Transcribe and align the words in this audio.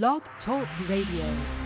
Blog 0.00 0.22
Talk 0.46 0.66
Radio. 0.88 1.61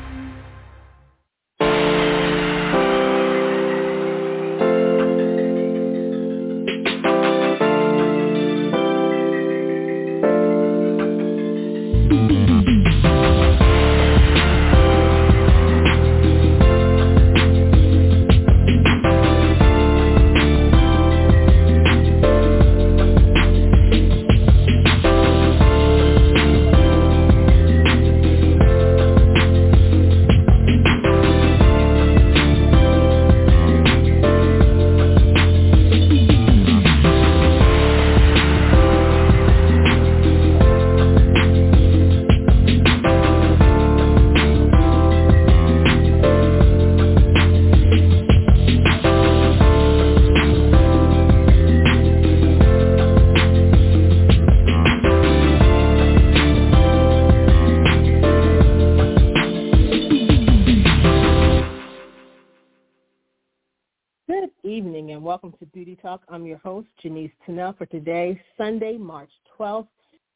Beauty 65.86 66.02
Talk. 66.02 66.22
I'm 66.28 66.44
your 66.44 66.58
host, 66.58 66.88
Janice 67.00 67.30
Tunnell, 67.46 67.78
for 67.78 67.86
today, 67.86 68.42
Sunday, 68.58 68.96
March 68.96 69.30
12th. 69.56 69.86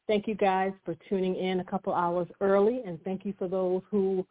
Thank 0.07 0.25
you 0.25 0.33
guys 0.33 0.71
for 0.85 0.95
tuning 1.09 1.35
in 1.35 1.59
a 1.59 1.63
couple 1.65 1.93
hours 1.93 2.29
early, 2.39 2.79
and 2.85 3.03
thank 3.03 3.25
you 3.25 3.33
for 3.37 3.49
those 3.49 3.81
who 3.91 4.25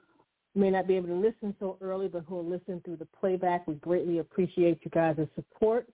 may 0.54 0.70
not 0.70 0.86
be 0.86 0.96
able 0.96 1.08
to 1.08 1.14
listen 1.14 1.54
so 1.60 1.76
early, 1.82 2.08
but 2.08 2.24
who 2.26 2.36
will 2.36 2.46
listen 2.46 2.80
through 2.86 2.96
the 2.96 3.08
playback. 3.20 3.68
We 3.68 3.74
greatly 3.74 4.20
appreciate 4.20 4.78
you 4.82 4.90
guys' 4.92 5.18
support. 5.34 5.86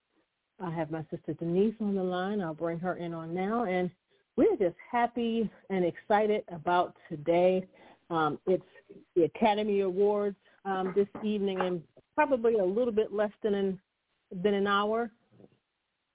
I 0.60 0.70
have 0.70 0.92
my 0.92 1.04
sister 1.10 1.34
Denise 1.34 1.74
on 1.80 1.96
the 1.96 2.04
line. 2.04 2.40
I'll 2.40 2.54
bring 2.54 2.78
her 2.78 2.94
in 2.94 3.12
on 3.12 3.34
now, 3.34 3.64
and 3.64 3.90
we're 4.36 4.56
just 4.56 4.76
happy 4.92 5.50
and 5.70 5.84
excited 5.84 6.44
about 6.52 6.94
today. 7.08 7.66
Um, 8.10 8.38
it's 8.46 8.62
the 9.16 9.24
Academy 9.24 9.80
Awards 9.80 10.36
um, 10.64 10.92
this 10.94 11.08
evening, 11.24 11.60
and 11.62 11.82
probably 12.14 12.58
a 12.58 12.64
little 12.64 12.92
bit 12.92 13.12
less 13.12 13.32
than 13.42 13.54
an 13.54 13.80
than 14.30 14.54
an 14.54 14.66
hour. 14.66 15.10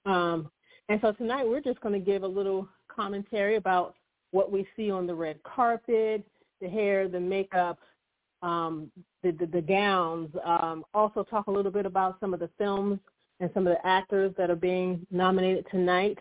Um, 0.04 0.50
and 0.88 1.00
so 1.00 1.12
tonight 1.12 1.46
we're 1.46 1.60
just 1.60 1.80
going 1.80 1.98
to 1.98 2.04
give 2.04 2.22
a 2.22 2.28
little 2.28 2.68
commentary 2.88 3.56
about 3.56 3.94
what 4.32 4.50
we 4.50 4.66
see 4.76 4.90
on 4.90 5.06
the 5.06 5.14
red 5.14 5.42
carpet, 5.42 6.24
the 6.60 6.68
hair, 6.68 7.08
the 7.08 7.20
makeup, 7.20 7.78
um, 8.42 8.90
the, 9.22 9.30
the, 9.32 9.46
the 9.46 9.62
gowns. 9.62 10.30
Um, 10.44 10.84
also 10.92 11.22
talk 11.22 11.46
a 11.46 11.50
little 11.50 11.70
bit 11.70 11.86
about 11.86 12.18
some 12.20 12.34
of 12.34 12.40
the 12.40 12.50
films 12.58 12.98
and 13.40 13.50
some 13.54 13.66
of 13.66 13.74
the 13.74 13.86
actors 13.86 14.32
that 14.36 14.50
are 14.50 14.56
being 14.56 15.06
nominated 15.10 15.66
tonight. 15.70 16.18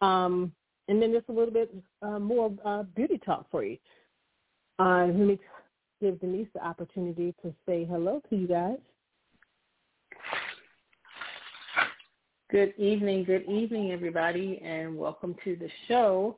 Um, 0.00 0.52
and 0.88 1.00
then 1.00 1.12
just 1.12 1.28
a 1.28 1.32
little 1.32 1.52
bit 1.52 1.72
uh, 2.02 2.18
more 2.18 2.52
uh, 2.64 2.82
beauty 2.82 3.18
talk 3.24 3.46
for 3.50 3.64
you. 3.64 3.76
Uh, 4.78 5.06
let 5.06 5.14
me 5.14 5.38
give 6.00 6.20
Denise 6.20 6.48
the 6.54 6.64
opportunity 6.64 7.34
to 7.42 7.54
say 7.66 7.84
hello 7.84 8.20
to 8.28 8.36
you 8.36 8.48
guys. 8.48 8.78
Good 12.52 12.74
evening, 12.76 13.24
good 13.24 13.48
evening, 13.48 13.92
everybody, 13.92 14.60
and 14.62 14.94
welcome 14.94 15.34
to 15.42 15.56
the 15.56 15.70
show. 15.88 16.36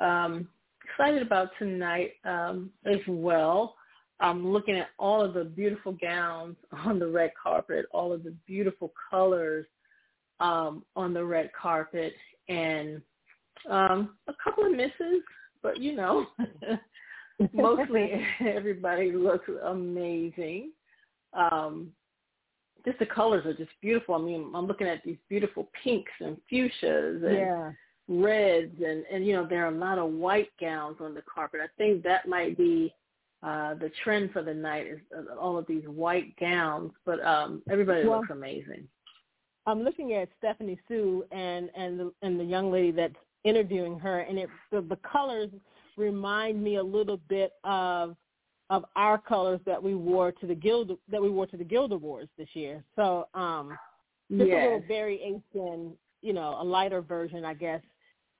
Um, 0.00 0.48
excited 0.84 1.22
about 1.22 1.50
tonight 1.56 2.14
um, 2.24 2.70
as 2.84 2.98
well. 3.06 3.76
I'm 4.18 4.52
looking 4.52 4.74
at 4.76 4.88
all 4.98 5.24
of 5.24 5.34
the 5.34 5.44
beautiful 5.44 5.92
gowns 5.92 6.56
on 6.84 6.98
the 6.98 7.06
red 7.06 7.30
carpet, 7.40 7.86
all 7.92 8.12
of 8.12 8.24
the 8.24 8.34
beautiful 8.44 8.92
colors 9.08 9.64
um, 10.40 10.82
on 10.96 11.14
the 11.14 11.24
red 11.24 11.52
carpet, 11.52 12.12
and 12.48 13.00
um, 13.70 14.16
a 14.26 14.32
couple 14.42 14.66
of 14.66 14.72
misses, 14.72 15.22
but 15.62 15.80
you 15.80 15.94
know, 15.94 16.26
mostly 17.52 18.10
everybody 18.40 19.12
looks 19.12 19.48
amazing. 19.64 20.72
Um, 21.34 21.92
just 22.84 22.98
the 22.98 23.06
colors 23.06 23.44
are 23.46 23.54
just 23.54 23.70
beautiful. 23.80 24.14
I 24.14 24.18
mean, 24.18 24.50
I'm 24.54 24.66
looking 24.66 24.86
at 24.88 25.02
these 25.04 25.18
beautiful 25.28 25.70
pinks 25.82 26.12
and 26.20 26.36
fuchsias 26.50 27.24
and 27.24 27.36
Yeah. 27.36 27.72
reds, 28.08 28.74
and 28.84 29.04
and 29.10 29.26
you 29.26 29.34
know 29.34 29.46
there 29.46 29.64
are 29.64 29.72
a 29.74 29.78
lot 29.78 29.98
of 29.98 30.10
white 30.12 30.50
gowns 30.60 30.96
on 31.00 31.14
the 31.14 31.22
carpet. 31.22 31.60
I 31.62 31.68
think 31.78 32.02
that 32.04 32.26
might 32.28 32.56
be 32.56 32.94
uh 33.42 33.74
the 33.74 33.90
trend 34.04 34.30
for 34.32 34.42
the 34.42 34.54
night 34.54 34.86
is 34.86 35.00
uh, 35.16 35.34
all 35.36 35.58
of 35.58 35.66
these 35.66 35.84
white 35.86 36.36
gowns. 36.38 36.92
But 37.04 37.24
um 37.24 37.62
everybody 37.70 38.06
Well- 38.06 38.18
looks 38.20 38.30
amazing. 38.30 38.88
I'm 39.64 39.82
looking 39.84 40.14
at 40.14 40.28
Stephanie 40.38 40.78
Hsu 40.88 41.24
and 41.30 41.70
and 41.76 41.98
the, 42.00 42.12
and 42.22 42.38
the 42.38 42.44
young 42.44 42.70
lady 42.72 42.90
that's 42.90 43.14
interviewing 43.44 43.98
her, 44.00 44.20
and 44.20 44.38
it 44.38 44.48
the, 44.72 44.80
the 44.80 44.96
colors 44.96 45.50
remind 45.96 46.62
me 46.62 46.76
a 46.76 46.82
little 46.82 47.18
bit 47.28 47.52
of 47.64 48.16
of 48.72 48.86
our 48.96 49.18
colors 49.18 49.60
that 49.66 49.80
we 49.80 49.94
wore 49.94 50.32
to 50.32 50.46
the 50.46 50.54
guild 50.54 50.96
that 51.10 51.20
we 51.22 51.28
wore 51.28 51.46
to 51.46 51.58
the 51.58 51.62
Guild 51.64 51.92
Awards 51.92 52.30
this 52.38 52.48
year. 52.54 52.82
So 52.96 53.28
um, 53.34 53.76
just 54.30 54.42
a 54.42 54.46
Yes. 54.46 54.64
little 54.64 54.80
variation, 54.88 55.92
you 56.22 56.32
know, 56.32 56.56
a 56.58 56.64
lighter 56.64 57.02
version, 57.02 57.44
I 57.44 57.52
guess, 57.52 57.82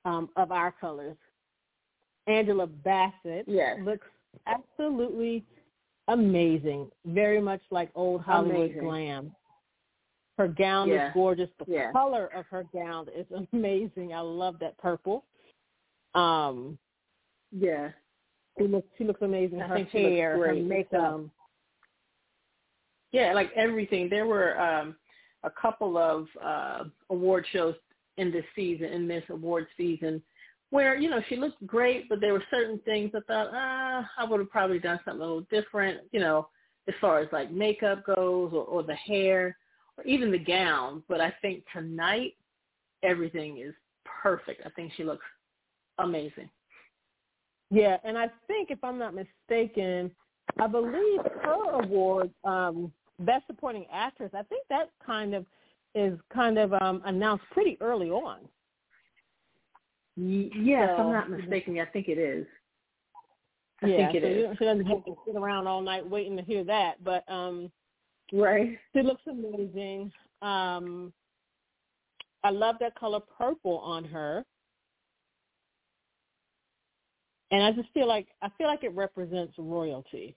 um, 0.06 0.30
of 0.36 0.50
our 0.50 0.72
colors. 0.72 1.18
Angela 2.26 2.66
Bassett 2.66 3.44
Yes. 3.46 3.78
looks 3.84 4.06
absolutely 4.46 5.44
amazing, 6.08 6.90
very 7.04 7.40
much 7.40 7.60
like 7.70 7.90
old 7.94 8.22
Hollywood 8.22 8.70
Amazing. 8.70 8.80
glam. 8.80 9.36
Her 10.38 10.48
gown 10.48 10.88
Yeah. 10.88 11.08
is 11.08 11.14
gorgeous. 11.14 11.50
The 11.58 11.66
Yeah. 11.70 11.92
color 11.92 12.28
of 12.34 12.46
her 12.46 12.64
gown 12.72 13.06
is 13.14 13.26
amazing. 13.52 14.14
I 14.14 14.20
love 14.20 14.58
that 14.60 14.78
purple. 14.78 15.26
Um, 16.14 16.78
Yeah. 17.50 17.92
She 18.58 18.66
looks 18.66 18.88
she 18.98 19.04
looks 19.04 19.22
amazing. 19.22 19.62
I 19.62 19.66
Her 19.68 19.76
think 19.76 19.88
hair, 19.90 20.36
her 20.36 20.54
makeup. 20.54 21.00
um, 21.00 21.30
yeah, 23.12 23.32
like 23.34 23.50
everything. 23.56 24.08
There 24.08 24.26
were 24.26 24.58
um, 24.60 24.96
a 25.44 25.50
couple 25.50 25.96
of 25.98 26.26
uh, 26.42 26.84
award 27.10 27.46
shows 27.52 27.74
in 28.16 28.30
this 28.30 28.44
season, 28.54 28.86
in 28.86 29.08
this 29.08 29.24
award 29.30 29.66
season, 29.76 30.22
where 30.70 30.96
you 30.96 31.08
know 31.10 31.20
she 31.28 31.36
looked 31.36 31.66
great, 31.66 32.08
but 32.08 32.20
there 32.20 32.32
were 32.32 32.42
certain 32.50 32.78
things 32.84 33.12
I 33.14 33.20
thought, 33.20 33.50
ah, 33.52 34.08
I 34.18 34.24
would 34.24 34.40
have 34.40 34.50
probably 34.50 34.78
done 34.78 35.00
something 35.04 35.20
a 35.20 35.24
little 35.24 35.46
different. 35.50 36.00
You 36.12 36.20
know, 36.20 36.48
as 36.88 36.94
far 37.00 37.20
as 37.20 37.28
like 37.32 37.50
makeup 37.50 38.04
goes, 38.04 38.52
or, 38.52 38.64
or 38.64 38.82
the 38.82 38.94
hair, 38.94 39.56
or 39.96 40.04
even 40.04 40.30
the 40.30 40.38
gown. 40.38 41.02
But 41.08 41.20
I 41.20 41.32
think 41.42 41.64
tonight 41.72 42.34
everything 43.02 43.58
is 43.58 43.74
perfect. 44.22 44.62
I 44.64 44.70
think 44.70 44.92
she 44.96 45.04
looks 45.04 45.24
amazing. 45.98 46.48
Yeah, 47.72 47.96
and 48.04 48.18
I 48.18 48.28
think 48.46 48.70
if 48.70 48.78
I'm 48.84 48.98
not 48.98 49.14
mistaken, 49.14 50.10
I 50.60 50.66
believe 50.66 51.20
her 51.42 51.70
award, 51.82 52.30
um, 52.44 52.92
Best 53.20 53.46
Supporting 53.46 53.86
Actress, 53.90 54.30
I 54.34 54.42
think 54.42 54.66
that 54.68 54.90
kind 55.04 55.34
of 55.34 55.46
is 55.94 56.18
kind 56.32 56.58
of 56.58 56.74
um, 56.74 57.00
announced 57.06 57.44
pretty 57.50 57.78
early 57.80 58.10
on. 58.10 58.40
Y- 60.18 60.50
Yeah, 60.54 60.84
if 60.84 60.96
So- 60.98 61.02
I'm 61.04 61.12
not 61.12 61.30
mistaken, 61.30 61.78
I 61.80 61.86
think 61.86 62.08
it 62.08 62.18
is. 62.18 62.46
I 63.82 63.86
yeah, 63.86 63.96
think 63.96 64.14
it 64.16 64.22
so 64.22 64.50
is. 64.52 64.58
she 64.58 64.64
doesn't 64.66 64.86
have 64.86 65.04
to 65.06 65.16
sit 65.26 65.34
around 65.34 65.66
all 65.66 65.80
night 65.80 66.06
waiting 66.08 66.36
to 66.36 66.42
hear 66.42 66.62
that. 66.64 67.02
But 67.02 67.24
um, 67.28 67.72
Right. 68.32 68.78
she 68.92 69.02
looks 69.02 69.22
amazing. 69.26 70.12
Um, 70.42 71.12
I 72.44 72.50
love 72.50 72.76
that 72.80 72.94
color 72.96 73.20
purple 73.20 73.78
on 73.78 74.04
her. 74.04 74.44
And 77.52 77.62
I 77.62 77.70
just 77.70 77.90
feel 77.92 78.08
like 78.08 78.28
I 78.40 78.48
feel 78.56 78.66
like 78.66 78.82
it 78.82 78.94
represents 78.94 79.52
royalty. 79.58 80.34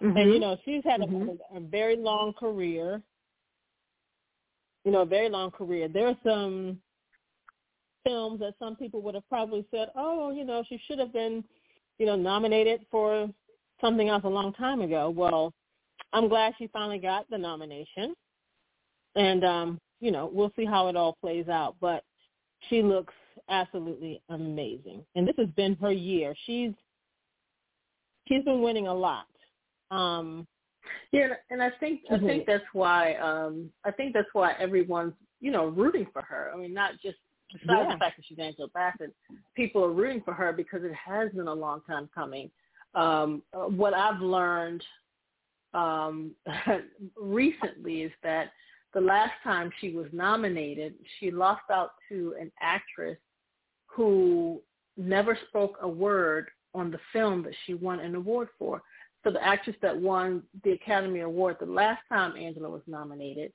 And 0.00 0.32
you 0.32 0.38
know, 0.38 0.58
she's 0.64 0.84
had 0.84 1.00
a, 1.00 1.06
Mhm. 1.06 1.38
a 1.54 1.60
very 1.60 1.96
long 1.96 2.34
career. 2.34 3.02
You 4.84 4.92
know, 4.92 5.00
a 5.00 5.06
very 5.06 5.30
long 5.30 5.50
career. 5.50 5.88
There 5.88 6.08
are 6.08 6.18
some 6.22 6.80
films 8.04 8.40
that 8.40 8.54
some 8.58 8.76
people 8.76 9.00
would 9.00 9.14
have 9.14 9.28
probably 9.30 9.66
said, 9.70 9.90
"Oh, 9.94 10.30
you 10.30 10.44
know, 10.44 10.62
she 10.68 10.78
should 10.86 10.98
have 10.98 11.12
been, 11.12 11.42
you 11.98 12.04
know, 12.04 12.16
nominated 12.16 12.84
for 12.90 13.30
something 13.80 14.10
else 14.10 14.24
a 14.24 14.28
long 14.28 14.52
time 14.52 14.82
ago." 14.82 15.08
Well, 15.08 15.54
I'm 16.12 16.28
glad 16.28 16.54
she 16.58 16.66
finally 16.66 16.98
got 16.98 17.28
the 17.30 17.38
nomination, 17.38 18.14
and 19.16 19.42
um, 19.44 19.80
you 20.00 20.10
know, 20.10 20.26
we'll 20.30 20.52
see 20.56 20.66
how 20.66 20.88
it 20.88 20.96
all 20.96 21.14
plays 21.14 21.48
out. 21.48 21.76
But 21.80 22.04
she 22.68 22.82
looks 22.82 23.14
absolutely 23.48 24.22
amazing, 24.28 25.04
and 25.14 25.26
this 25.26 25.36
has 25.38 25.48
been 25.56 25.76
her 25.76 25.92
year. 25.92 26.34
She's 26.46 26.72
she's 28.28 28.44
been 28.44 28.62
winning 28.62 28.86
a 28.86 28.94
lot. 28.94 29.26
Um, 29.90 30.46
yeah, 31.12 31.34
and 31.50 31.62
I 31.62 31.70
think 31.80 32.00
I 32.10 32.18
think 32.18 32.46
that's 32.46 32.64
why 32.72 33.14
um 33.14 33.70
I 33.84 33.90
think 33.90 34.14
that's 34.14 34.28
why 34.32 34.54
everyone's 34.58 35.14
you 35.40 35.50
know 35.50 35.66
rooting 35.66 36.06
for 36.12 36.22
her. 36.22 36.50
I 36.52 36.56
mean, 36.56 36.74
not 36.74 36.92
just 37.02 37.18
besides 37.52 37.86
yeah. 37.86 37.92
the 37.92 37.98
fact 37.98 38.16
that 38.16 38.24
she's 38.26 38.38
Angela 38.38 38.68
Bassett, 38.74 39.14
people 39.54 39.84
are 39.84 39.92
rooting 39.92 40.22
for 40.24 40.34
her 40.34 40.52
because 40.52 40.82
it 40.84 40.94
has 40.94 41.30
been 41.32 41.48
a 41.48 41.54
long 41.54 41.82
time 41.86 42.08
coming. 42.14 42.50
Um, 42.94 43.42
what 43.52 43.94
I've 43.94 44.20
learned 44.20 44.82
um, 45.72 46.32
recently 47.20 48.02
is 48.02 48.12
that 48.22 48.52
the 48.94 49.00
last 49.00 49.32
time 49.42 49.70
she 49.80 49.90
was 49.90 50.06
nominated, 50.12 50.94
she 51.18 51.30
lost 51.30 51.62
out 51.70 51.90
to 52.08 52.34
an 52.40 52.50
actress 52.60 53.18
who 53.94 54.60
never 54.96 55.38
spoke 55.48 55.78
a 55.82 55.88
word 55.88 56.48
on 56.74 56.90
the 56.90 56.98
film 57.12 57.42
that 57.44 57.54
she 57.64 57.74
won 57.74 58.00
an 58.00 58.14
award 58.14 58.48
for. 58.58 58.82
So 59.22 59.30
the 59.30 59.44
actress 59.44 59.76
that 59.80 59.96
won 59.96 60.42
the 60.64 60.72
Academy 60.72 61.20
Award 61.20 61.56
the 61.60 61.66
last 61.66 62.02
time 62.08 62.36
Angela 62.36 62.68
was 62.68 62.82
nominated, 62.86 63.52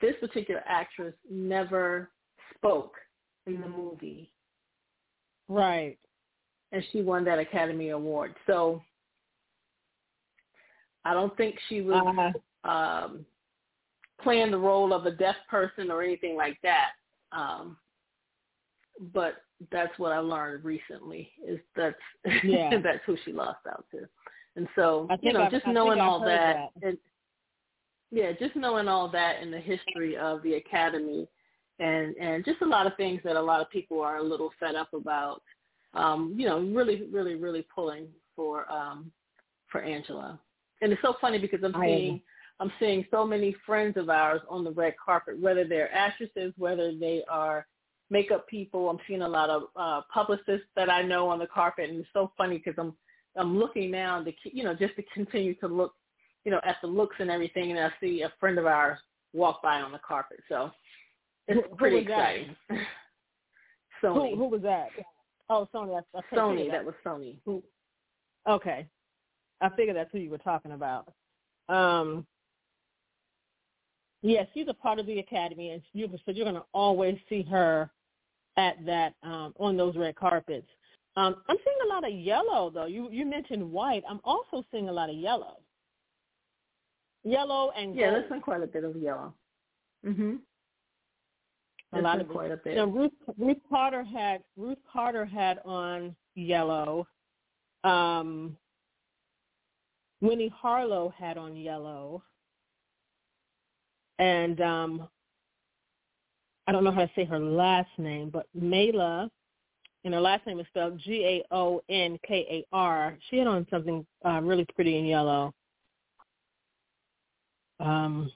this 0.00 0.14
particular 0.20 0.62
actress 0.66 1.14
never 1.30 2.10
spoke 2.54 2.94
in 3.46 3.60
the 3.60 3.68
movie. 3.68 4.30
Right. 5.48 5.96
And 6.72 6.82
she 6.92 7.00
won 7.00 7.24
that 7.24 7.38
Academy 7.38 7.90
Award. 7.90 8.34
So 8.46 8.82
I 11.04 11.14
don't 11.14 11.34
think 11.36 11.56
she 11.68 11.80
was 11.80 12.32
uh-huh. 12.64 12.70
um, 12.70 13.26
playing 14.20 14.50
the 14.50 14.58
role 14.58 14.92
of 14.92 15.06
a 15.06 15.12
deaf 15.12 15.36
person 15.48 15.90
or 15.90 16.02
anything 16.02 16.36
like 16.36 16.58
that. 16.62 16.90
Um, 17.32 17.76
but 19.14 19.36
that's 19.70 19.98
what 19.98 20.12
I 20.12 20.18
learned 20.18 20.64
recently 20.64 21.30
is 21.46 21.58
that's 21.76 21.96
yeah. 22.44 22.70
that's 22.82 23.00
who 23.06 23.16
she 23.24 23.32
lost 23.32 23.60
out 23.68 23.84
to. 23.92 24.06
And 24.56 24.68
so, 24.74 25.06
you 25.20 25.32
know, 25.32 25.42
I've, 25.42 25.50
just 25.50 25.66
I 25.66 25.72
knowing 25.72 26.00
all 26.00 26.20
that, 26.20 26.70
that, 26.80 26.88
and 26.88 26.98
yeah, 28.10 28.32
just 28.38 28.56
knowing 28.56 28.88
all 28.88 29.08
that 29.10 29.42
in 29.42 29.50
the 29.50 29.60
history 29.60 30.16
of 30.16 30.42
the 30.42 30.54
academy 30.54 31.28
and 31.78 32.16
and 32.16 32.44
just 32.44 32.62
a 32.62 32.66
lot 32.66 32.86
of 32.86 32.96
things 32.96 33.20
that 33.24 33.36
a 33.36 33.42
lot 33.42 33.60
of 33.60 33.70
people 33.70 34.00
are 34.00 34.16
a 34.16 34.22
little 34.22 34.50
fed 34.58 34.74
up 34.74 34.92
about. 34.94 35.42
Um, 35.94 36.34
you 36.36 36.46
know, 36.46 36.60
really, 36.60 37.04
really, 37.10 37.34
really 37.34 37.66
pulling 37.74 38.08
for 38.34 38.70
um 38.70 39.10
for 39.70 39.82
Angela. 39.82 40.38
And 40.82 40.92
it's 40.92 41.02
so 41.02 41.14
funny 41.20 41.38
because 41.38 41.60
I'm 41.64 41.74
seeing 41.80 42.20
I'm 42.60 42.72
seeing 42.78 43.04
so 43.10 43.26
many 43.26 43.54
friends 43.66 43.96
of 43.96 44.08
ours 44.08 44.40
on 44.48 44.64
the 44.64 44.70
red 44.70 44.94
carpet, 45.02 45.38
whether 45.38 45.66
they're 45.66 45.94
actresses, 45.94 46.52
whether 46.56 46.94
they 46.94 47.22
are 47.28 47.66
makeup 48.10 48.46
people. 48.48 48.88
I'm 48.88 48.98
seeing 49.06 49.22
a 49.22 49.28
lot 49.28 49.50
of 49.50 49.64
uh, 49.76 50.02
publicists 50.12 50.66
that 50.76 50.90
I 50.90 51.02
know 51.02 51.28
on 51.28 51.38
the 51.38 51.46
carpet, 51.46 51.90
and 51.90 52.00
it's 52.00 52.08
so 52.12 52.32
funny 52.36 52.58
because 52.58 52.74
I'm 52.78 52.94
I'm 53.36 53.58
looking 53.58 53.90
now 53.90 54.22
to 54.22 54.32
you 54.44 54.64
know 54.64 54.74
just 54.74 54.96
to 54.96 55.02
continue 55.14 55.54
to 55.56 55.68
look 55.68 55.94
you 56.44 56.50
know 56.50 56.60
at 56.64 56.76
the 56.82 56.88
looks 56.88 57.16
and 57.18 57.30
everything, 57.30 57.70
and 57.70 57.80
I 57.80 57.90
see 58.00 58.22
a 58.22 58.32
friend 58.40 58.58
of 58.58 58.66
ours 58.66 58.98
walk 59.32 59.62
by 59.62 59.80
on 59.80 59.92
the 59.92 60.00
carpet. 60.06 60.38
So 60.48 60.70
it's 61.48 61.66
who, 61.68 61.76
pretty 61.76 61.96
who 62.04 62.12
exciting. 62.12 62.56
Sony. 64.02 64.30
Who, 64.30 64.36
who 64.36 64.48
was 64.48 64.62
that? 64.62 64.88
Oh, 65.48 65.68
Sony. 65.74 65.94
That's, 65.94 66.06
that's 66.12 66.26
Sony. 66.32 66.70
That 66.70 66.84
was 66.84 66.94
Sony. 67.04 67.38
Okay, 68.48 68.86
I 69.60 69.68
figured 69.70 69.96
that's 69.96 70.10
who 70.12 70.18
you 70.18 70.30
were 70.30 70.38
talking 70.38 70.72
about. 70.72 71.12
Um, 71.68 72.26
yes, 74.22 74.46
she's 74.54 74.68
a 74.68 74.74
part 74.74 74.98
of 74.98 75.06
the 75.06 75.18
academy, 75.18 75.70
and 75.70 75.82
you 75.92 76.08
so 76.24 76.32
you're 76.32 76.44
going 76.44 76.54
to 76.54 76.64
always 76.72 77.16
see 77.28 77.42
her 77.42 77.90
at 78.56 78.84
that 78.86 79.14
um, 79.22 79.54
on 79.58 79.76
those 79.76 79.96
red 79.96 80.16
carpets. 80.16 80.66
Um, 81.16 81.36
I'm 81.48 81.56
seeing 81.64 81.76
a 81.84 81.94
lot 81.94 82.06
of 82.06 82.12
yellow 82.12 82.70
though. 82.70 82.86
You 82.86 83.08
you 83.10 83.24
mentioned 83.26 83.70
white. 83.70 84.02
I'm 84.08 84.20
also 84.24 84.64
seeing 84.70 84.88
a 84.88 84.92
lot 84.92 85.08
of 85.10 85.16
yellow. 85.16 85.58
Yellow 87.24 87.72
and 87.76 87.96
yeah, 87.96 88.10
gold. 88.10 88.14
there's 88.14 88.30
been 88.30 88.40
quite 88.40 88.62
a 88.62 88.66
bit 88.66 88.84
of 88.84 88.96
yellow. 88.96 89.34
Mhm. 90.04 90.38
A 91.92 92.00
lot 92.00 92.20
of 92.20 92.28
quite 92.28 92.50
a 92.50 92.56
bit. 92.56 92.76
Know, 92.76 92.86
Ruth 92.86 93.12
Ruth 93.38 93.58
Carter 93.68 94.04
had 94.04 94.42
Ruth 94.56 94.78
Carter 94.92 95.24
had 95.24 95.60
on 95.64 96.14
yellow. 96.34 97.06
Um, 97.84 98.56
Winnie 100.20 100.48
Harlow 100.54 101.12
had 101.16 101.38
on 101.38 101.56
yellow. 101.56 102.22
And 104.18 104.60
um, 104.60 105.08
I 106.66 106.72
don't 106.72 106.82
know 106.84 106.90
how 106.90 107.00
to 107.02 107.10
say 107.14 107.24
her 107.24 107.38
last 107.38 107.90
name, 107.98 108.30
but 108.30 108.46
Mayla, 108.58 109.30
and 110.04 110.14
her 110.14 110.20
last 110.20 110.46
name 110.46 110.58
is 110.60 110.66
spelled 110.68 110.98
G-A-O-N-K-A-R. 110.98 111.58
She 113.30 113.38
had 113.38 113.46
on 113.46 113.66
something 113.70 114.04
uh, 114.24 114.40
really 114.42 114.66
pretty 114.74 114.98
in 114.98 115.04
yellow. 115.04 115.54
Um, 117.78 118.32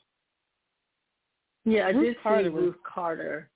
yeah, 1.65 1.87
I 1.87 1.91
Ruth 1.91 2.15
did 2.15 2.23
Carter 2.23 2.45
see 2.45 2.49
Ruth 2.49 2.77
Carter. 2.85 3.49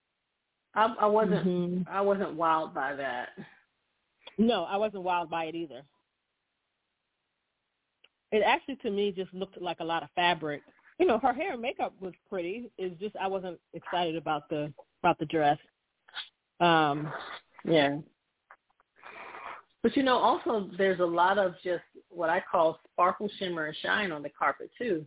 I, 0.75 0.95
I 1.01 1.07
wasn't. 1.07 1.47
Mm-hmm. 1.47 1.89
I 1.89 2.01
wasn't 2.01 2.37
wowed 2.37 2.75
by 2.75 2.95
that. 2.97 3.29
No, 4.39 4.65
I 4.65 4.77
wasn't 4.77 5.05
wild 5.05 5.31
by 5.31 5.45
it 5.45 5.55
either. 5.55 5.83
It 8.33 8.43
actually, 8.45 8.77
to 8.77 8.91
me, 8.91 9.13
just 9.13 9.33
looked 9.33 9.61
like 9.61 9.79
a 9.81 9.85
lot 9.85 10.03
of 10.03 10.09
fabric 10.17 10.63
you 10.99 11.07
know, 11.07 11.19
her 11.19 11.33
hair 11.33 11.53
and 11.53 11.63
makeup 11.63 11.93
was 12.01 12.13
pretty. 12.29 12.71
It's 12.79 12.99
just 13.01 13.17
I 13.17 13.27
wasn't 13.27 13.59
excited 13.73 14.17
about 14.17 14.49
the 14.49 14.73
about 15.03 15.19
the 15.19 15.27
dress. 15.27 15.59
Um, 16.61 17.13
yeah. 17.65 17.99
But 19.83 19.97
you 19.97 20.03
know, 20.03 20.17
also 20.17 20.71
there's 20.79 21.01
a 21.01 21.05
lot 21.05 21.39
of 21.39 21.55
just 21.63 21.83
what 22.09 22.31
I 22.31 22.43
call 22.51 22.79
sparkle, 22.93 23.29
shimmer, 23.39 23.67
and 23.67 23.77
shine 23.83 24.13
on 24.13 24.23
the 24.23 24.31
carpet 24.31 24.71
too 24.79 25.05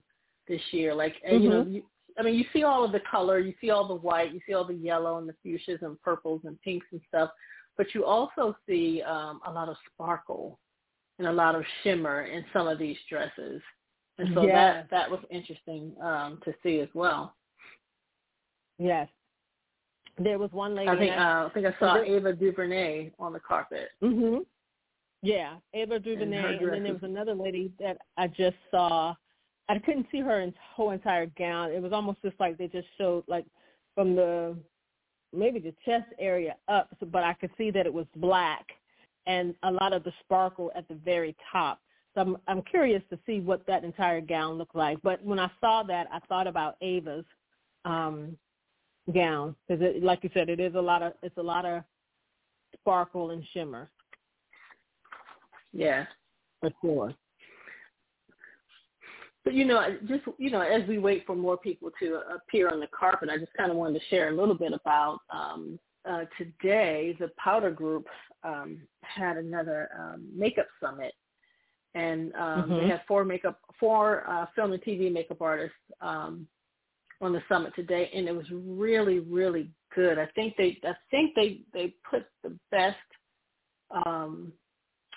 this 0.48 0.62
year. 0.72 0.94
Like 0.94 1.16
mm-hmm. 1.28 1.44
you 1.44 1.50
know, 1.50 1.66
you, 1.66 1.84
I 2.20 2.24
mean, 2.24 2.36
you 2.36 2.46
see 2.54 2.64
all 2.64 2.84
of 2.84 2.92
the 2.92 3.02
color, 3.10 3.40
you 3.40 3.54
see 3.62 3.70
all 3.70 3.88
the 3.88 3.96
white, 3.96 4.34
you 4.34 4.40
see 4.46 4.54
all 4.54 4.66
the 4.66 4.74
yellow 4.74 5.18
and 5.18 5.30
the 5.30 5.36
fuchsias 5.46 5.82
and 5.82 6.00
purples 6.02 6.42
and 6.46 6.62
pinks 6.62 6.88
and 6.92 7.02
stuff, 7.08 7.30
but 7.78 7.88
you 7.94 8.06
also 8.06 8.56
see 8.68 9.02
um, 9.04 9.40
a 9.46 9.52
lot 9.52 9.70
of 9.70 9.76
sparkle 9.94 10.60
and 11.20 11.28
a 11.28 11.32
lot 11.32 11.56
of 11.56 11.64
shimmer 11.84 12.24
in 12.24 12.44
some 12.54 12.68
of 12.68 12.80
these 12.80 12.98
dresses. 13.10 13.62
And 14.18 14.30
so 14.34 14.44
yes. 14.44 14.54
that 14.54 14.90
that 14.90 15.12
was 15.12 15.20
interesting 15.30 15.94
um, 16.02 16.40
to 16.44 16.54
see 16.64 16.80
as 16.80 16.90
well. 16.94 17.36
Yes. 18.80 19.08
There 20.18 20.40
was 20.40 20.52
one 20.52 20.76
lady. 20.76 20.90
I 20.90 20.98
think 20.98 21.12
I, 21.12 21.44
uh, 21.44 21.48
I 21.48 21.50
think 21.54 21.68
I 21.68 21.80
saw 21.80 22.02
Ava 22.02 22.34
DuVernay 22.34 23.12
on 23.20 23.34
the 23.34 23.40
carpet. 23.40 23.90
Mhm. 24.02 24.46
Yeah, 25.22 25.58
Ava 25.74 26.00
DuVernay, 26.00 26.38
and, 26.38 26.62
and 26.62 26.74
then 26.74 26.84
there 26.84 26.94
was 26.94 27.04
another 27.04 27.34
lady 27.34 27.72
that 27.80 27.98
I 28.18 28.28
just 28.28 28.58
saw. 28.72 29.14
I 29.70 29.80
couldn't 29.80 30.08
see 30.12 30.22
her 30.22 30.52
whole 30.74 30.92
entire 30.92 31.26
gown. 31.38 31.72
It 31.72 31.82
was 31.82 31.92
almost 31.92 32.22
just 32.22 32.40
like 32.40 32.58
they 32.58 32.68
just 32.68 32.88
showed 32.98 33.24
like 33.28 33.46
from 33.94 34.16
the 34.16 34.56
maybe 35.34 35.60
the 35.60 35.74
chest 35.86 36.08
area 36.20 36.56
up, 36.68 36.90
but 37.12 37.24
I 37.24 37.34
could 37.34 37.52
see 37.58 37.70
that 37.72 37.86
it 37.86 37.94
was 37.94 38.06
black 38.16 38.66
and 39.26 39.54
a 39.64 39.72
lot 39.72 39.94
of 39.94 40.04
the 40.04 40.14
sparkle 40.22 40.72
at 40.76 40.88
the 40.88 40.96
very 40.96 41.36
top. 41.52 41.82
So 42.18 42.22
I'm, 42.22 42.38
I'm 42.48 42.62
curious 42.64 43.04
to 43.12 43.20
see 43.28 43.42
what 43.42 43.68
that 43.68 43.84
entire 43.84 44.22
gown 44.22 44.58
looked 44.58 44.76
like. 44.76 44.98
But 45.04 45.24
when 45.24 45.38
I 45.38 45.52
saw 45.62 45.84
that, 45.84 46.08
I 46.12 46.18
thought 46.28 46.48
about 46.48 46.76
Ava's 46.82 47.26
um, 47.86 48.36
gown 49.14 49.56
because, 49.68 49.84
like 50.02 50.24
you 50.24 50.32
said, 50.34 50.50
it 50.50 50.60
is 50.60 50.74
a 50.74 50.82
lot 50.82 51.04
of 51.04 51.14
it's 51.22 51.38
a 51.38 51.44
lot 51.44 51.64
of 51.64 51.84
sparkle 52.74 53.30
and 53.30 53.44
shimmer. 53.54 53.92
Yeah, 55.74 56.06
for 56.60 56.72
sure. 56.82 57.14
But 59.44 59.54
you 59.54 59.66
know, 59.66 59.98
just 60.08 60.24
you 60.40 60.50
know, 60.50 60.62
as 60.62 60.88
we 60.88 60.98
wait 60.98 61.24
for 61.28 61.36
more 61.36 61.56
people 61.56 61.92
to 62.00 62.22
appear 62.36 62.70
on 62.70 62.80
the 62.80 62.88
carpet, 62.88 63.30
I 63.32 63.38
just 63.38 63.54
kind 63.54 63.70
of 63.70 63.78
wanted 63.78 64.00
to 64.00 64.06
share 64.08 64.30
a 64.30 64.36
little 64.36 64.56
bit 64.56 64.74
about 64.74 65.20
um, 65.30 65.78
uh, 66.10 66.24
today. 66.36 67.16
The 67.20 67.30
Powder 67.38 67.70
Group 67.70 68.08
um, 68.44 68.80
had 69.02 69.38
another 69.38 69.90
um, 70.00 70.28
makeup 70.36 70.68
summit 70.82 71.14
and 71.96 72.34
um, 72.36 72.64
mm-hmm. 72.64 72.78
they 72.78 72.88
have 72.90 73.02
four 73.08 73.24
makeup, 73.24 73.60
four 73.80 74.24
uh, 74.30 74.46
film 74.56 74.74
and 74.74 74.82
TV 74.82 75.12
makeup 75.12 75.42
artists 75.42 75.76
um, 76.02 76.48
on 77.22 77.34
the 77.34 77.42
summit 77.50 77.74
today, 77.76 78.10
and 78.14 78.28
it 78.28 78.36
was 78.36 78.46
really, 78.52 79.20
really 79.20 79.70
good. 79.96 80.20
I 80.20 80.28
think 80.36 80.56
they, 80.58 80.80
I 80.84 80.94
think 81.10 81.34
they, 81.36 81.62
they 81.74 81.94
put 82.10 82.26
the 82.44 82.58
best 82.72 82.98
um, 84.06 84.52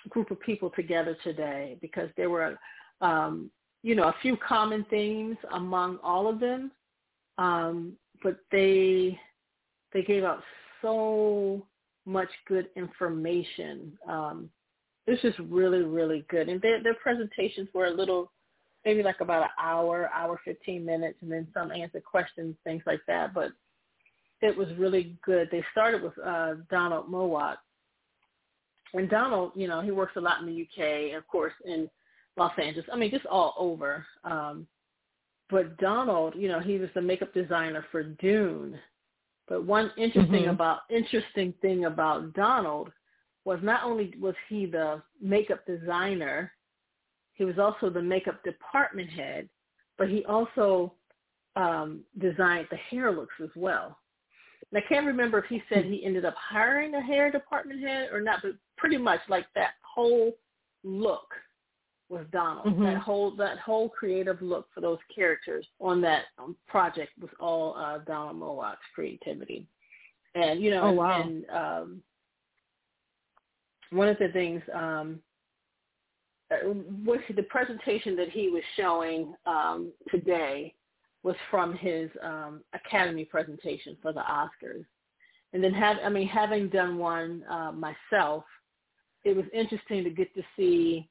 group 0.09 0.31
of 0.31 0.39
people 0.41 0.71
together 0.75 1.15
today 1.23 1.77
because 1.81 2.09
there 2.17 2.29
were, 2.29 2.57
um, 3.01 3.51
you 3.83 3.95
know, 3.95 4.05
a 4.05 4.15
few 4.21 4.37
common 4.37 4.85
themes 4.89 5.37
among 5.53 5.99
all 6.03 6.27
of 6.27 6.39
them, 6.39 6.71
um, 7.37 7.93
but 8.23 8.37
they, 8.51 9.19
they 9.93 10.01
gave 10.03 10.23
out 10.23 10.41
so 10.81 11.65
much 12.05 12.29
good 12.47 12.67
information. 12.75 13.97
Um, 14.07 14.49
was 15.07 15.21
just 15.21 15.39
really, 15.39 15.81
really 15.81 16.25
good. 16.29 16.49
And 16.49 16.61
their 16.61 16.81
their 16.81 16.95
presentations 16.95 17.69
were 17.73 17.85
a 17.85 17.93
little 17.93 18.31
maybe 18.85 19.03
like 19.03 19.21
about 19.21 19.43
an 19.43 19.49
hour, 19.61 20.09
hour 20.13 20.39
fifteen 20.43 20.85
minutes 20.85 21.17
and 21.21 21.31
then 21.31 21.47
some 21.53 21.71
answer 21.71 22.01
questions, 22.01 22.55
things 22.63 22.83
like 22.85 23.01
that. 23.07 23.33
But 23.33 23.51
it 24.41 24.55
was 24.57 24.67
really 24.77 25.17
good. 25.23 25.49
They 25.51 25.63
started 25.71 26.01
with 26.01 26.17
uh 26.19 26.55
Donald 26.69 27.09
Mowat 27.09 27.57
and 28.93 29.09
Donald, 29.09 29.51
you 29.55 29.67
know, 29.67 29.81
he 29.81 29.91
works 29.91 30.13
a 30.17 30.21
lot 30.21 30.41
in 30.41 30.47
the 30.47 30.61
UK, 30.61 31.17
of 31.17 31.27
course, 31.27 31.53
in 31.65 31.89
Los 32.37 32.51
Angeles. 32.61 32.87
I 32.91 32.97
mean, 32.97 33.11
just 33.11 33.25
all 33.25 33.53
over. 33.57 34.05
Um, 34.23 34.67
but 35.49 35.77
Donald, 35.77 36.33
you 36.35 36.47
know, 36.47 36.59
he 36.59 36.77
was 36.77 36.89
the 36.93 37.01
makeup 37.01 37.33
designer 37.33 37.85
for 37.91 38.03
Dune. 38.03 38.77
But 39.47 39.65
one 39.65 39.91
interesting 39.97 40.43
mm-hmm. 40.43 40.49
about 40.49 40.79
interesting 40.89 41.53
thing 41.61 41.85
about 41.85 42.33
Donald 42.33 42.89
was 43.45 43.59
not 43.61 43.83
only 43.83 44.13
was 44.19 44.35
he 44.49 44.65
the 44.65 45.01
makeup 45.21 45.65
designer, 45.65 46.51
he 47.33 47.45
was 47.45 47.57
also 47.57 47.89
the 47.89 48.01
makeup 48.01 48.43
department 48.43 49.09
head, 49.09 49.49
but 49.97 50.09
he 50.09 50.23
also 50.25 50.93
um, 51.55 52.01
designed 52.19 52.67
the 52.69 52.77
hair 52.77 53.11
looks 53.11 53.35
as 53.43 53.49
well. 53.55 53.97
And 54.71 54.81
I 54.83 54.87
can't 54.87 55.05
remember 55.05 55.39
if 55.39 55.45
he 55.45 55.61
said 55.67 55.85
he 55.85 56.05
ended 56.05 56.23
up 56.23 56.35
hiring 56.37 56.95
a 56.95 57.01
hair 57.01 57.31
department 57.31 57.81
head 57.81 58.09
or 58.11 58.21
not, 58.21 58.39
but 58.41 58.53
pretty 58.77 58.97
much 58.97 59.19
like 59.27 59.45
that 59.55 59.71
whole 59.81 60.33
look 60.83 61.27
was 62.09 62.25
Donald. 62.31 62.67
Mm-hmm. 62.67 62.83
That 62.83 62.97
whole 62.97 63.35
that 63.37 63.57
whole 63.59 63.89
creative 63.89 64.41
look 64.41 64.67
for 64.73 64.81
those 64.81 64.99
characters 65.13 65.65
on 65.79 66.01
that 66.01 66.25
um, 66.37 66.55
project 66.67 67.11
was 67.19 67.31
all 67.39 67.75
uh, 67.77 67.99
Donald 67.99 68.37
Mowat's 68.37 68.81
creativity. 68.93 69.65
And 70.35 70.61
you 70.61 70.71
know, 70.71 70.83
oh, 70.83 70.91
wow. 70.91 71.21
and 71.21 71.45
um, 71.49 72.03
one 73.91 74.07
of 74.07 74.17
the 74.17 74.29
things 74.29 74.61
um, 74.73 75.19
uh, 76.51 76.73
was 77.05 77.19
the 77.35 77.43
presentation 77.43 78.15
that 78.15 78.29
he 78.29 78.49
was 78.49 78.63
showing 78.75 79.33
um, 79.45 79.91
today 80.09 80.73
was 81.23 81.35
from 81.49 81.75
his 81.75 82.09
um, 82.23 82.61
Academy 82.73 83.25
presentation 83.25 83.95
for 84.01 84.11
the 84.11 84.21
Oscars. 84.21 84.85
And 85.53 85.63
then 85.63 85.73
have 85.73 85.97
I 86.03 86.09
mean 86.09 86.27
having 86.27 86.69
done 86.69 86.97
one 86.97 87.43
uh, 87.49 87.71
myself, 87.71 88.43
it 89.23 89.35
was 89.35 89.45
interesting 89.53 90.03
to 90.03 90.09
get 90.09 90.33
to 90.35 90.41
see 90.57 91.09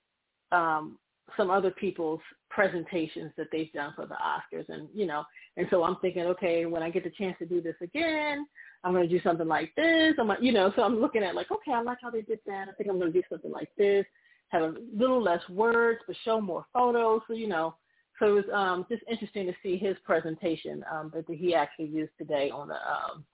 um, 0.50 0.98
some 1.36 1.50
other 1.50 1.70
people's 1.70 2.20
presentations 2.48 3.32
that 3.36 3.48
they've 3.52 3.72
done 3.72 3.92
for 3.94 4.06
the 4.06 4.14
Oscars, 4.14 4.68
and 4.68 4.88
you 4.94 5.06
know, 5.06 5.24
and 5.56 5.66
so 5.70 5.84
I'm 5.84 5.96
thinking, 5.96 6.22
okay, 6.22 6.66
when 6.66 6.82
I 6.82 6.90
get 6.90 7.04
the 7.04 7.10
chance 7.10 7.36
to 7.38 7.46
do 7.46 7.60
this 7.60 7.76
again, 7.80 8.46
I'm 8.84 8.92
going 8.92 9.08
to 9.08 9.14
do 9.14 9.22
something 9.22 9.48
like 9.48 9.72
this. 9.76 10.14
I'm, 10.18 10.30
you 10.40 10.52
know, 10.52 10.72
so 10.76 10.82
I'm 10.82 11.00
looking 11.00 11.22
at 11.22 11.34
like, 11.34 11.50
okay, 11.50 11.72
I 11.72 11.82
like 11.82 11.98
how 12.02 12.10
they 12.10 12.22
did 12.22 12.40
that. 12.46 12.68
I 12.68 12.72
think 12.72 12.88
I'm 12.88 12.98
going 12.98 13.12
to 13.12 13.18
do 13.18 13.24
something 13.28 13.50
like 13.50 13.70
this. 13.76 14.04
Have 14.48 14.62
a 14.62 14.74
little 14.96 15.22
less 15.22 15.46
words, 15.48 16.00
but 16.06 16.16
show 16.24 16.40
more 16.40 16.66
photos. 16.72 17.20
So 17.28 17.34
you 17.34 17.48
know, 17.48 17.74
so 18.18 18.26
it 18.36 18.46
was 18.46 18.54
um, 18.54 18.86
just 18.88 19.02
interesting 19.10 19.46
to 19.46 19.54
see 19.62 19.76
his 19.76 19.96
presentation 20.04 20.84
um, 20.92 21.12
that 21.14 21.24
he 21.28 21.54
actually 21.54 21.86
used 21.86 22.12
today 22.18 22.50
on 22.50 22.68
the 22.68 22.74
um, 22.74 23.24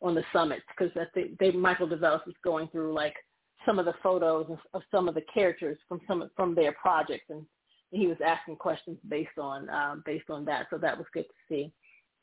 on 0.00 0.14
the 0.14 0.24
summit 0.32 0.62
because 0.68 0.92
I 0.96 1.04
think 1.14 1.38
they 1.38 1.52
Michael 1.52 1.88
Develis 1.88 2.26
is 2.26 2.34
going 2.42 2.68
through 2.68 2.92
like 2.92 3.14
some 3.66 3.78
of 3.78 3.84
the 3.84 3.94
photos 4.02 4.46
of, 4.74 4.82
some 4.90 5.08
of 5.08 5.14
the 5.14 5.24
characters 5.32 5.78
from 5.88 6.00
some 6.06 6.30
from 6.36 6.54
their 6.54 6.72
projects 6.72 7.26
and 7.30 7.44
he 7.90 8.06
was 8.06 8.16
asking 8.24 8.56
questions 8.56 8.98
based 9.08 9.38
on 9.38 9.68
um, 9.70 10.02
based 10.06 10.30
on 10.30 10.44
that. 10.46 10.66
So 10.70 10.78
that 10.78 10.96
was 10.96 11.06
good 11.12 11.24
to 11.24 11.34
see. 11.48 11.72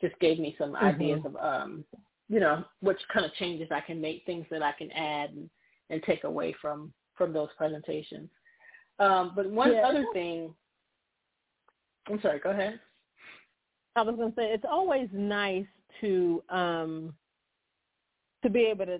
Just 0.01 0.19
gave 0.19 0.39
me 0.39 0.55
some 0.57 0.73
mm-hmm. 0.73 0.85
ideas 0.85 1.21
of 1.25 1.35
um, 1.37 1.85
you 2.27 2.39
know 2.39 2.63
which 2.81 2.99
kind 3.13 3.25
of 3.25 3.33
changes 3.35 3.69
I 3.71 3.81
can 3.81 4.01
make, 4.01 4.25
things 4.25 4.45
that 4.51 4.63
I 4.63 4.71
can 4.71 4.91
add 4.91 5.31
and, 5.31 5.49
and 5.89 6.01
take 6.03 6.23
away 6.23 6.55
from 6.61 6.91
from 7.15 7.33
those 7.33 7.49
presentations. 7.57 8.29
Um, 8.99 9.33
but 9.35 9.49
one 9.49 9.73
yeah. 9.73 9.81
other 9.81 10.05
thing 10.13 10.53
I'm 12.09 12.21
sorry, 12.21 12.39
go 12.39 12.49
ahead. 12.49 12.79
I 13.95 14.01
was 14.01 14.15
going 14.15 14.31
to 14.31 14.35
say 14.35 14.45
it's 14.45 14.65
always 14.69 15.09
nice 15.11 15.65
to 16.01 16.43
um, 16.49 17.13
to 18.43 18.49
be 18.49 18.61
able 18.61 18.85
to, 18.85 18.99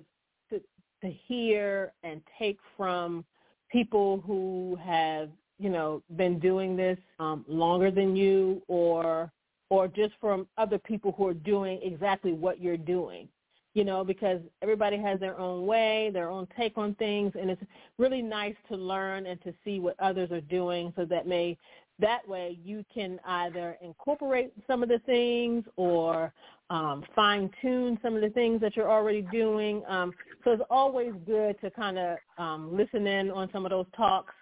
to 1.01 1.09
hear 1.09 1.93
and 2.03 2.21
take 2.37 2.59
from 2.77 3.25
people 3.71 4.23
who 4.25 4.77
have 4.83 5.29
you 5.57 5.69
know 5.69 6.01
been 6.15 6.39
doing 6.39 6.75
this 6.75 6.97
um, 7.19 7.45
longer 7.47 7.91
than 7.91 8.15
you, 8.15 8.61
or 8.67 9.31
or 9.69 9.87
just 9.87 10.13
from 10.19 10.47
other 10.57 10.77
people 10.79 11.13
who 11.17 11.27
are 11.27 11.33
doing 11.33 11.79
exactly 11.83 12.33
what 12.33 12.61
you're 12.61 12.77
doing 12.77 13.27
you 13.75 13.83
know, 13.83 14.03
because 14.03 14.41
everybody 14.61 14.97
has 14.97 15.19
their 15.19 15.39
own 15.39 15.65
way, 15.65 16.09
their 16.11 16.29
own 16.29 16.47
take 16.57 16.77
on 16.77 16.95
things, 16.95 17.31
and 17.39 17.49
it's 17.49 17.61
really 17.97 18.21
nice 18.21 18.55
to 18.67 18.75
learn 18.75 19.27
and 19.27 19.41
to 19.43 19.53
see 19.63 19.79
what 19.79 19.95
others 19.99 20.31
are 20.31 20.41
doing 20.41 20.91
so 20.95 21.05
that 21.05 21.27
may 21.27 21.57
that 21.99 22.27
way 22.27 22.57
you 22.63 22.83
can 22.93 23.19
either 23.25 23.77
incorporate 23.81 24.53
some 24.67 24.81
of 24.81 24.89
the 24.89 24.99
things 24.99 25.65
or 25.75 26.33
um, 26.69 27.03
fine 27.15 27.49
tune 27.61 27.97
some 28.01 28.15
of 28.15 28.21
the 28.21 28.29
things 28.29 28.61
that 28.61 28.75
you're 28.75 28.91
already 28.91 29.23
doing. 29.23 29.83
Um, 29.87 30.13
so 30.43 30.51
it's 30.51 30.63
always 30.69 31.13
good 31.25 31.59
to 31.61 31.71
kind 31.71 31.97
of 31.97 32.17
um, 32.37 32.75
listen 32.75 33.07
in 33.07 33.31
on 33.31 33.49
some 33.51 33.65
of 33.65 33.71
those 33.71 33.87
talks 33.95 34.33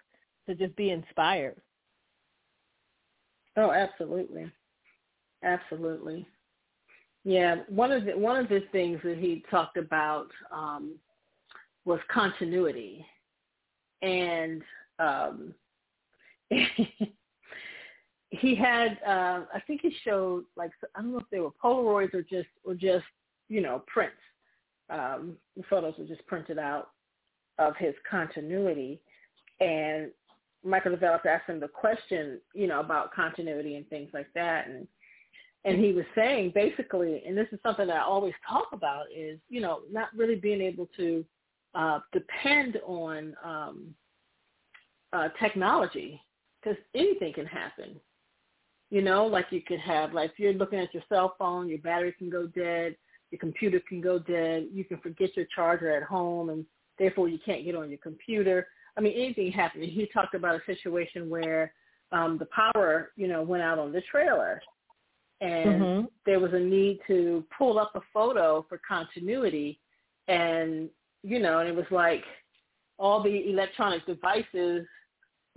to 0.46 0.54
just 0.54 0.76
be 0.76 0.90
inspired. 0.90 1.60
Oh, 3.56 3.72
absolutely, 3.72 4.50
absolutely. 5.42 6.26
Yeah, 7.24 7.56
one 7.68 7.90
of 7.90 8.04
the 8.04 8.12
one 8.12 8.38
of 8.38 8.48
the 8.48 8.62
things 8.72 9.00
that 9.04 9.18
he 9.18 9.44
talked 9.50 9.76
about 9.76 10.28
um, 10.52 10.94
was 11.84 11.98
continuity, 12.12 13.04
and 14.02 14.62
um, 14.98 15.54
he 18.38 18.54
had 18.54 18.98
uh, 19.06 19.44
I 19.54 19.60
think 19.66 19.82
he 19.82 19.94
showed 20.04 20.44
like 20.56 20.70
I 20.94 21.02
don't 21.02 21.12
know 21.12 21.18
if 21.18 21.30
they 21.30 21.40
were 21.40 21.50
Polaroids 21.62 22.14
or 22.14 22.22
just 22.22 22.48
or 22.64 22.74
just 22.74 23.04
you 23.48 23.60
know 23.60 23.82
prints. 23.86 24.16
Um, 24.90 25.36
the 25.56 25.62
photos 25.68 25.94
were 25.98 26.06
just 26.06 26.26
printed 26.26 26.58
out 26.58 26.90
of 27.58 27.76
his 27.76 27.94
continuity, 28.10 29.00
and 29.60 30.10
Michael 30.64 30.92
Develis 30.92 31.26
asked 31.26 31.48
him 31.48 31.60
the 31.60 31.68
question, 31.68 32.40
you 32.54 32.66
know, 32.66 32.80
about 32.80 33.12
continuity 33.12 33.76
and 33.76 33.88
things 33.88 34.10
like 34.14 34.28
that, 34.34 34.68
and 34.68 34.86
and 35.64 35.82
he 35.82 35.92
was 35.92 36.04
saying 36.14 36.52
basically, 36.54 37.22
and 37.26 37.36
this 37.36 37.48
is 37.52 37.58
something 37.62 37.86
that 37.88 37.96
I 37.96 38.02
always 38.02 38.34
talk 38.48 38.68
about, 38.72 39.06
is 39.14 39.38
you 39.48 39.60
know 39.60 39.80
not 39.90 40.08
really 40.16 40.36
being 40.36 40.60
able 40.60 40.88
to 40.96 41.24
uh, 41.74 42.00
depend 42.12 42.78
on 42.86 43.36
um, 43.44 43.94
uh, 45.12 45.28
technology 45.40 46.20
because 46.60 46.78
anything 46.94 47.32
can 47.32 47.46
happen. 47.46 48.00
You 48.90 49.02
know, 49.02 49.26
like 49.26 49.46
you 49.50 49.60
could 49.60 49.80
have, 49.80 50.14
like 50.14 50.30
if 50.30 50.38
you're 50.38 50.54
looking 50.54 50.78
at 50.78 50.94
your 50.94 51.02
cell 51.08 51.34
phone, 51.38 51.68
your 51.68 51.78
battery 51.78 52.14
can 52.16 52.30
go 52.30 52.46
dead, 52.46 52.96
your 53.30 53.38
computer 53.38 53.80
can 53.86 54.00
go 54.00 54.18
dead, 54.18 54.68
you 54.72 54.84
can 54.84 54.98
forget 54.98 55.36
your 55.36 55.46
charger 55.54 55.94
at 55.94 56.04
home, 56.04 56.48
and 56.48 56.64
therefore 56.98 57.28
you 57.28 57.38
can't 57.44 57.64
get 57.64 57.74
on 57.74 57.90
your 57.90 57.98
computer. 57.98 58.66
I 58.96 59.00
mean, 59.00 59.12
anything 59.14 59.52
happened. 59.52 59.84
He 59.84 60.08
talked 60.12 60.34
about 60.34 60.56
a 60.56 60.62
situation 60.66 61.28
where 61.28 61.72
um, 62.12 62.38
the 62.38 62.46
power, 62.46 63.12
you 63.16 63.28
know, 63.28 63.42
went 63.42 63.62
out 63.62 63.78
on 63.78 63.92
the 63.92 64.02
trailer, 64.10 64.60
and 65.40 65.82
mm-hmm. 65.82 66.06
there 66.24 66.40
was 66.40 66.52
a 66.54 66.58
need 66.58 67.00
to 67.06 67.44
pull 67.56 67.78
up 67.78 67.92
a 67.94 68.00
photo 68.12 68.64
for 68.68 68.80
continuity, 68.88 69.78
and 70.26 70.88
you 71.22 71.38
know, 71.38 71.58
and 71.58 71.68
it 71.68 71.74
was 71.74 71.86
like 71.90 72.24
all 72.98 73.22
the 73.22 73.48
electronic 73.48 74.04
devices 74.06 74.86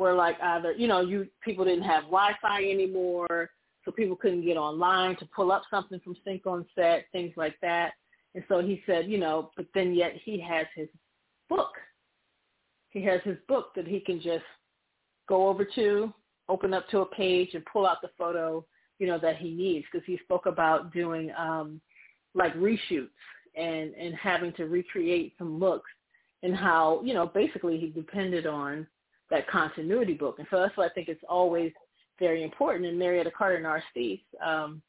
where 0.02 0.16
like 0.16 0.36
either 0.42 0.72
you 0.72 0.88
know 0.88 1.00
you 1.02 1.28
people 1.44 1.64
didn't 1.64 1.84
have 1.84 2.06
Wi-Fi 2.06 2.64
anymore, 2.64 3.52
so 3.86 3.92
people 3.92 4.16
couldn't 4.16 4.44
get 4.44 4.58
online 4.58 5.16
to 5.18 5.26
pull 5.28 5.52
up 5.52 5.62
something 5.70 6.00
from 6.00 6.18
Sync 6.26 6.48
on 6.48 6.66
Set, 6.74 7.06
things 7.12 7.34
like 7.38 7.54
that. 7.62 7.92
And 8.34 8.44
so 8.48 8.62
he 8.62 8.82
said, 8.88 9.08
you 9.08 9.20
know, 9.20 9.52
but 9.56 9.68
then 9.76 9.94
yet 9.94 10.14
he 10.24 10.40
has 10.40 10.66
his 10.76 10.88
book. 11.50 11.74
He 12.90 13.04
has 13.04 13.22
his 13.24 13.38
book 13.48 13.76
that 13.76 13.86
he 13.86 14.00
can 14.00 14.20
just 14.20 14.44
go 15.30 15.48
over 15.48 15.64
to, 15.76 16.12
open 16.50 16.74
up 16.74 16.90
to 16.90 17.02
a 17.02 17.06
page 17.06 17.50
and 17.54 17.64
pull 17.72 17.86
out 17.86 18.02
the 18.02 18.10
photo, 18.18 18.66
you 18.98 19.06
know, 19.06 19.20
that 19.20 19.38
he 19.38 19.52
needs 19.52 19.86
because 19.92 20.06
he 20.08 20.18
spoke 20.24 20.48
about 20.48 20.92
doing 20.92 21.32
um 21.38 21.80
like 22.34 22.56
reshoots 22.56 23.10
and 23.56 23.94
and 23.94 24.16
having 24.16 24.52
to 24.54 24.66
recreate 24.66 25.34
some 25.38 25.60
looks 25.60 25.92
and 26.42 26.56
how, 26.56 27.04
you 27.04 27.14
know, 27.14 27.28
basically 27.28 27.78
he 27.78 27.90
depended 27.90 28.48
on 28.48 28.88
that 29.32 29.50
continuity 29.50 30.14
book. 30.14 30.36
And 30.38 30.48
so 30.52 30.60
that's 30.60 30.76
why 30.78 30.86
I 30.86 30.90
think 30.90 31.08
it's 31.08 31.24
always 31.28 31.72
very 32.20 32.44
important. 32.44 32.86
And 32.86 33.00
Marietta 33.00 33.32
Carter 33.36 33.60
Narcisse, 33.60 34.20
um, 34.46 34.82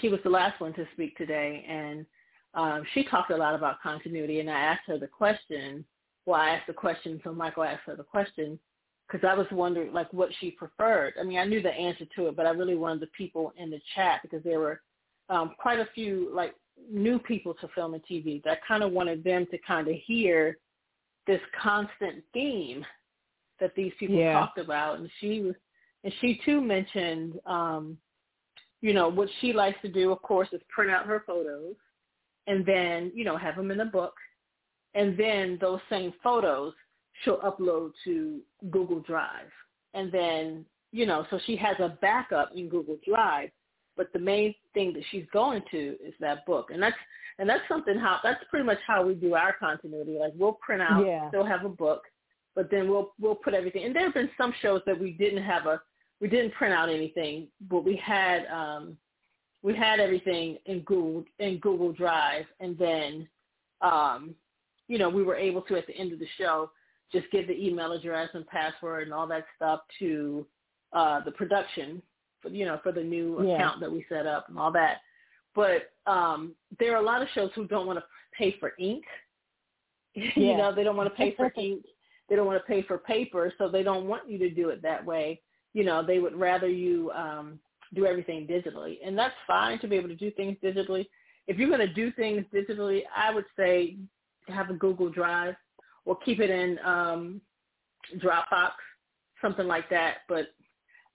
she 0.00 0.08
was 0.08 0.20
the 0.24 0.30
last 0.30 0.60
one 0.60 0.74
to 0.74 0.86
speak 0.92 1.16
today, 1.16 1.64
and 1.68 2.04
um, 2.54 2.82
she 2.92 3.04
talked 3.04 3.30
a 3.30 3.36
lot 3.36 3.54
about 3.54 3.80
continuity. 3.82 4.40
And 4.40 4.50
I 4.50 4.58
asked 4.58 4.82
her 4.88 4.98
the 4.98 5.06
question. 5.06 5.84
Well, 6.26 6.40
I 6.40 6.50
asked 6.50 6.66
the 6.66 6.74
question, 6.74 7.20
so 7.24 7.32
Michael 7.32 7.64
asked 7.64 7.82
her 7.86 7.96
the 7.96 8.04
question 8.04 8.58
because 9.10 9.26
I 9.28 9.34
was 9.34 9.46
wondering 9.50 9.92
like 9.92 10.12
what 10.12 10.30
she 10.40 10.50
preferred. 10.50 11.14
I 11.20 11.24
mean, 11.24 11.38
I 11.38 11.44
knew 11.44 11.62
the 11.62 11.72
answer 11.72 12.04
to 12.16 12.28
it, 12.28 12.36
but 12.36 12.46
I 12.46 12.50
really 12.50 12.76
wanted 12.76 13.00
the 13.00 13.08
people 13.08 13.52
in 13.56 13.70
the 13.70 13.80
chat 13.94 14.20
because 14.22 14.42
there 14.44 14.60
were 14.60 14.80
um, 15.28 15.54
quite 15.58 15.80
a 15.80 15.88
few 15.94 16.30
like 16.34 16.54
new 16.90 17.18
people 17.18 17.54
to 17.54 17.68
film 17.74 17.94
and 17.94 18.02
TV 18.10 18.42
that 18.44 18.64
kind 18.66 18.82
of 18.82 18.92
wanted 18.92 19.22
them 19.22 19.46
to 19.50 19.58
kind 19.58 19.88
of 19.88 19.94
hear 20.06 20.58
this 21.26 21.40
constant 21.60 22.22
theme 22.32 22.84
that 23.60 23.74
these 23.76 23.92
people 23.98 24.16
yeah. 24.16 24.32
talked 24.32 24.58
about 24.58 24.98
and 24.98 25.08
she 25.20 25.40
was 25.40 25.54
and 26.04 26.12
she 26.20 26.40
too 26.44 26.60
mentioned 26.60 27.38
um 27.46 27.96
you 28.80 28.92
know 28.92 29.08
what 29.08 29.28
she 29.40 29.52
likes 29.52 29.78
to 29.82 29.88
do 29.88 30.10
of 30.10 30.20
course 30.22 30.48
is 30.52 30.60
print 30.68 30.90
out 30.90 31.06
her 31.06 31.22
photos 31.26 31.76
and 32.46 32.66
then 32.66 33.12
you 33.14 33.24
know 33.24 33.36
have 33.36 33.56
them 33.56 33.70
in 33.70 33.80
a 33.80 33.84
book 33.84 34.14
and 34.94 35.16
then 35.16 35.58
those 35.60 35.80
same 35.88 36.12
photos 36.22 36.74
she'll 37.22 37.38
upload 37.38 37.92
to 38.04 38.40
Google 38.70 39.00
Drive. 39.00 39.50
And 39.94 40.10
then, 40.10 40.64
you 40.92 41.06
know, 41.06 41.26
so 41.30 41.38
she 41.46 41.56
has 41.56 41.76
a 41.78 41.96
backup 42.00 42.50
in 42.54 42.68
Google 42.68 42.98
Drive, 43.06 43.50
but 43.96 44.12
the 44.12 44.18
main 44.18 44.54
thing 44.74 44.92
that 44.94 45.02
she's 45.10 45.26
going 45.32 45.62
to 45.70 45.96
is 46.04 46.14
that 46.20 46.46
book. 46.46 46.70
And 46.72 46.82
that's 46.82 46.96
and 47.38 47.48
that's 47.48 47.62
something 47.68 47.96
how 47.96 48.18
that's 48.22 48.42
pretty 48.50 48.64
much 48.64 48.78
how 48.86 49.04
we 49.04 49.14
do 49.14 49.34
our 49.34 49.54
continuity. 49.58 50.18
Like 50.18 50.32
we'll 50.36 50.54
print 50.54 50.82
out, 50.82 51.06
yeah. 51.06 51.28
still 51.28 51.44
have 51.44 51.64
a 51.64 51.68
book, 51.68 52.02
but 52.54 52.70
then 52.70 52.88
we'll 52.88 53.12
we'll 53.20 53.34
put 53.34 53.54
everything. 53.54 53.84
And 53.84 53.94
there 53.94 54.04
have 54.04 54.14
been 54.14 54.30
some 54.36 54.54
shows 54.60 54.82
that 54.86 54.98
we 54.98 55.12
didn't 55.12 55.42
have 55.42 55.66
a 55.66 55.80
we 56.20 56.28
didn't 56.28 56.54
print 56.54 56.74
out 56.74 56.88
anything, 56.88 57.48
but 57.70 57.84
we 57.84 57.96
had 57.96 58.46
um 58.46 58.96
we 59.62 59.76
had 59.76 60.00
everything 60.00 60.58
in 60.66 60.80
Google 60.80 61.24
in 61.38 61.58
Google 61.58 61.92
Drive, 61.92 62.46
and 62.60 62.78
then 62.78 63.28
um 63.80 64.34
you 64.88 64.98
know 64.98 65.08
we 65.08 65.22
were 65.22 65.36
able 65.36 65.62
to 65.62 65.76
at 65.76 65.86
the 65.86 65.96
end 65.96 66.12
of 66.12 66.18
the 66.18 66.28
show 66.38 66.70
just 67.12 67.30
give 67.30 67.46
the 67.46 67.66
email 67.66 67.92
address 67.92 68.30
and 68.32 68.46
password 68.46 69.04
and 69.04 69.12
all 69.12 69.26
that 69.26 69.44
stuff 69.56 69.80
to 69.98 70.46
uh, 70.92 71.20
the 71.24 71.30
production, 71.32 72.02
you 72.50 72.64
know, 72.64 72.80
for 72.82 72.92
the 72.92 73.02
new 73.02 73.44
yeah. 73.44 73.54
account 73.54 73.80
that 73.80 73.90
we 73.90 74.04
set 74.08 74.26
up 74.26 74.48
and 74.48 74.58
all 74.58 74.72
that. 74.72 74.98
But 75.54 75.92
um, 76.06 76.54
there 76.78 76.94
are 76.94 77.02
a 77.02 77.04
lot 77.04 77.22
of 77.22 77.28
shows 77.34 77.50
who 77.54 77.66
don't 77.66 77.86
want 77.86 77.98
to 77.98 78.04
pay 78.36 78.56
for 78.58 78.72
ink. 78.78 79.04
Yeah. 80.14 80.30
you 80.36 80.56
know, 80.58 80.74
they 80.74 80.84
don't 80.84 80.98
want 80.98 81.08
to 81.08 81.16
pay 81.16 81.34
for 81.34 81.50
ink. 81.56 81.86
They 82.28 82.36
don't 82.36 82.44
want 82.46 82.62
to 82.62 82.70
pay 82.70 82.82
for 82.82 82.98
paper, 82.98 83.50
so 83.56 83.70
they 83.70 83.82
don't 83.82 84.06
want 84.06 84.28
you 84.28 84.36
to 84.40 84.50
do 84.50 84.68
it 84.68 84.82
that 84.82 85.02
way. 85.02 85.40
You 85.72 85.84
know, 85.84 86.04
they 86.04 86.18
would 86.18 86.38
rather 86.38 86.68
you 86.68 87.10
um, 87.12 87.58
do 87.94 88.04
everything 88.04 88.46
digitally, 88.46 88.98
and 89.02 89.16
that's 89.16 89.34
fine 89.46 89.78
to 89.78 89.88
be 89.88 89.96
able 89.96 90.10
to 90.10 90.14
do 90.14 90.30
things 90.30 90.58
digitally. 90.62 91.06
If 91.46 91.56
you're 91.56 91.70
going 91.70 91.80
to 91.80 91.94
do 91.94 92.12
things 92.12 92.44
digitally, 92.52 93.04
I 93.16 93.32
would 93.32 93.46
say 93.56 93.96
have 94.48 94.68
a 94.68 94.74
Google 94.74 95.08
Drive 95.08 95.54
or 96.04 96.18
keep 96.24 96.40
it 96.40 96.50
in 96.50 96.78
um, 96.84 97.40
Dropbox, 98.18 98.72
something 99.40 99.66
like 99.66 99.88
that. 99.90 100.18
But 100.28 100.48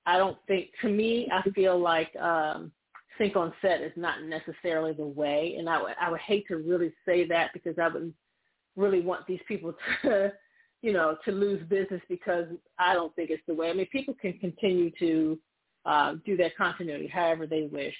I 0.08 0.18
don't 0.18 0.38
think, 0.48 0.70
to 0.82 0.90
me, 0.90 1.28
I 1.32 1.48
feel 1.52 1.78
like 1.78 2.16
um, 2.16 2.72
sync 3.18 3.36
on 3.36 3.54
set 3.62 3.82
is 3.82 3.92
not 3.98 4.24
necessarily 4.24 4.94
the 4.94 5.06
way. 5.06 5.56
And 5.60 5.70
I 5.70 5.82
would, 5.82 5.94
I 6.02 6.10
would 6.10 6.22
hate 6.22 6.48
to 6.48 6.56
really 6.56 6.94
say 7.06 7.28
that 7.28 7.52
because 7.54 7.76
I 7.78 7.90
would 7.90 8.14
really 8.78 9.02
want 9.02 9.28
these 9.28 9.42
people 9.50 9.74
to, 10.04 10.32
you 10.82 10.94
know, 10.94 11.18
to 11.26 11.32
lose 11.32 11.62
business 11.68 12.02
because 12.08 12.46
I 12.80 12.94
don't 12.94 13.14
think 13.16 13.32
it's 13.32 13.44
the 13.48 13.54
way. 13.54 13.70
I 13.70 13.74
mean, 13.74 13.88
people 13.92 14.16
can 14.20 14.34
continue 14.40 14.92
to 14.98 15.38
uh, 15.86 16.14
do 16.26 16.38
their 16.38 16.52
continuity 16.58 17.08
however 17.08 17.46
they 17.46 17.68
wish. 17.70 17.96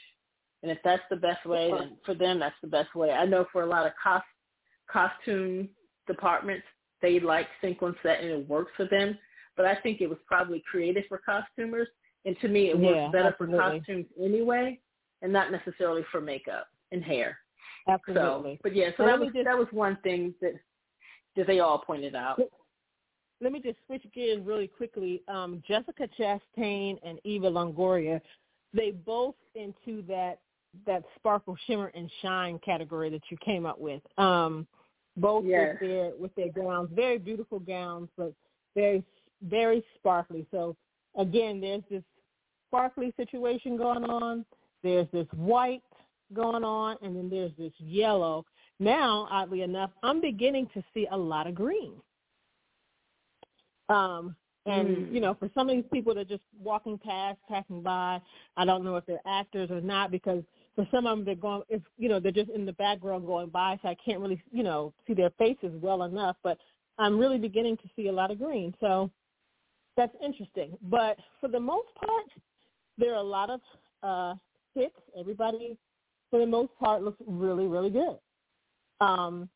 And 0.64 0.72
if 0.72 0.78
that's 0.86 1.04
the 1.10 1.18
best 1.18 1.46
way, 1.46 1.72
then 1.78 1.98
for 2.06 2.16
them, 2.16 2.40
that's 2.40 2.56
the 2.62 2.70
best 2.70 2.96
way. 2.96 3.12
I 3.12 3.26
know 3.26 3.46
for 3.52 3.64
a 3.64 3.68
lot 3.68 3.86
of 3.86 3.92
cost, 4.02 4.26
costume 4.90 5.68
departments, 6.08 6.66
they 7.02 7.20
like 7.20 7.48
sync 7.62 7.84
on 7.84 7.96
set 8.02 8.22
and 8.22 8.32
it 8.32 8.48
works 8.48 8.72
for 8.78 8.86
them. 8.86 9.18
But 9.58 9.66
I 9.66 9.76
think 9.76 10.00
it 10.00 10.08
was 10.08 10.20
probably 10.26 10.64
created 10.70 11.04
for 11.10 11.18
costumers, 11.18 11.88
and 12.26 12.40
to 12.42 12.48
me, 12.48 12.70
it 12.70 12.80
works 12.80 13.12
better 13.12 13.30
absolutely. 13.30 13.58
for 13.58 13.80
costumes 13.80 14.06
anyway, 14.22 14.80
and 15.22 15.34
not 15.34 15.52
necessarily 15.52 16.04
for 16.12 16.22
makeup 16.22 16.68
and 16.92 17.04
hair. 17.04 17.40
Absolutely. 17.90 18.56
So, 18.56 18.60
but 18.64 18.76
yeah, 18.76 18.90
so 18.98 19.06
that 19.06 19.20
was 19.20 19.30
just, 19.34 19.46
that 19.46 19.58
was 19.58 19.68
one 19.72 19.98
thing 20.04 20.34
that 20.42 20.54
that 21.36 21.48
they 21.48 21.60
all 21.60 21.80
pointed 21.80 22.16
out. 22.16 22.40
Let 23.40 23.52
me 23.52 23.62
just 23.62 23.78
switch 23.86 24.04
gears 24.14 24.42
really 24.44 24.68
quickly. 24.68 25.22
Um, 25.28 25.62
Jessica 25.68 26.08
Chastain 26.20 26.98
and 27.04 27.20
Eva 27.24 27.50
Longoria, 27.50 28.20
they 28.74 28.92
both 28.92 29.36
into 29.56 30.02
that 30.08 30.40
that 30.86 31.04
sparkle, 31.16 31.56
shimmer, 31.66 31.92
and 31.96 32.12
shine 32.22 32.60
category 32.60 33.10
that 33.10 33.22
you 33.30 33.38
came 33.38 33.66
up 33.66 33.80
with. 33.80 34.02
Um, 34.18 34.68
both 35.16 35.46
yes. 35.46 35.78
with 35.80 35.90
their 35.90 36.12
with 36.20 36.36
their 36.36 36.52
gowns, 36.52 36.90
very 36.94 37.18
beautiful 37.18 37.60
gowns, 37.60 38.10
but 38.18 38.34
very 38.76 39.04
very 39.42 39.84
sparkly. 39.96 40.46
So 40.52 40.76
again, 41.18 41.60
there's 41.62 41.84
this 41.90 42.04
sparkly 42.68 43.14
situation 43.18 43.78
going 43.78 44.04
on. 44.04 44.46
There's 44.84 45.08
this 45.12 45.28
white 45.36 45.84
going 46.34 46.64
on, 46.64 46.98
and 47.02 47.16
then 47.16 47.30
there's 47.30 47.52
this 47.58 47.74
yellow. 47.78 48.46
Now, 48.80 49.28
oddly 49.32 49.62
enough, 49.62 49.92
I'm 50.04 50.22
beginning 50.22 50.68
to 50.74 50.84
see 50.94 51.08
a 51.12 51.18
lot 51.18 51.48
of 51.48 51.56
green. 51.56 51.94
Um, 53.90 54.36
and 54.66 54.90
mm. 54.90 55.14
you 55.14 55.22
know, 55.22 55.34
for 55.34 55.50
some 55.56 55.70
of 55.70 55.76
these 55.76 55.86
people 55.92 56.14
that 56.14 56.22
are 56.22 56.26
just 56.26 56.44
walking 56.62 56.98
past, 56.98 57.40
passing 57.50 57.82
by, 57.82 58.22
I 58.58 58.66
don't 58.66 58.84
know 58.84 58.98
if 58.98 59.06
they're 59.06 59.20
actors 59.26 59.72
or 59.72 59.82
not 59.82 60.12
because 60.12 60.44
for 60.78 60.88
some 60.92 61.08
of 61.08 61.18
them 61.18 61.26
they're 61.26 61.36
going 61.36 61.64
if 61.70 61.82
you 61.98 62.08
know 62.08 62.20
they're 62.22 62.32
just 62.32 62.52
in 62.52 62.66
the 62.66 62.74
background 62.74 63.26
going 63.26 63.50
by 63.50 63.78
so 63.82 63.90
i 63.90 63.96
can't 64.06 64.22
really 64.22 64.42
you 64.52 64.64
know 64.64 64.94
see 65.06 65.14
their 65.14 65.32
faces 65.32 65.72
well 65.82 66.04
enough 66.04 66.38
but 66.44 66.58
i'm 67.00 67.18
really 67.18 67.40
beginning 67.40 67.76
to 67.78 67.90
see 67.96 68.08
a 68.08 68.12
lot 68.12 68.32
of 68.32 68.38
green 68.38 68.74
so 68.80 69.10
that's 69.98 70.16
interesting 70.24 70.78
but 70.84 71.18
for 71.42 71.50
the 71.50 71.60
most 71.60 71.88
part 71.96 72.26
there 72.98 73.12
are 73.14 73.18
a 73.20 73.24
lot 73.24 73.50
of 73.50 73.60
uh 74.04 74.34
hits 74.76 74.96
everybody 75.20 75.78
for 76.30 76.40
the 76.40 76.46
most 76.46 76.72
part 76.80 77.04
looks 77.04 77.22
really 77.28 77.68
really 77.68 77.90
good 77.90 78.18
um 79.02 79.50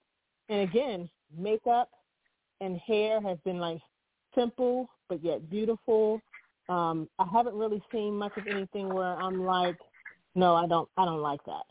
and 0.49 0.61
again 0.61 1.09
makeup 1.37 1.89
and 2.59 2.77
hair 2.79 3.21
has 3.21 3.37
been 3.45 3.59
like 3.59 3.79
simple 4.35 4.89
but 5.07 5.23
yet 5.23 5.49
beautiful 5.49 6.19
um 6.67 7.07
i 7.19 7.25
haven't 7.31 7.55
really 7.55 7.81
seen 7.91 8.13
much 8.13 8.35
of 8.35 8.47
anything 8.47 8.93
where 8.93 9.15
i'm 9.15 9.45
like 9.45 9.77
no, 10.35 10.55
I 10.55 10.67
don't. 10.67 10.87
I 10.97 11.05
don't 11.05 11.21
like 11.21 11.43
that. 11.45 11.65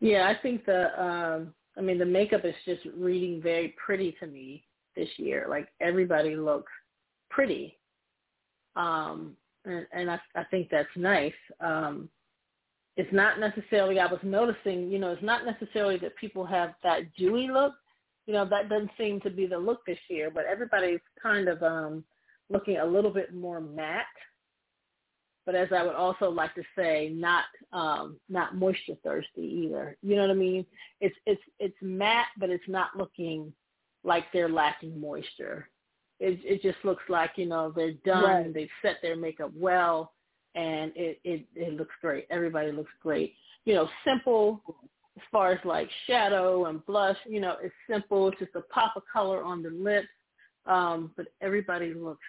Yeah, 0.00 0.28
I 0.28 0.40
think 0.40 0.64
the. 0.64 1.02
Um, 1.02 1.54
I 1.76 1.80
mean, 1.80 1.98
the 1.98 2.04
makeup 2.04 2.44
is 2.44 2.54
just 2.64 2.80
reading 2.96 3.40
very 3.40 3.74
pretty 3.84 4.16
to 4.20 4.26
me 4.26 4.64
this 4.98 5.08
year. 5.16 5.46
Like 5.48 5.68
everybody 5.80 6.36
looks 6.36 6.72
pretty, 7.30 7.78
um, 8.76 9.36
and, 9.64 9.86
and 9.92 10.10
I, 10.10 10.20
I 10.34 10.44
think 10.44 10.68
that's 10.70 10.88
nice. 10.96 11.32
Um, 11.60 12.08
it's 12.96 13.12
not 13.12 13.38
necessarily. 13.38 14.00
I 14.00 14.06
was 14.06 14.20
noticing, 14.22 14.90
you 14.90 14.98
know, 14.98 15.10
it's 15.10 15.22
not 15.22 15.46
necessarily 15.46 15.98
that 15.98 16.16
people 16.16 16.44
have 16.44 16.74
that 16.82 17.14
dewy 17.16 17.48
look. 17.48 17.74
You 18.26 18.34
know, 18.34 18.44
that 18.44 18.68
doesn't 18.68 18.90
seem 18.98 19.20
to 19.22 19.30
be 19.30 19.46
the 19.46 19.56
look 19.56 19.86
this 19.86 19.98
year. 20.08 20.30
But 20.32 20.44
everybody's 20.44 21.00
kind 21.22 21.48
of 21.48 21.62
um, 21.62 22.04
looking 22.50 22.78
a 22.78 22.84
little 22.84 23.12
bit 23.12 23.32
more 23.32 23.60
matte 23.60 24.04
but 25.48 25.54
as 25.54 25.68
I 25.74 25.82
would 25.82 25.94
also 25.94 26.28
like 26.28 26.54
to 26.56 26.62
say, 26.76 27.08
not 27.08 27.44
um, 27.72 28.18
not 28.28 28.54
moisture 28.54 28.96
thirsty 29.02 29.64
either. 29.64 29.96
You 30.02 30.16
know 30.16 30.20
what 30.20 30.30
I 30.30 30.34
mean? 30.34 30.66
It's 31.00 31.16
it's 31.24 31.40
it's 31.58 31.74
matte, 31.80 32.26
but 32.38 32.50
it's 32.50 32.68
not 32.68 32.90
looking 32.98 33.50
like 34.04 34.24
they're 34.32 34.48
lacking 34.48 35.00
moisture. 35.00 35.68
It 36.20 36.40
it 36.44 36.62
just 36.62 36.84
looks 36.84 37.02
like 37.08 37.32
you 37.36 37.46
know 37.46 37.72
they're 37.74 37.94
done. 38.04 38.24
Right. 38.24 38.54
They've 38.54 38.68
set 38.82 38.96
their 39.02 39.16
makeup 39.16 39.50
well, 39.54 40.12
and 40.54 40.92
it 40.96 41.20
it 41.24 41.46
it 41.54 41.74
looks 41.74 41.94
great. 42.00 42.26
Everybody 42.30 42.72
looks 42.72 42.92
great. 43.02 43.34
You 43.64 43.74
know, 43.74 43.88
simple 44.04 44.62
as 45.16 45.22
far 45.30 45.52
as 45.52 45.60
like 45.64 45.88
shadow 46.06 46.66
and 46.66 46.84
blush. 46.86 47.18
You 47.26 47.40
know, 47.40 47.56
it's 47.62 47.74
simple. 47.90 48.28
It's 48.28 48.38
just 48.38 48.54
a 48.54 48.62
pop 48.72 48.96
of 48.96 49.02
color 49.12 49.42
on 49.42 49.62
the 49.62 49.70
lips, 49.70 50.08
um, 50.66 51.12
but 51.16 51.26
everybody 51.40 51.94
looks 51.94 52.24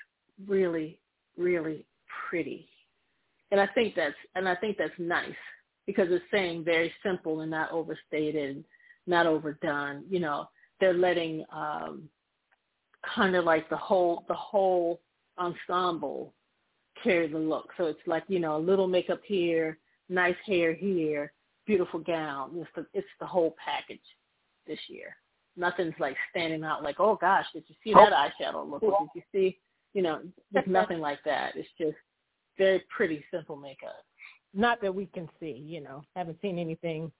really 0.47 0.99
really 1.37 1.85
pretty 2.29 2.67
and 3.51 3.59
I 3.59 3.67
think 3.67 3.95
that's 3.95 4.15
and 4.35 4.47
I 4.47 4.55
think 4.55 4.77
that's 4.77 4.93
nice 4.97 5.29
because 5.85 6.07
it's 6.11 6.23
saying 6.31 6.63
very 6.63 6.93
simple 7.03 7.41
and 7.41 7.51
not 7.51 7.71
overstated, 7.71 8.63
not 9.07 9.25
overdone. 9.25 10.03
You 10.09 10.19
know, 10.19 10.49
they're 10.79 10.93
letting 10.93 11.45
um, 11.51 12.09
kind 13.15 13.35
of 13.35 13.45
like 13.45 13.69
the 13.69 13.77
whole 13.77 14.25
the 14.27 14.33
whole 14.33 15.01
ensemble 15.37 16.33
carry 17.03 17.27
the 17.27 17.37
look. 17.37 17.69
So 17.77 17.85
it's 17.85 17.99
like 18.05 18.23
you 18.27 18.39
know 18.39 18.57
a 18.57 18.59
little 18.59 18.87
makeup 18.87 19.21
here, 19.25 19.77
nice 20.09 20.35
hair 20.45 20.73
here, 20.73 21.33
beautiful 21.65 21.99
gown. 21.99 22.51
It's 22.55 22.69
the 22.75 22.85
it's 22.93 23.07
the 23.19 23.25
whole 23.25 23.55
package 23.63 23.99
this 24.67 24.79
year. 24.87 25.15
Nothing's 25.57 25.95
like 25.99 26.15
standing 26.29 26.63
out 26.63 26.83
like, 26.83 26.99
oh 26.99 27.17
gosh, 27.19 27.45
did 27.53 27.63
you 27.67 27.75
see 27.83 27.93
that 27.93 28.13
eyeshadow 28.13 28.69
look? 28.69 28.81
Did 28.81 28.91
you 29.15 29.21
see? 29.31 29.59
You 29.93 30.03
know, 30.03 30.21
there's 30.51 30.65
nothing 30.67 30.99
like 30.99 31.19
that. 31.25 31.53
It's 31.55 31.69
just 31.77 31.97
very 32.57 32.83
pretty, 32.95 33.23
simple 33.31 33.55
makeup. 33.55 33.95
Not 34.53 34.81
that 34.81 34.93
we 34.93 35.05
can 35.07 35.29
see, 35.39 35.51
you 35.51 35.81
know. 35.81 36.03
Haven't 36.15 36.39
seen 36.41 36.57
anything. 36.57 37.11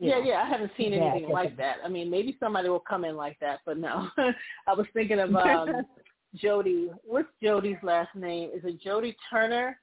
Yeah, 0.00 0.20
yeah, 0.24 0.42
I 0.42 0.48
haven't 0.48 0.70
seen 0.76 0.92
anything 0.92 1.30
like 1.30 1.56
that. 1.56 1.76
I 1.84 1.88
mean, 1.88 2.08
maybe 2.08 2.36
somebody 2.38 2.68
will 2.68 2.78
come 2.78 3.04
in 3.04 3.16
like 3.16 3.36
that, 3.40 3.60
but 3.66 3.78
no. 3.78 4.08
I 4.66 4.72
was 4.74 4.86
thinking 4.94 5.18
of 5.18 5.34
um 5.34 5.86
Jodie. 6.42 6.88
What's 7.04 7.28
Jodie's 7.42 7.82
last 7.82 8.14
name? 8.14 8.50
Is 8.54 8.62
it 8.64 8.82
Jodie 8.82 9.16
Turner? 9.30 9.80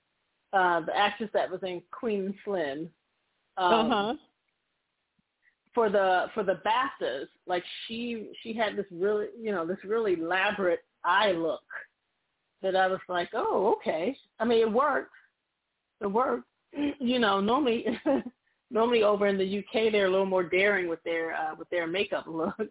Uh, 0.53 0.81
the 0.81 0.95
actress 0.95 1.29
that 1.33 1.51
was 1.51 1.59
in 1.63 1.81
Queen 1.91 2.33
Slim. 2.45 2.89
Um, 3.57 3.73
uh 3.73 3.89
huh. 3.89 4.13
For 5.73 5.89
the 5.89 6.27
for 6.33 6.43
the 6.43 6.61
BAFTAs, 6.65 7.27
like 7.45 7.63
she 7.85 8.29
she 8.41 8.53
had 8.53 8.77
this 8.77 8.85
really 8.91 9.27
you 9.39 9.51
know 9.51 9.65
this 9.65 9.77
really 9.83 10.13
elaborate 10.13 10.85
eye 11.03 11.33
look 11.33 11.61
that 12.61 12.75
I 12.75 12.87
was 12.87 13.01
like, 13.09 13.29
oh, 13.33 13.75
okay. 13.77 14.17
I 14.39 14.45
mean, 14.45 14.61
it 14.61 14.71
worked. 14.71 15.11
It 16.01 16.07
worked. 16.07 16.47
You 16.99 17.19
know, 17.19 17.39
normally 17.39 17.85
normally 18.71 19.03
over 19.03 19.27
in 19.27 19.37
the 19.37 19.59
UK 19.59 19.91
they're 19.91 20.07
a 20.07 20.11
little 20.11 20.25
more 20.25 20.43
daring 20.43 20.87
with 20.87 21.03
their 21.03 21.33
uh, 21.33 21.55
with 21.57 21.69
their 21.69 21.87
makeup 21.87 22.25
looks, 22.27 22.65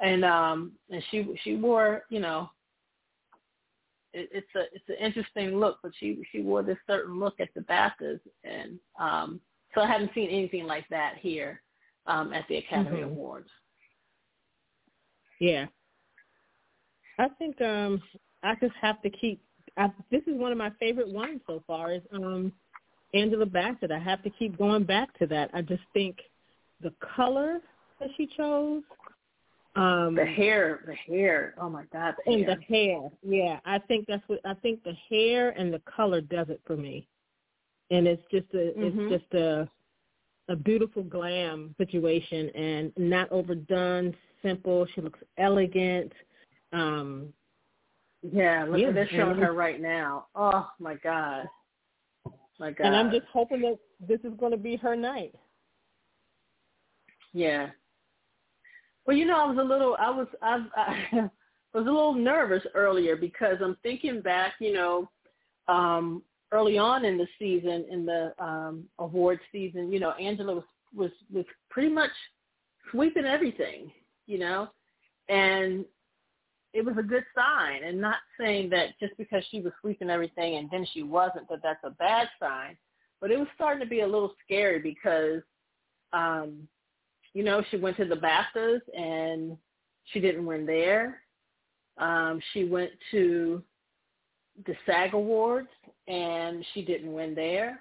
and 0.00 0.24
um 0.24 0.72
and 0.90 1.02
she 1.10 1.26
she 1.42 1.56
wore 1.56 2.04
you 2.10 2.20
know 2.20 2.48
it, 4.14 4.28
it's 4.32 4.54
a 4.56 4.62
it's 4.74 4.88
an 4.88 5.04
interesting 5.04 5.58
look, 5.58 5.78
but 5.82 5.92
she 5.98 6.22
she 6.32 6.40
wore 6.40 6.62
this 6.62 6.78
certain 6.86 7.18
look 7.18 7.40
at 7.40 7.48
the 7.54 7.60
BAFTAs, 7.62 8.20
and 8.44 8.78
um 8.98 9.40
so 9.74 9.80
I 9.80 9.88
haven't 9.88 10.12
seen 10.14 10.30
anything 10.30 10.64
like 10.64 10.88
that 10.88 11.14
here 11.18 11.60
um 12.06 12.32
at 12.32 12.46
the 12.48 12.56
Academy 12.58 13.00
mm-hmm. 13.00 13.10
Awards. 13.10 13.50
Yeah, 15.40 15.66
I 17.18 17.28
think 17.38 17.60
um 17.60 18.02
I 18.42 18.54
just 18.60 18.74
have 18.80 19.02
to 19.02 19.10
keep. 19.10 19.40
I, 19.76 19.88
this 20.10 20.22
is 20.28 20.38
one 20.38 20.52
of 20.52 20.58
my 20.58 20.70
favorite 20.78 21.08
ones 21.08 21.40
so 21.46 21.62
far. 21.66 21.92
Is 21.92 22.02
um 22.12 22.52
Angela 23.14 23.46
Bassett. 23.46 23.90
I 23.90 23.98
have 23.98 24.22
to 24.24 24.30
keep 24.30 24.58
going 24.58 24.84
back 24.84 25.16
to 25.18 25.26
that. 25.28 25.50
I 25.54 25.62
just 25.62 25.82
think 25.92 26.18
the 26.82 26.92
color 27.16 27.60
that 28.00 28.10
she 28.16 28.26
chose. 28.26 28.82
Um, 29.76 30.14
the 30.14 30.24
hair, 30.24 30.80
the 30.86 30.94
hair. 30.94 31.54
Oh 31.60 31.68
my 31.68 31.84
God, 31.92 32.14
the 32.24 32.32
and 32.32 32.44
hair. 32.44 32.56
the 32.56 32.62
hair. 32.62 33.10
Yeah, 33.22 33.58
I 33.64 33.78
think 33.78 34.06
that's 34.06 34.22
what 34.28 34.40
I 34.44 34.54
think. 34.54 34.84
The 34.84 34.94
hair 35.10 35.50
and 35.50 35.72
the 35.72 35.80
color 35.80 36.20
does 36.20 36.48
it 36.48 36.60
for 36.64 36.76
me, 36.76 37.08
and 37.90 38.06
it's 38.06 38.22
just 38.30 38.46
a 38.54 38.72
mm-hmm. 38.78 39.12
it's 39.12 39.22
just 39.22 39.34
a 39.34 39.68
a 40.48 40.54
beautiful 40.54 41.02
glam 41.02 41.74
situation 41.76 42.50
and 42.50 42.92
not 42.96 43.32
overdone, 43.32 44.14
simple. 44.42 44.86
She 44.94 45.00
looks 45.00 45.18
elegant. 45.38 46.12
Um, 46.72 47.32
yeah, 48.22 48.66
look, 48.68 48.80
yeah, 48.80 48.92
they're 48.92 49.08
showing 49.08 49.38
her 49.38 49.52
right 49.52 49.80
now. 49.80 50.26
Oh 50.36 50.68
my 50.78 50.94
God. 50.94 51.46
My 52.58 52.70
God. 52.70 52.86
And 52.86 52.96
I'm 52.96 53.10
just 53.10 53.26
hoping 53.32 53.62
that 53.62 53.78
this 54.00 54.20
is 54.20 54.36
going 54.38 54.52
to 54.52 54.58
be 54.58 54.76
her 54.76 54.94
night. 54.94 55.34
Yeah. 57.32 57.70
Well, 59.06 59.16
you 59.16 59.26
know, 59.26 59.38
I 59.38 59.46
was 59.46 59.58
a 59.58 59.62
little, 59.62 59.96
I 59.98 60.10
was, 60.10 60.26
I, 60.40 60.66
I 61.12 61.78
was 61.78 61.86
a 61.86 61.90
little 61.90 62.14
nervous 62.14 62.62
earlier 62.74 63.16
because 63.16 63.56
I'm 63.60 63.76
thinking 63.82 64.20
back, 64.20 64.54
you 64.60 64.72
know, 64.72 65.10
um, 65.66 66.22
early 66.52 66.78
on 66.78 67.04
in 67.04 67.18
the 67.18 67.26
season, 67.38 67.84
in 67.90 68.06
the 68.06 68.32
um, 68.38 68.84
award 68.98 69.40
season, 69.50 69.92
you 69.92 69.98
know, 69.98 70.12
Angela 70.12 70.54
was 70.54 70.64
was 70.94 71.10
was 71.32 71.44
pretty 71.70 71.88
much 71.88 72.10
sweeping 72.90 73.24
everything, 73.24 73.90
you 74.26 74.38
know, 74.38 74.68
and 75.28 75.84
it 76.74 76.84
was 76.84 76.96
a 76.98 77.02
good 77.02 77.24
sign. 77.34 77.84
And 77.84 78.00
not 78.00 78.18
saying 78.38 78.68
that 78.70 78.98
just 79.00 79.16
because 79.16 79.42
she 79.50 79.60
was 79.60 79.72
sweeping 79.80 80.10
everything 80.10 80.56
and 80.56 80.68
then 80.70 80.86
she 80.92 81.02
wasn't 81.02 81.48
that 81.48 81.60
that's 81.62 81.84
a 81.84 81.90
bad 81.90 82.28
sign 82.38 82.76
but 83.24 83.30
it 83.30 83.38
was 83.38 83.48
starting 83.54 83.82
to 83.82 83.88
be 83.88 84.00
a 84.00 84.06
little 84.06 84.34
scary 84.44 84.78
because 84.78 85.40
um 86.12 86.68
you 87.32 87.42
know 87.42 87.62
she 87.70 87.78
went 87.78 87.96
to 87.96 88.04
the 88.04 88.14
BAFTAs 88.14 88.80
and 88.94 89.56
she 90.12 90.20
didn't 90.20 90.44
win 90.44 90.66
there. 90.66 91.22
Um 91.96 92.38
she 92.52 92.64
went 92.64 92.90
to 93.12 93.62
the 94.66 94.74
SAG 94.84 95.14
awards 95.14 95.70
and 96.06 96.62
she 96.74 96.84
didn't 96.84 97.14
win 97.14 97.34
there. 97.34 97.80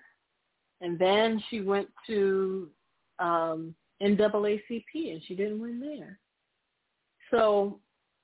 And 0.80 0.98
then 0.98 1.44
she 1.50 1.60
went 1.60 1.90
to 2.08 2.70
um 3.20 3.76
NAACP 4.02 4.94
and 4.96 5.22
she 5.28 5.36
didn't 5.36 5.60
win 5.60 5.82
there. 5.82 6.20
So 7.32 7.80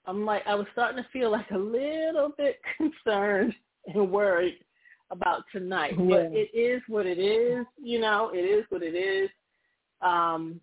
I'm 0.10 0.26
like 0.26 0.41
I 0.48 0.56
was 0.56 0.65
starting 0.74 1.04
to 1.04 1.10
feel 1.12 1.32
like 1.32 1.50
a 1.52 1.58
little 1.58 2.34
bit 2.36 2.60
concerned 2.78 3.54
and 3.86 4.12
worried 4.12 4.58
about 5.12 5.43
tonight. 5.52 5.93
Yeah. 5.98 6.06
But 6.06 6.32
it 6.34 6.50
is 6.58 6.82
what 6.88 7.06
it 7.06 7.19
is, 7.19 7.65
you 7.82 8.00
know, 8.00 8.32
it 8.34 8.39
is 8.39 8.65
what 8.69 8.82
it 8.82 8.95
is. 8.95 9.30
Um 10.02 10.60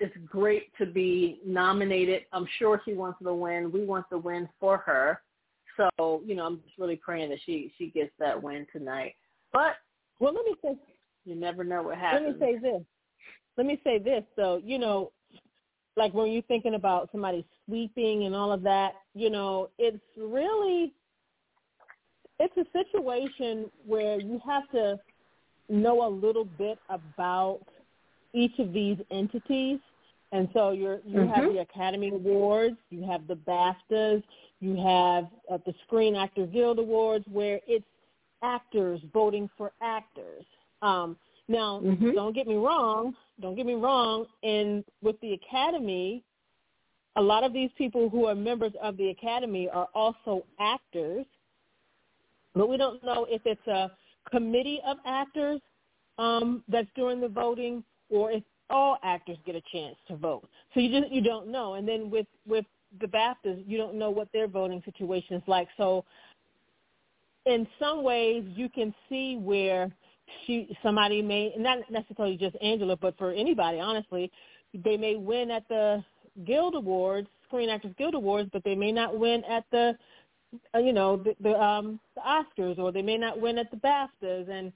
it's 0.00 0.14
great 0.26 0.76
to 0.78 0.86
be 0.86 1.40
nominated. 1.44 2.22
I'm 2.32 2.46
sure 2.58 2.80
she 2.84 2.94
wants 2.94 3.18
to 3.22 3.34
win. 3.34 3.72
We 3.72 3.84
want 3.84 4.06
the 4.10 4.18
win 4.18 4.48
for 4.60 4.78
her. 4.78 5.20
So, 5.76 6.22
you 6.24 6.36
know, 6.36 6.46
I'm 6.46 6.60
just 6.64 6.78
really 6.78 6.96
praying 6.96 7.30
that 7.30 7.38
she 7.46 7.72
she 7.78 7.90
gets 7.90 8.12
that 8.18 8.42
win 8.42 8.66
tonight. 8.72 9.14
But 9.52 9.76
well 10.18 10.34
let 10.34 10.44
me 10.44 10.54
say 10.62 10.76
you 11.24 11.36
never 11.36 11.62
know 11.62 11.82
what 11.84 11.98
happens. 11.98 12.36
Let 12.40 12.50
me 12.50 12.56
say 12.56 12.58
this. 12.58 12.82
Let 13.56 13.66
me 13.66 13.80
say 13.84 13.98
this 13.98 14.24
though, 14.36 14.60
you 14.64 14.78
know, 14.78 15.12
like 15.98 16.14
when 16.14 16.30
you're 16.30 16.42
thinking 16.42 16.74
about 16.74 17.08
somebody 17.12 17.44
sweeping 17.66 18.24
and 18.24 18.34
all 18.34 18.52
of 18.52 18.62
that, 18.62 18.94
you 19.14 19.28
know, 19.28 19.68
it's 19.78 19.98
really 20.16 20.92
it's 22.38 22.56
a 22.56 22.64
situation 22.72 23.68
where 23.84 24.20
you 24.20 24.40
have 24.46 24.70
to 24.70 24.98
know 25.68 26.06
a 26.06 26.08
little 26.08 26.44
bit 26.44 26.78
about 26.88 27.60
each 28.32 28.58
of 28.60 28.72
these 28.72 28.96
entities. 29.10 29.80
And 30.30 30.48
so 30.52 30.70
you're 30.70 31.00
you 31.04 31.20
mm-hmm. 31.20 31.32
have 31.32 31.52
the 31.52 31.58
Academy 31.58 32.10
Awards, 32.10 32.76
you 32.90 33.04
have 33.04 33.26
the 33.26 33.34
BAFTAs, 33.34 34.22
you 34.60 34.76
have 34.76 35.26
uh, 35.50 35.58
the 35.66 35.74
Screen 35.86 36.14
Actor 36.14 36.46
Guild 36.46 36.78
Awards, 36.78 37.24
where 37.30 37.60
it's 37.66 37.84
actors 38.42 39.00
voting 39.12 39.50
for 39.58 39.72
actors. 39.82 40.44
Um, 40.80 41.16
now, 41.48 41.80
mm-hmm. 41.82 42.12
don't 42.12 42.34
get 42.34 42.46
me 42.46 42.54
wrong. 42.54 43.14
Don't 43.40 43.54
get 43.54 43.66
me 43.66 43.74
wrong. 43.74 44.26
And 44.42 44.84
with 45.02 45.20
the 45.20 45.32
academy, 45.34 46.24
a 47.16 47.22
lot 47.22 47.44
of 47.44 47.52
these 47.52 47.70
people 47.76 48.08
who 48.08 48.26
are 48.26 48.34
members 48.34 48.72
of 48.82 48.96
the 48.96 49.08
academy 49.10 49.68
are 49.68 49.88
also 49.94 50.44
actors, 50.60 51.26
but 52.54 52.68
we 52.68 52.76
don't 52.76 53.02
know 53.04 53.26
if 53.28 53.42
it's 53.44 53.66
a 53.66 53.90
committee 54.30 54.80
of 54.86 54.98
actors 55.06 55.60
um, 56.18 56.62
that's 56.68 56.88
doing 56.94 57.20
the 57.20 57.28
voting 57.28 57.82
or 58.10 58.30
if 58.30 58.42
all 58.70 58.98
actors 59.02 59.38
get 59.46 59.54
a 59.54 59.62
chance 59.72 59.96
to 60.08 60.16
vote. 60.16 60.48
So 60.74 60.80
you 60.80 61.00
just 61.00 61.12
you 61.12 61.22
don't 61.22 61.48
know. 61.48 61.74
And 61.74 61.88
then 61.88 62.10
with 62.10 62.26
with 62.46 62.66
the 63.00 63.06
BAFTAs, 63.06 63.64
you 63.66 63.76
don't 63.78 63.94
know 63.94 64.10
what 64.10 64.28
their 64.32 64.46
voting 64.46 64.82
situation 64.84 65.36
is 65.36 65.42
like. 65.46 65.68
So 65.76 66.04
in 67.46 67.66
some 67.78 68.02
ways, 68.02 68.44
you 68.54 68.68
can 68.68 68.94
see 69.08 69.36
where 69.36 69.90
she 70.46 70.76
somebody 70.82 71.22
may 71.22 71.52
not 71.56 71.78
necessarily 71.90 72.36
just 72.36 72.56
Angela, 72.62 72.96
but 72.96 73.16
for 73.18 73.32
anybody, 73.32 73.80
honestly, 73.80 74.30
they 74.84 74.96
may 74.96 75.16
win 75.16 75.50
at 75.50 75.66
the 75.68 76.04
Guild 76.46 76.74
Awards, 76.74 77.28
Screen 77.46 77.68
Actors 77.68 77.94
Guild 77.98 78.14
Awards, 78.14 78.48
but 78.52 78.62
they 78.64 78.74
may 78.74 78.92
not 78.92 79.18
win 79.18 79.42
at 79.44 79.64
the 79.70 79.96
uh, 80.74 80.78
you 80.78 80.92
know 80.92 81.16
the, 81.16 81.34
the 81.40 81.60
um 81.60 82.00
the 82.14 82.20
Oscars 82.20 82.78
or 82.78 82.92
they 82.92 83.02
may 83.02 83.18
not 83.18 83.40
win 83.40 83.58
at 83.58 83.70
the 83.70 83.76
BAFTAs 83.76 84.48
and 84.48 84.72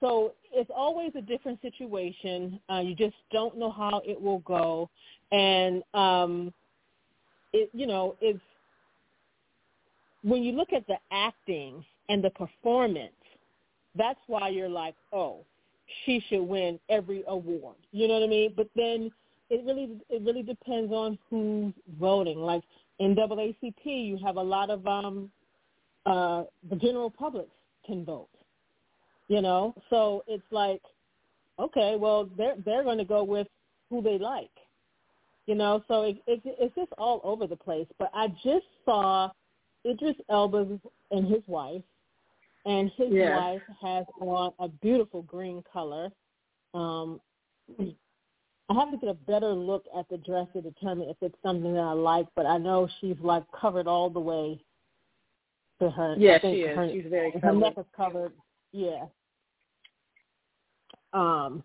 so 0.00 0.32
it's 0.52 0.70
always 0.74 1.10
a 1.16 1.20
different 1.20 1.60
situation. 1.60 2.60
Uh, 2.70 2.80
you 2.80 2.94
just 2.94 3.16
don't 3.32 3.58
know 3.58 3.70
how 3.70 4.00
it 4.06 4.20
will 4.20 4.38
go, 4.40 4.88
and 5.32 5.82
um, 5.94 6.52
it 7.52 7.70
you 7.72 7.86
know 7.86 8.16
it's 8.20 8.40
when 10.22 10.42
you 10.42 10.52
look 10.52 10.72
at 10.72 10.86
the 10.86 10.96
acting 11.10 11.84
and 12.08 12.22
the 12.22 12.30
performance 12.30 13.12
that's 13.98 14.20
why 14.28 14.48
you're 14.48 14.68
like, 14.68 14.94
oh, 15.12 15.44
she 16.04 16.22
should 16.28 16.42
win 16.42 16.78
every 16.88 17.24
award. 17.26 17.76
You 17.92 18.08
know 18.08 18.14
what 18.14 18.22
I 18.22 18.28
mean? 18.28 18.52
But 18.56 18.68
then 18.76 19.10
it 19.50 19.64
really 19.64 19.98
it 20.08 20.22
really 20.22 20.42
depends 20.42 20.92
on 20.92 21.18
who's 21.28 21.72
voting. 21.98 22.38
Like 22.38 22.62
in 22.98 23.14
AACP, 23.14 23.84
you 23.84 24.18
have 24.24 24.36
a 24.36 24.42
lot 24.42 24.70
of 24.70 24.86
um 24.86 25.30
uh 26.06 26.44
the 26.70 26.76
general 26.76 27.10
public 27.10 27.48
can 27.86 28.04
vote. 28.04 28.28
You 29.28 29.42
know, 29.42 29.74
so 29.90 30.24
it's 30.26 30.44
like, 30.50 30.82
okay, 31.58 31.96
well 31.98 32.28
they're 32.36 32.56
they're 32.64 32.84
going 32.84 32.98
to 32.98 33.04
go 33.04 33.24
with 33.24 33.46
who 33.90 34.02
they 34.02 34.18
like. 34.18 34.50
You 35.46 35.54
know, 35.54 35.82
so 35.88 36.02
it, 36.02 36.18
it 36.26 36.42
it's 36.44 36.74
just 36.74 36.92
all 36.98 37.20
over 37.24 37.46
the 37.46 37.56
place. 37.56 37.86
But 37.98 38.10
I 38.14 38.28
just 38.44 38.66
saw 38.84 39.30
Idris 39.86 40.16
Elba 40.28 40.78
and 41.10 41.26
his 41.26 41.42
wife 41.46 41.82
and 42.68 42.90
his 42.96 43.08
yes. 43.10 43.36
wife 43.40 43.62
has 43.80 44.04
on 44.20 44.52
a 44.58 44.68
beautiful 44.68 45.22
green 45.22 45.64
color. 45.72 46.10
Um, 46.74 47.18
I 47.80 48.74
have 48.74 48.90
to 48.90 48.98
get 48.98 49.08
a 49.08 49.14
better 49.14 49.48
look 49.48 49.86
at 49.98 50.06
the 50.10 50.18
dress 50.18 50.46
to 50.52 50.60
determine 50.60 51.08
if 51.08 51.16
it's 51.22 51.34
something 51.42 51.72
that 51.72 51.80
I 51.80 51.92
like, 51.92 52.26
but 52.36 52.44
I 52.44 52.58
know 52.58 52.86
she's 53.00 53.16
like 53.22 53.44
covered 53.58 53.86
all 53.86 54.10
the 54.10 54.20
way 54.20 54.60
to 55.80 55.90
her. 55.90 56.14
Yes, 56.18 56.42
she 56.42 56.48
is. 56.48 56.76
Her, 56.76 56.90
she's 56.92 57.06
very 57.08 57.30
her 57.30 57.40
covered. 57.40 57.58
neck 57.58 57.74
is 57.78 57.86
covered. 57.96 58.32
Yeah. 58.72 59.06
Um, 61.14 61.64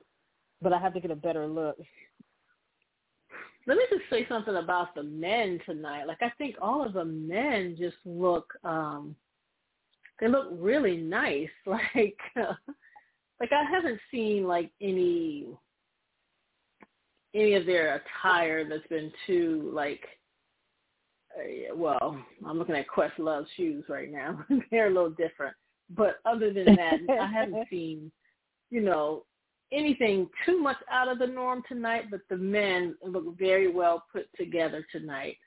but 0.61 0.71
I 0.71 0.79
have 0.79 0.93
to 0.93 1.01
get 1.01 1.11
a 1.11 1.15
better 1.15 1.45
look. 1.45 1.75
Let 3.67 3.77
me 3.77 3.83
just 3.89 4.09
say 4.09 4.25
something 4.29 4.55
about 4.55 4.95
the 4.95 5.03
men 5.03 5.59
tonight. 5.65 6.05
Like 6.05 6.21
I 6.21 6.31
think 6.37 6.55
all 6.61 6.85
of 6.85 6.93
the 6.93 7.03
men 7.03 7.75
just 7.77 7.97
look 8.05 8.53
um 8.63 9.17
they 10.23 10.29
look 10.29 10.47
really 10.53 10.97
nice. 10.97 11.49
Like, 11.65 12.17
uh, 12.39 12.53
like 13.39 13.51
I 13.51 13.63
haven't 13.69 13.99
seen 14.09 14.45
like 14.47 14.71
any 14.81 15.47
any 17.35 17.55
of 17.55 17.65
their 17.65 18.01
attire 18.01 18.67
that's 18.67 18.87
been 18.87 19.11
too 19.27 19.69
like. 19.73 20.01
Uh, 21.35 21.75
well, 21.75 22.17
I'm 22.45 22.57
looking 22.57 22.75
at 22.75 22.85
Questlove 22.87 23.45
shoes 23.57 23.83
right 23.89 24.11
now. 24.11 24.45
They're 24.71 24.87
a 24.87 24.93
little 24.93 25.09
different, 25.09 25.55
but 25.89 26.17
other 26.25 26.53
than 26.53 26.65
that, 26.75 26.99
I 27.19 27.25
haven't 27.25 27.67
seen, 27.71 28.11
you 28.69 28.81
know, 28.81 29.25
anything 29.73 30.29
too 30.45 30.61
much 30.61 30.77
out 30.91 31.09
of 31.09 31.19
the 31.19 31.27
norm 31.27 31.63
tonight, 31.67 32.05
but 32.11 32.21
the 32.29 32.37
men 32.37 32.95
look 33.03 33.37
very 33.37 33.69
well 33.69 34.05
put 34.11 34.27
together 34.37 34.85
tonight. 34.91 35.37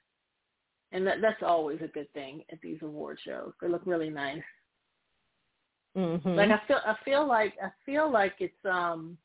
And 0.93 1.07
that 1.07 1.21
that's 1.23 1.43
always 1.43 1.79
a 1.83 1.89
good 1.89 2.13
thing 2.13 2.43
at 2.53 2.61
these 2.61 2.79
award 2.83 3.19
shows. 3.25 3.53
They 3.63 3.69
look 3.69 3.83
really 3.87 4.11
nice. 4.11 4.43
Mm-hmm. 5.97 6.35
Like 6.35 6.51
I 6.51 6.61
feel 6.67 6.81
I 6.85 6.95
feel 7.05 7.27
like 7.27 7.55
I 7.63 7.69
feel 7.85 8.11
like 8.11 8.35
it's 8.41 8.65
um 8.65 9.17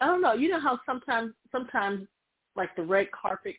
I 0.00 0.06
don't 0.06 0.20
know, 0.20 0.34
you 0.34 0.48
know 0.48 0.60
how 0.60 0.78
sometimes 0.84 1.32
sometimes 1.50 2.06
like 2.54 2.74
the 2.76 2.82
red 2.82 3.10
carpet 3.12 3.56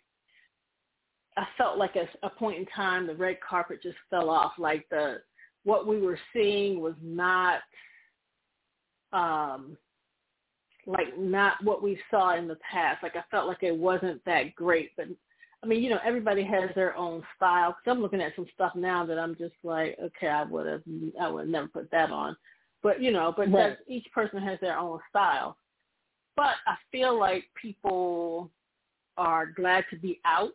I 1.36 1.46
felt 1.58 1.80
like 1.80 1.96
at 1.96 2.10
a 2.22 2.30
point 2.30 2.60
in 2.60 2.66
time 2.68 3.08
the 3.08 3.16
red 3.16 3.38
carpet 3.48 3.82
just 3.82 3.98
fell 4.10 4.30
off. 4.30 4.54
Like 4.60 4.86
the 4.90 5.22
what 5.64 5.88
we 5.88 6.00
were 6.00 6.20
seeing 6.32 6.80
was 6.80 6.94
not 7.02 7.62
um 9.14 9.76
like 10.86 11.18
not 11.18 11.64
what 11.64 11.82
we 11.82 11.98
saw 12.12 12.38
in 12.38 12.48
the 12.48 12.58
past. 12.70 13.02
Like 13.02 13.16
I 13.16 13.24
felt 13.32 13.48
like 13.48 13.64
it 13.64 13.76
wasn't 13.76 14.24
that 14.26 14.54
great. 14.54 14.92
But 14.96 15.08
I 15.64 15.66
mean, 15.66 15.82
you 15.82 15.90
know, 15.90 16.00
everybody 16.06 16.44
has 16.44 16.70
their 16.76 16.96
own 16.98 17.24
style. 17.38 17.72
Cause 17.72 17.92
I'm 17.92 18.02
looking 18.02 18.22
at 18.22 18.36
some 18.36 18.46
stuff 18.54 18.74
now 18.76 19.06
that 19.06 19.18
I'm 19.18 19.36
just 19.36 19.54
like, 19.64 19.98
okay, 20.04 20.28
I 20.28 20.44
would 20.44 20.68
have, 20.68 20.82
I 21.20 21.30
would 21.30 21.48
never 21.48 21.68
put 21.68 21.90
that 21.92 22.12
on. 22.12 22.36
But 22.82 23.02
you 23.02 23.12
know, 23.12 23.34
but 23.36 23.50
right. 23.50 23.78
each 23.88 24.06
person 24.14 24.42
has 24.42 24.60
their 24.60 24.78
own 24.78 25.00
style. 25.10 25.56
But 26.36 26.56
I 26.68 26.76
feel 26.92 27.18
like 27.18 27.46
people 27.60 28.52
are 29.18 29.46
glad 29.46 29.86
to 29.92 29.96
be 29.96 30.20
out. 30.26 30.52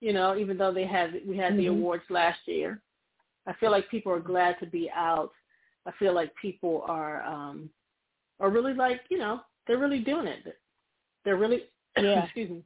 You 0.00 0.12
know, 0.12 0.36
even 0.36 0.58
though 0.58 0.74
they 0.74 0.84
had 0.84 1.22
we 1.26 1.38
had 1.38 1.52
mm-hmm. 1.52 1.58
the 1.58 1.66
awards 1.68 2.04
last 2.10 2.40
year, 2.44 2.82
I 3.46 3.54
feel 3.54 3.70
like 3.70 3.88
people 3.90 4.12
are 4.12 4.20
glad 4.20 4.56
to 4.60 4.66
be 4.66 4.90
out. 4.94 5.30
I 5.86 5.92
feel 5.98 6.14
like 6.14 6.32
people 6.40 6.84
are 6.86 7.22
um 7.22 7.70
are 8.40 8.50
really 8.50 8.74
like 8.74 9.00
you 9.08 9.16
know 9.16 9.40
they're 9.66 9.78
really 9.78 10.00
doing 10.00 10.26
it. 10.26 10.58
They're 11.24 11.36
really, 11.36 11.62
yeah. 11.96 12.24
excuse 12.24 12.50
me, 12.50 12.62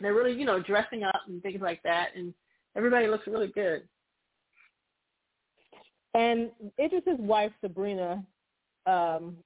they're 0.00 0.14
really, 0.14 0.32
you 0.32 0.44
know, 0.44 0.60
dressing 0.60 1.04
up 1.04 1.22
and 1.26 1.42
things 1.42 1.60
like 1.60 1.82
that, 1.82 2.08
and 2.16 2.32
everybody 2.76 3.06
looks 3.06 3.26
really 3.26 3.48
good. 3.48 3.82
And 6.14 6.50
Idris's 6.78 7.18
wife, 7.18 7.52
Sabrina, 7.60 8.24
um, 8.86 9.36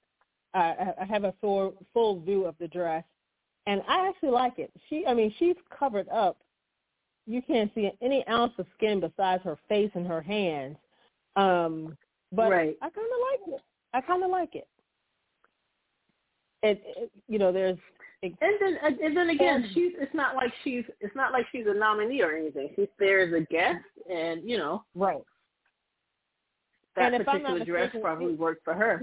I, 0.55 0.93
I 1.01 1.05
have 1.05 1.25
a 1.25 1.35
full 1.41 1.75
full 1.93 2.21
view 2.21 2.45
of 2.45 2.55
the 2.59 2.69
dress, 2.69 3.05
and 3.67 3.83
I 3.89 4.09
actually 4.09 4.31
like 4.31 4.59
it. 4.59 4.71
She, 4.89 5.05
I 5.07 5.15
mean, 5.15 5.35
she's 5.39 5.57
covered 5.77 6.09
up. 6.09 6.39
You 7.27 7.43
can't 7.43 7.71
see 7.75 7.91
any 8.03 8.27
ounce 8.29 8.53
of 8.59 8.67
skin 8.77 9.01
besides 9.01 9.43
her 9.45 9.59
face 9.69 9.91
and 9.95 10.07
her 10.07 10.21
hands. 10.21 10.77
Um, 11.37 11.97
but 12.33 12.51
right. 12.51 12.77
I 12.81 12.91
kind 12.91 13.07
of 13.13 13.49
like 13.49 13.57
it. 13.57 13.63
I 13.93 14.01
kind 14.01 14.25
of 14.25 14.31
like 14.31 14.55
it 14.55 14.69
it, 16.65 16.83
it 16.97 17.13
you 17.29 17.39
know 17.39 17.53
there's 17.53 17.79
and 18.41 18.53
then 18.61 18.79
and 19.03 19.17
then 19.17 19.31
again 19.31 19.71
she's 19.75 19.93
it's 19.99 20.15
not 20.15 20.35
like 20.35 20.53
she's 20.63 20.85
it's 21.01 21.15
not 21.15 21.33
like 21.33 21.47
she's 21.53 21.67
a 21.67 21.75
nominee 21.75 22.23
or 22.23 22.33
anything. 22.33 22.71
She's 22.77 22.89
there 22.99 23.21
as 23.21 23.33
a 23.33 23.45
guest 23.53 23.85
and 24.11 24.49
you 24.49 24.57
know 24.57 24.85
right. 24.95 25.23
that 26.97 27.15
and 27.15 27.25
particular 27.25 27.65
dress 27.65 27.95
probably 28.01 28.35
worked 28.35 28.65
for 28.65 28.75
her. 28.75 29.01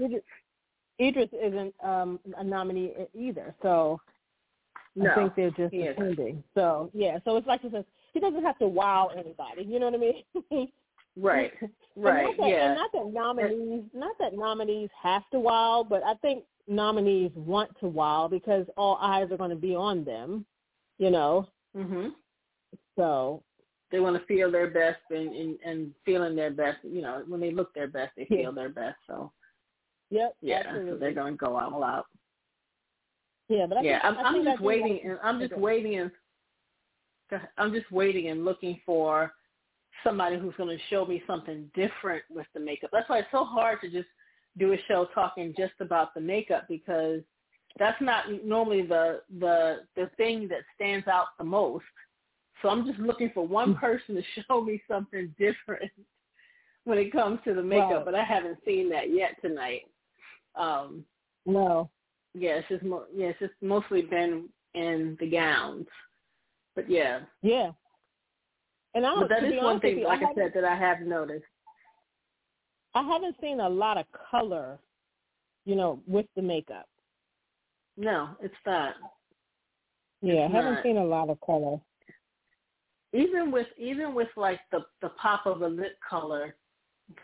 Idris 1.00 1.28
isn't 1.32 1.74
um 1.82 2.18
a 2.36 2.44
nominee 2.44 2.92
either. 3.14 3.54
So 3.62 4.00
no, 4.94 5.10
I 5.10 5.14
think 5.14 5.36
they're 5.36 5.50
just 5.50 5.74
attending. 5.74 6.42
So 6.54 6.90
yeah. 6.92 7.18
So 7.24 7.36
it's 7.36 7.46
like 7.46 7.62
she 7.62 7.70
says 7.70 7.84
he 8.12 8.20
doesn't 8.20 8.42
have 8.42 8.58
to 8.58 8.66
wow 8.66 9.10
anybody. 9.14 9.64
You 9.64 9.78
know 9.78 9.90
what 9.90 9.94
I 9.94 10.52
mean? 10.52 10.68
Right. 11.14 11.52
Right 11.94 12.24
not 12.24 12.36
that, 12.38 12.48
yeah. 12.48 12.68
and 12.68 12.74
not 12.76 12.92
that 12.92 13.12
nominees 13.12 13.82
not 13.92 14.16
that 14.18 14.34
nominees 14.34 14.88
have 15.02 15.22
to 15.32 15.38
wow 15.38 15.86
but 15.86 16.02
I 16.02 16.14
think 16.14 16.44
nominees 16.68 17.30
want 17.34 17.70
to 17.80 17.88
wow 17.88 18.28
because 18.30 18.66
all 18.76 18.98
eyes 19.00 19.30
are 19.30 19.36
going 19.36 19.50
to 19.50 19.56
be 19.56 19.74
on 19.74 20.04
them, 20.04 20.46
you 20.98 21.10
know. 21.10 21.48
Mhm. 21.76 22.12
So 22.96 23.42
they 23.90 24.00
want 24.00 24.16
to 24.16 24.26
feel 24.26 24.50
their 24.50 24.70
best 24.70 25.00
and, 25.10 25.34
and 25.34 25.58
and 25.64 25.94
feeling 26.04 26.36
their 26.36 26.50
best. 26.50 26.78
You 26.82 27.02
know, 27.02 27.24
when 27.26 27.40
they 27.40 27.52
look 27.52 27.74
their 27.74 27.88
best, 27.88 28.12
they 28.16 28.24
feel 28.26 28.38
yeah. 28.38 28.50
their 28.50 28.68
best. 28.68 28.96
So. 29.06 29.32
Yep. 30.10 30.36
Yeah. 30.42 30.62
Absolutely. 30.66 30.92
So 30.92 30.96
they're 30.98 31.14
going 31.14 31.34
to 31.34 31.38
go 31.38 31.56
all 31.56 31.82
out. 31.82 32.06
Yeah, 33.48 33.66
but 33.66 33.78
I 33.78 33.82
yeah, 33.82 34.02
think, 34.02 34.18
I'm, 34.18 34.24
I 34.24 34.28
I'm 34.28 34.44
just 34.44 34.62
waiting, 34.62 35.00
and 35.04 35.18
I'm 35.22 35.40
just 35.40 35.56
waiting, 35.58 35.98
and 35.98 36.10
I'm 37.58 37.72
just 37.72 37.90
waiting 37.90 38.28
and 38.28 38.44
looking 38.44 38.80
for 38.86 39.32
somebody 40.04 40.38
who's 40.38 40.54
going 40.56 40.76
to 40.76 40.82
show 40.90 41.04
me 41.04 41.22
something 41.26 41.70
different 41.74 42.22
with 42.30 42.46
the 42.54 42.60
makeup. 42.60 42.90
That's 42.92 43.08
why 43.08 43.18
it's 43.18 43.28
so 43.30 43.44
hard 43.44 43.80
to 43.82 43.90
just 43.90 44.08
do 44.58 44.72
a 44.72 44.78
show 44.88 45.08
talking 45.14 45.54
just 45.56 45.74
about 45.80 46.14
the 46.14 46.20
makeup 46.20 46.66
because 46.68 47.20
that's 47.78 48.00
not 48.00 48.24
normally 48.44 48.82
the 48.82 49.22
the 49.38 49.80
the 49.96 50.10
thing 50.16 50.48
that 50.48 50.60
stands 50.74 51.08
out 51.08 51.28
the 51.38 51.44
most. 51.44 51.84
So 52.60 52.68
I'm 52.68 52.86
just 52.86 52.98
looking 52.98 53.30
for 53.34 53.46
one 53.46 53.72
hmm. 53.72 53.80
person 53.80 54.14
to 54.14 54.22
show 54.48 54.62
me 54.62 54.82
something 54.88 55.34
different 55.38 55.90
when 56.84 56.98
it 56.98 57.12
comes 57.12 57.40
to 57.44 57.54
the 57.54 57.62
makeup, 57.62 57.90
right. 57.90 58.04
but 58.04 58.14
I 58.14 58.24
haven't 58.24 58.58
seen 58.64 58.90
that 58.90 59.14
yet 59.14 59.36
tonight. 59.40 59.82
Um, 60.54 61.04
no. 61.46 61.90
Yeah, 62.34 62.52
it's 62.52 62.68
just 62.68 62.82
mo- 62.82 63.06
yeah, 63.14 63.28
it's 63.28 63.38
just 63.38 63.52
mostly 63.60 64.02
been 64.02 64.48
in 64.74 65.16
the 65.20 65.30
gowns. 65.30 65.86
But 66.74 66.90
yeah. 66.90 67.20
Yeah. 67.42 67.72
And 68.94 69.06
I 69.06 69.14
but 69.20 69.28
that 69.28 69.44
is 69.44 69.54
one 69.62 69.80
thing, 69.80 69.98
you, 69.98 70.06
like 70.06 70.22
I, 70.22 70.30
I 70.30 70.34
said, 70.34 70.52
that 70.54 70.64
I 70.64 70.76
have 70.76 71.00
noticed. 71.00 71.44
I 72.94 73.02
haven't 73.02 73.36
seen 73.40 73.60
a 73.60 73.68
lot 73.68 73.96
of 73.96 74.06
color, 74.30 74.78
you 75.64 75.74
know, 75.74 76.00
with 76.06 76.26
the 76.36 76.42
makeup. 76.42 76.88
No, 77.96 78.30
it's 78.40 78.54
not. 78.66 78.94
Yeah, 80.20 80.46
it's 80.46 80.54
I 80.54 80.56
haven't 80.56 80.74
not. 80.74 80.82
seen 80.82 80.96
a 80.98 81.04
lot 81.04 81.30
of 81.30 81.40
color. 81.40 81.80
Even 83.12 83.50
with 83.50 83.66
even 83.78 84.14
with 84.14 84.28
like 84.36 84.60
the 84.70 84.80
the 85.00 85.10
pop 85.10 85.46
of 85.46 85.62
a 85.62 85.68
lip 85.68 85.98
color, 86.08 86.54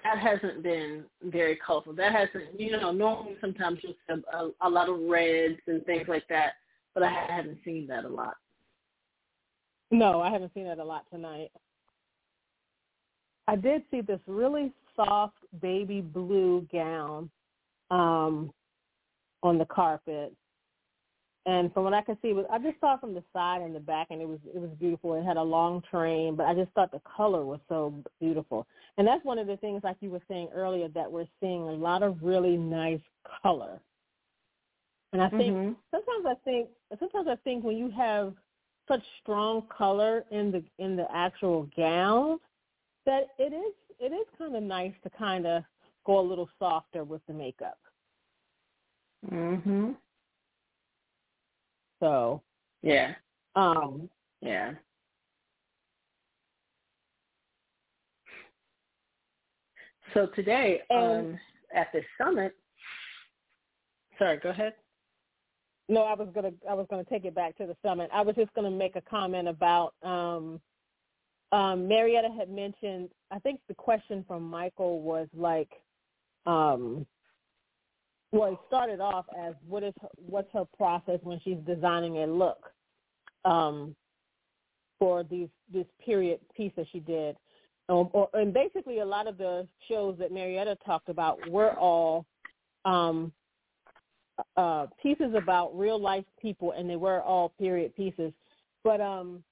that 0.04 0.18
hasn't 0.18 0.62
been 0.62 1.04
very 1.22 1.56
colorful. 1.56 1.94
That 1.94 2.12
hasn't, 2.12 2.58
you 2.58 2.72
know, 2.72 2.92
normally 2.92 3.36
sometimes 3.40 3.78
you 3.82 3.94
have 4.08 4.22
a, 4.32 4.50
a 4.66 4.68
lot 4.68 4.88
of 4.88 5.00
reds 5.00 5.60
and 5.66 5.84
things 5.86 6.06
like 6.08 6.26
that, 6.28 6.54
but 6.94 7.02
I 7.02 7.26
haven't 7.28 7.58
seen 7.64 7.86
that 7.88 8.04
a 8.04 8.08
lot. 8.08 8.34
No, 9.90 10.20
I 10.20 10.30
haven't 10.30 10.52
seen 10.52 10.64
that 10.64 10.78
a 10.78 10.84
lot 10.84 11.04
tonight. 11.10 11.50
I 13.46 13.56
did 13.56 13.82
see 13.90 14.02
this 14.02 14.20
really 14.26 14.72
soft 14.98 15.38
baby 15.60 16.00
blue 16.00 16.66
gown 16.72 17.30
um, 17.90 18.52
on 19.42 19.58
the 19.58 19.64
carpet. 19.64 20.34
And 21.46 21.72
from 21.72 21.84
what 21.84 21.94
I 21.94 22.02
could 22.02 22.18
see, 22.20 22.34
was 22.34 22.44
I 22.52 22.58
just 22.58 22.78
saw 22.78 22.94
it 22.94 23.00
from 23.00 23.14
the 23.14 23.22
side 23.32 23.62
and 23.62 23.74
the 23.74 23.80
back, 23.80 24.08
and 24.10 24.20
it 24.20 24.28
was 24.28 24.38
it 24.54 24.58
was 24.58 24.70
beautiful. 24.78 25.14
It 25.14 25.24
had 25.24 25.38
a 25.38 25.42
long 25.42 25.82
train, 25.90 26.36
but 26.36 26.44
I 26.44 26.54
just 26.54 26.70
thought 26.72 26.92
the 26.92 27.00
color 27.16 27.44
was 27.44 27.60
so 27.70 27.94
beautiful. 28.20 28.66
And 28.98 29.06
that's 29.06 29.24
one 29.24 29.38
of 29.38 29.46
the 29.46 29.56
things, 29.56 29.80
like 29.82 29.96
you 30.00 30.10
were 30.10 30.20
saying 30.28 30.48
earlier, 30.54 30.88
that 30.88 31.10
we're 31.10 31.28
seeing 31.40 31.62
a 31.62 31.72
lot 31.72 32.02
of 32.02 32.18
really 32.20 32.58
nice 32.58 33.00
color. 33.42 33.80
And 35.14 35.22
I 35.22 35.30
think 35.30 35.54
mm-hmm. 35.54 35.72
sometimes 35.90 36.26
I 36.26 36.34
think 36.44 36.68
sometimes 36.98 37.28
I 37.30 37.36
think 37.44 37.64
when 37.64 37.78
you 37.78 37.90
have 37.96 38.34
such 38.86 39.02
strong 39.22 39.62
color 39.74 40.24
in 40.30 40.50
the 40.50 40.62
in 40.78 40.96
the 40.96 41.06
actual 41.14 41.66
gown, 41.74 42.38
that 43.08 43.28
it 43.38 43.54
is 43.54 43.74
it 43.98 44.12
is 44.12 44.26
kind 44.36 44.54
of 44.54 44.62
nice 44.62 44.92
to 45.02 45.08
kind 45.10 45.46
of 45.46 45.64
go 46.04 46.20
a 46.20 46.28
little 46.28 46.48
softer 46.58 47.04
with 47.04 47.22
the 47.26 47.32
makeup. 47.32 47.78
Mhm. 49.26 49.96
So. 52.00 52.42
Yeah. 52.82 53.14
Um. 53.56 54.10
Yeah. 54.42 54.74
So 60.14 60.26
today, 60.26 60.82
and, 60.90 61.34
um, 61.34 61.40
at 61.74 61.90
the 61.92 62.02
summit. 62.18 62.54
Sorry, 64.18 64.36
go 64.38 64.50
ahead. 64.50 64.74
No, 65.88 66.02
I 66.02 66.14
was 66.14 66.28
gonna 66.34 66.52
I 66.68 66.74
was 66.74 66.86
gonna 66.90 67.04
take 67.04 67.24
it 67.24 67.34
back 67.34 67.56
to 67.56 67.66
the 67.66 67.76
summit. 67.82 68.10
I 68.12 68.20
was 68.20 68.36
just 68.36 68.52
gonna 68.52 68.70
make 68.70 68.96
a 68.96 69.00
comment 69.00 69.48
about 69.48 69.94
um, 70.02 70.60
um, 71.52 71.88
Marietta 71.88 72.28
had 72.36 72.50
mentioned, 72.50 73.08
I 73.30 73.38
think 73.38 73.60
the 73.68 73.74
question 73.74 74.24
from 74.26 74.42
Michael 74.42 75.00
was 75.00 75.28
like, 75.34 75.70
um, 76.46 77.06
well, 78.32 78.52
it 78.52 78.58
started 78.66 79.00
off 79.00 79.24
as 79.38 79.54
what 79.66 79.82
is 79.82 79.94
her, 80.02 80.08
what's 80.16 80.52
her 80.52 80.64
process 80.76 81.18
when 81.22 81.40
she's 81.42 81.58
designing 81.66 82.18
a 82.18 82.26
look 82.26 82.70
um, 83.44 83.96
for 84.98 85.24
these 85.24 85.48
this 85.72 85.86
period 86.04 86.40
piece 86.54 86.72
that 86.76 86.86
she 86.92 87.00
did, 87.00 87.36
um, 87.88 88.10
or, 88.12 88.28
and 88.34 88.52
basically 88.52 88.98
a 88.98 89.04
lot 89.04 89.26
of 89.26 89.38
the 89.38 89.66
shows 89.88 90.16
that 90.18 90.32
Marietta 90.32 90.76
talked 90.84 91.08
about 91.08 91.38
were 91.50 91.72
all 91.78 92.26
um, 92.84 93.32
uh, 94.56 94.86
pieces 95.02 95.34
about 95.34 95.76
real 95.78 96.00
life 96.00 96.24
people, 96.40 96.72
and 96.72 96.88
they 96.88 96.96
were 96.96 97.22
all 97.22 97.50
period 97.58 97.94
pieces. 97.96 98.32
But 98.84 99.00
um, 99.00 99.42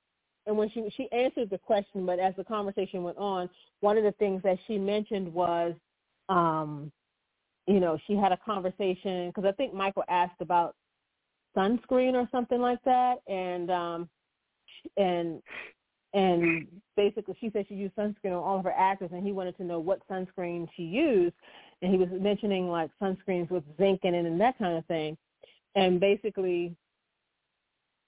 and 0.47 0.57
when 0.57 0.71
she 0.71 0.89
she 0.97 1.11
answered 1.13 1.51
the 1.51 1.59
question, 1.59 2.07
but 2.07 2.19
as 2.19 2.35
the 2.37 2.45
conversation 2.45 3.03
went 3.03 3.19
on, 3.19 3.49
one 3.81 3.99
of 3.99 4.05
the 4.05 4.13
things 4.13 4.43
that 4.43 4.59
she 4.67 4.79
mentioned 4.79 5.33
was 5.33 5.75
um, 6.29 6.91
you 7.67 7.81
know, 7.81 7.99
she 8.07 8.15
had 8.15 8.33
a 8.33 8.37
conversation 8.37 9.29
because 9.29 9.45
I 9.45 9.53
think 9.53 9.75
Michael 9.75 10.05
asked 10.09 10.41
about 10.41 10.75
sunscreen 11.57 12.15
or 12.15 12.29
something 12.31 12.61
like 12.61 12.83
that, 12.85 13.17
and 13.27 13.71
um, 13.71 14.09
and 14.97 15.43
and 16.15 16.67
basically 16.97 17.37
she 17.41 17.51
said 17.53 17.67
she 17.69 17.75
used 17.75 17.97
sunscreen 17.97 18.27
on 18.27 18.33
all 18.35 18.59
of 18.59 18.65
her 18.65 18.75
actors, 18.77 19.11
and 19.13 19.25
he 19.25 19.33
wanted 19.33 19.57
to 19.57 19.65
know 19.65 19.81
what 19.81 20.07
sunscreen 20.09 20.69
she 20.77 20.83
used, 20.83 21.35
and 21.83 21.91
he 21.91 21.99
was 21.99 22.09
mentioning 22.13 22.69
like 22.69 22.91
sunscreens 23.03 23.51
with 23.51 23.65
zinc 23.79 24.01
in 24.05 24.15
it 24.15 24.27
and 24.27 24.41
that 24.41 24.59
kind 24.59 24.77
of 24.77 24.87
thing, 24.87 25.17
and 25.75 25.99
basically, 25.99 26.77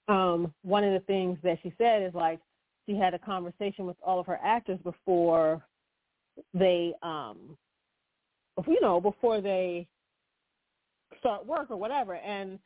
um, 0.09 0.53
one 0.63 0.83
of 0.83 0.93
the 0.93 1.05
things 1.05 1.37
that 1.43 1.59
she 1.63 1.73
said 1.77 2.03
is 2.03 2.13
like 2.13 2.39
she 2.85 2.95
had 2.95 3.13
a 3.13 3.19
conversation 3.19 3.85
with 3.85 3.97
all 4.05 4.19
of 4.19 4.25
her 4.25 4.39
actors 4.43 4.79
before 4.83 5.63
they 6.53 6.93
um 7.03 7.57
you 8.67 8.79
know 8.81 8.99
before 8.99 9.41
they 9.41 9.87
start 11.19 11.45
work 11.45 11.69
or 11.69 11.77
whatever. 11.77 12.15
And 12.15 12.59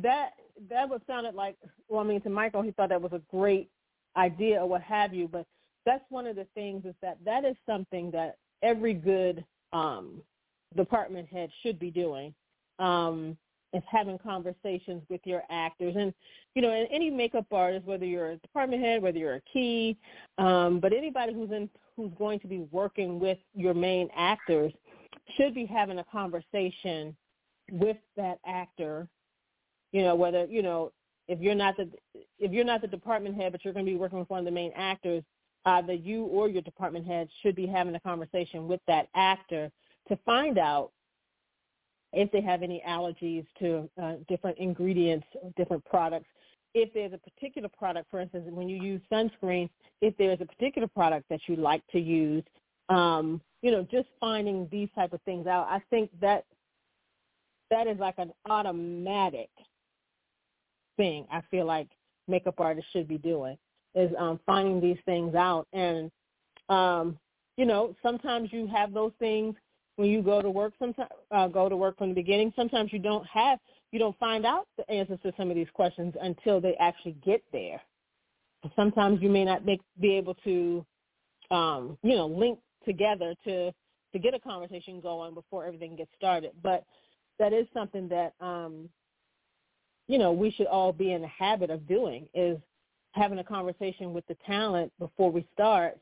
that 0.00 0.30
that 0.68 0.88
was 0.88 1.00
sounded 1.06 1.34
like 1.34 1.56
well 1.88 2.00
i 2.00 2.04
mean 2.04 2.20
to 2.20 2.28
michael 2.28 2.62
he 2.62 2.72
thought 2.72 2.90
that 2.90 3.00
was 3.00 3.12
a 3.12 3.22
great 3.30 3.70
idea 4.18 4.60
or 4.60 4.68
what 4.68 4.82
have 4.82 5.14
you 5.14 5.26
but 5.26 5.46
that's 5.86 6.04
one 6.10 6.26
of 6.26 6.36
the 6.36 6.46
things 6.54 6.84
is 6.84 6.94
that 7.00 7.16
that 7.24 7.44
is 7.44 7.56
something 7.64 8.10
that 8.10 8.36
every 8.62 8.92
good 8.92 9.44
um 9.72 10.20
department 10.76 11.28
head 11.28 11.50
should 11.62 11.78
be 11.78 11.90
doing. 11.90 12.34
Um 12.78 13.36
is 13.72 13.82
having 13.90 14.18
conversations 14.18 15.02
with 15.08 15.20
your 15.24 15.42
actors. 15.50 15.94
And 15.96 16.12
you 16.54 16.62
know 16.62 16.72
and 16.72 16.88
any 16.90 17.10
makeup 17.10 17.46
artist 17.52 17.86
whether 17.86 18.04
you're 18.04 18.30
a 18.30 18.36
department 18.36 18.82
head 18.82 19.02
whether 19.02 19.18
you're 19.18 19.36
a 19.36 19.40
key 19.52 19.96
um 20.38 20.80
but 20.80 20.92
anybody 20.92 21.32
who's 21.32 21.50
in 21.50 21.68
who's 21.96 22.12
going 22.18 22.40
to 22.40 22.46
be 22.46 22.66
working 22.70 23.20
with 23.20 23.38
your 23.54 23.74
main 23.74 24.08
actors 24.16 24.72
should 25.36 25.54
be 25.54 25.66
having 25.66 25.98
a 25.98 26.04
conversation 26.04 27.16
with 27.70 27.96
that 28.16 28.38
actor. 28.46 29.08
You 29.92 30.02
know 30.02 30.14
whether 30.14 30.46
you 30.46 30.62
know 30.62 30.92
if 31.28 31.40
you're 31.40 31.54
not 31.54 31.76
the 31.76 31.90
if 32.38 32.52
you're 32.52 32.64
not 32.64 32.80
the 32.80 32.88
department 32.88 33.36
head 33.36 33.52
but 33.52 33.64
you're 33.64 33.74
going 33.74 33.86
to 33.86 33.92
be 33.92 33.98
working 33.98 34.18
with 34.18 34.30
one 34.30 34.40
of 34.40 34.44
the 34.44 34.50
main 34.50 34.72
actors 34.74 35.22
either 35.64 35.92
you 35.92 36.24
or 36.24 36.48
your 36.48 36.62
department 36.62 37.06
head 37.06 37.28
should 37.42 37.54
be 37.54 37.66
having 37.66 37.94
a 37.94 38.00
conversation 38.00 38.68
with 38.68 38.80
that 38.86 39.08
actor 39.14 39.70
to 40.08 40.16
find 40.24 40.58
out 40.58 40.92
if 42.12 42.30
they 42.32 42.40
have 42.40 42.62
any 42.62 42.82
allergies 42.86 43.46
to 43.58 43.88
uh, 44.00 44.14
different 44.28 44.58
ingredients, 44.58 45.26
different 45.56 45.84
products. 45.84 46.26
If 46.74 46.92
there's 46.92 47.12
a 47.12 47.18
particular 47.18 47.68
product, 47.68 48.10
for 48.10 48.20
instance, 48.20 48.46
when 48.50 48.68
you 48.68 48.82
use 48.82 49.00
sunscreen, 49.10 49.68
if 50.00 50.16
there's 50.16 50.40
a 50.40 50.46
particular 50.46 50.88
product 50.88 51.26
that 51.30 51.40
you 51.46 51.56
like 51.56 51.82
to 51.88 51.98
use, 51.98 52.44
um, 52.88 53.40
you 53.62 53.70
know, 53.70 53.86
just 53.90 54.08
finding 54.20 54.68
these 54.70 54.88
type 54.94 55.12
of 55.12 55.20
things 55.22 55.46
out. 55.46 55.66
I 55.68 55.82
think 55.90 56.10
that 56.20 56.44
that 57.70 57.86
is 57.86 57.98
like 57.98 58.14
an 58.18 58.32
automatic 58.48 59.50
thing. 60.96 61.26
I 61.30 61.42
feel 61.50 61.66
like 61.66 61.88
makeup 62.28 62.54
artists 62.58 62.90
should 62.92 63.08
be 63.08 63.18
doing 63.18 63.56
is 63.94 64.10
um, 64.18 64.38
finding 64.46 64.80
these 64.80 64.98
things 65.04 65.34
out. 65.34 65.66
And 65.72 66.10
um, 66.68 67.18
you 67.56 67.66
know, 67.66 67.94
sometimes 68.02 68.52
you 68.52 68.66
have 68.68 68.94
those 68.94 69.12
things 69.18 69.54
when 69.98 70.08
you 70.08 70.22
go 70.22 70.40
to 70.40 70.50
work 70.50 70.72
sometimes 70.78 71.10
uh, 71.30 71.48
go 71.48 71.68
to 71.68 71.76
work 71.76 71.98
from 71.98 72.08
the 72.08 72.14
beginning 72.14 72.52
sometimes 72.56 72.92
you 72.92 72.98
don't 72.98 73.26
have 73.26 73.58
you 73.90 73.98
don't 73.98 74.18
find 74.18 74.44
out 74.44 74.66
the 74.76 74.88
answers 74.90 75.18
to 75.22 75.32
some 75.36 75.50
of 75.50 75.56
these 75.56 75.68
questions 75.72 76.14
until 76.20 76.60
they 76.60 76.74
actually 76.74 77.16
get 77.24 77.42
there. 77.52 77.80
Sometimes 78.76 79.22
you 79.22 79.30
may 79.30 79.44
not 79.44 79.64
make, 79.64 79.80
be 80.00 80.14
able 80.16 80.34
to 80.44 80.84
um, 81.50 81.96
you 82.02 82.16
know 82.16 82.26
link 82.26 82.58
together 82.84 83.34
to 83.44 83.72
to 84.12 84.18
get 84.18 84.34
a 84.34 84.40
conversation 84.40 85.00
going 85.00 85.34
before 85.34 85.64
everything 85.64 85.96
gets 85.96 86.10
started. 86.16 86.52
But 86.62 86.84
that 87.38 87.52
is 87.52 87.66
something 87.72 88.08
that 88.08 88.34
um, 88.40 88.88
you 90.06 90.18
know 90.18 90.32
we 90.32 90.50
should 90.50 90.66
all 90.66 90.92
be 90.92 91.12
in 91.12 91.22
the 91.22 91.28
habit 91.28 91.70
of 91.70 91.86
doing 91.86 92.28
is 92.34 92.58
having 93.12 93.38
a 93.38 93.44
conversation 93.44 94.12
with 94.12 94.26
the 94.26 94.36
talent 94.46 94.92
before 94.98 95.30
we 95.30 95.46
start 95.54 95.96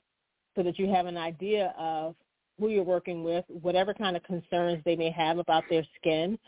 so 0.57 0.63
that 0.63 0.79
you 0.79 0.89
have 0.89 1.07
an 1.07 1.17
idea 1.17 1.73
of 1.79 2.17
who 2.59 2.69
you're 2.69 2.83
working 2.83 3.23
with, 3.23 3.45
whatever 3.49 3.93
kind 3.93 4.17
of 4.17 4.23
concerns 4.23 4.83
they 4.85 4.97
may 4.97 5.11
have 5.11 5.39
about 5.39 5.65
their 5.69 5.85
skin, 5.97 6.39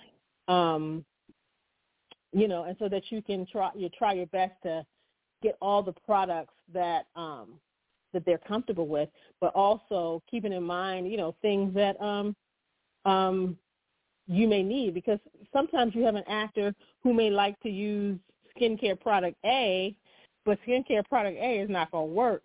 um, 0.49 1.05
you 2.33 2.49
know, 2.49 2.65
and 2.65 2.77
so 2.79 2.89
that 2.89 3.11
you 3.11 3.23
can 3.23 3.47
try 3.47 3.71
you 3.75 3.89
try 3.91 4.13
your 4.15 4.27
best 4.27 4.53
to 4.63 4.85
get 5.43 5.57
all 5.61 5.83
the 5.83 5.95
products 6.07 6.55
that 6.73 7.07
um, 7.17 7.55
that 8.13 8.25
they're 8.25 8.39
comfortable 8.39 8.87
with, 8.87 9.09
but 9.41 9.55
also 9.55 10.23
keeping 10.31 10.53
in 10.53 10.63
mind, 10.63 11.11
you 11.11 11.17
know, 11.17 11.35
things 11.43 11.75
that 11.75 12.01
um, 12.01 12.35
um, 13.05 13.57
you 14.27 14.49
may 14.49 14.63
need 14.63 14.95
because 14.95 15.19
sometimes 15.53 15.95
you 15.95 16.03
have 16.05 16.15
an 16.15 16.25
actor 16.29 16.75
who 17.03 17.13
may 17.13 17.31
like 17.31 17.59
to 17.61 17.69
use 17.69 18.19
skincare 18.59 18.99
product 18.99 19.37
A, 19.45 19.97
but 20.45 20.59
skincare 20.67 21.07
product 21.07 21.39
A 21.39 21.61
is 21.61 21.71
not 21.71 21.91
going 21.91 22.09
to 22.09 22.15
work 22.15 22.43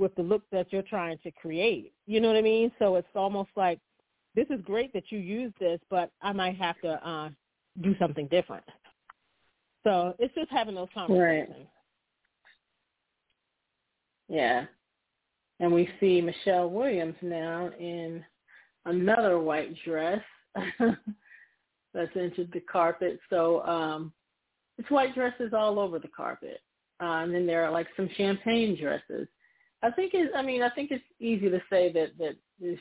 with 0.00 0.14
the 0.16 0.22
look 0.22 0.42
that 0.50 0.72
you're 0.72 0.82
trying 0.82 1.18
to 1.18 1.30
create. 1.30 1.92
You 2.06 2.20
know 2.20 2.28
what 2.28 2.36
I 2.36 2.42
mean? 2.42 2.72
So 2.78 2.96
it's 2.96 3.06
almost 3.14 3.50
like 3.54 3.78
this 4.34 4.46
is 4.50 4.60
great 4.64 4.92
that 4.94 5.04
you 5.10 5.18
use 5.18 5.52
this, 5.60 5.78
but 5.90 6.10
I 6.22 6.32
might 6.32 6.56
have 6.56 6.80
to 6.80 7.08
uh, 7.08 7.28
do 7.82 7.94
something 7.98 8.26
different. 8.28 8.64
So 9.84 10.14
it's 10.18 10.34
just 10.34 10.50
having 10.50 10.74
those 10.74 10.88
conversations. 10.94 11.54
Right. 11.56 11.68
Yeah. 14.28 14.64
And 15.58 15.72
we 15.72 15.88
see 16.00 16.20
Michelle 16.20 16.70
Williams 16.70 17.16
now 17.20 17.70
in 17.78 18.24
another 18.86 19.38
white 19.38 19.74
dress 19.84 20.22
that's 20.54 22.16
entered 22.16 22.50
the 22.52 22.60
carpet. 22.70 23.20
So 23.28 23.62
um, 23.66 24.12
it's 24.78 24.90
white 24.90 25.14
dresses 25.14 25.52
all 25.52 25.78
over 25.78 25.98
the 25.98 26.08
carpet. 26.08 26.60
Uh, 27.02 27.22
and 27.24 27.34
then 27.34 27.46
there 27.46 27.64
are 27.64 27.70
like 27.70 27.88
some 27.96 28.08
champagne 28.16 28.78
dresses. 28.80 29.26
I 29.82 29.90
think 29.90 30.12
it's. 30.14 30.32
I 30.36 30.42
mean, 30.42 30.62
I 30.62 30.70
think 30.70 30.90
it's 30.90 31.04
easy 31.18 31.48
to 31.48 31.60
say 31.70 31.90
that 31.92 32.10
that 32.18 32.36
this, 32.60 32.78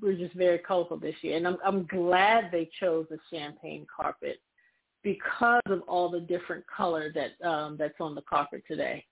we're 0.00 0.16
just 0.16 0.34
very 0.34 0.58
colorful 0.58 0.98
this 0.98 1.14
year, 1.22 1.36
and 1.36 1.46
I'm 1.46 1.58
I'm 1.64 1.86
glad 1.86 2.50
they 2.50 2.70
chose 2.80 3.06
the 3.10 3.18
champagne 3.30 3.86
carpet 3.94 4.40
because 5.02 5.62
of 5.66 5.82
all 5.86 6.10
the 6.10 6.20
different 6.20 6.64
color 6.66 7.12
that 7.14 7.46
um, 7.46 7.76
that's 7.78 8.00
on 8.00 8.14
the 8.14 8.22
carpet 8.22 8.62
today. 8.66 9.04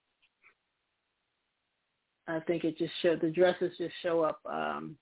I 2.26 2.40
think 2.40 2.64
it 2.64 2.78
just 2.78 2.92
showed 3.02 3.20
the 3.20 3.30
dresses 3.30 3.72
just 3.78 3.94
show 4.02 4.22
up 4.22 4.40
um, 4.46 4.96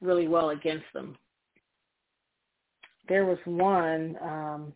really 0.00 0.26
well 0.26 0.50
against 0.50 0.86
them. 0.92 1.16
There 3.08 3.26
was 3.26 3.38
one. 3.44 4.16
Um, 4.22 4.72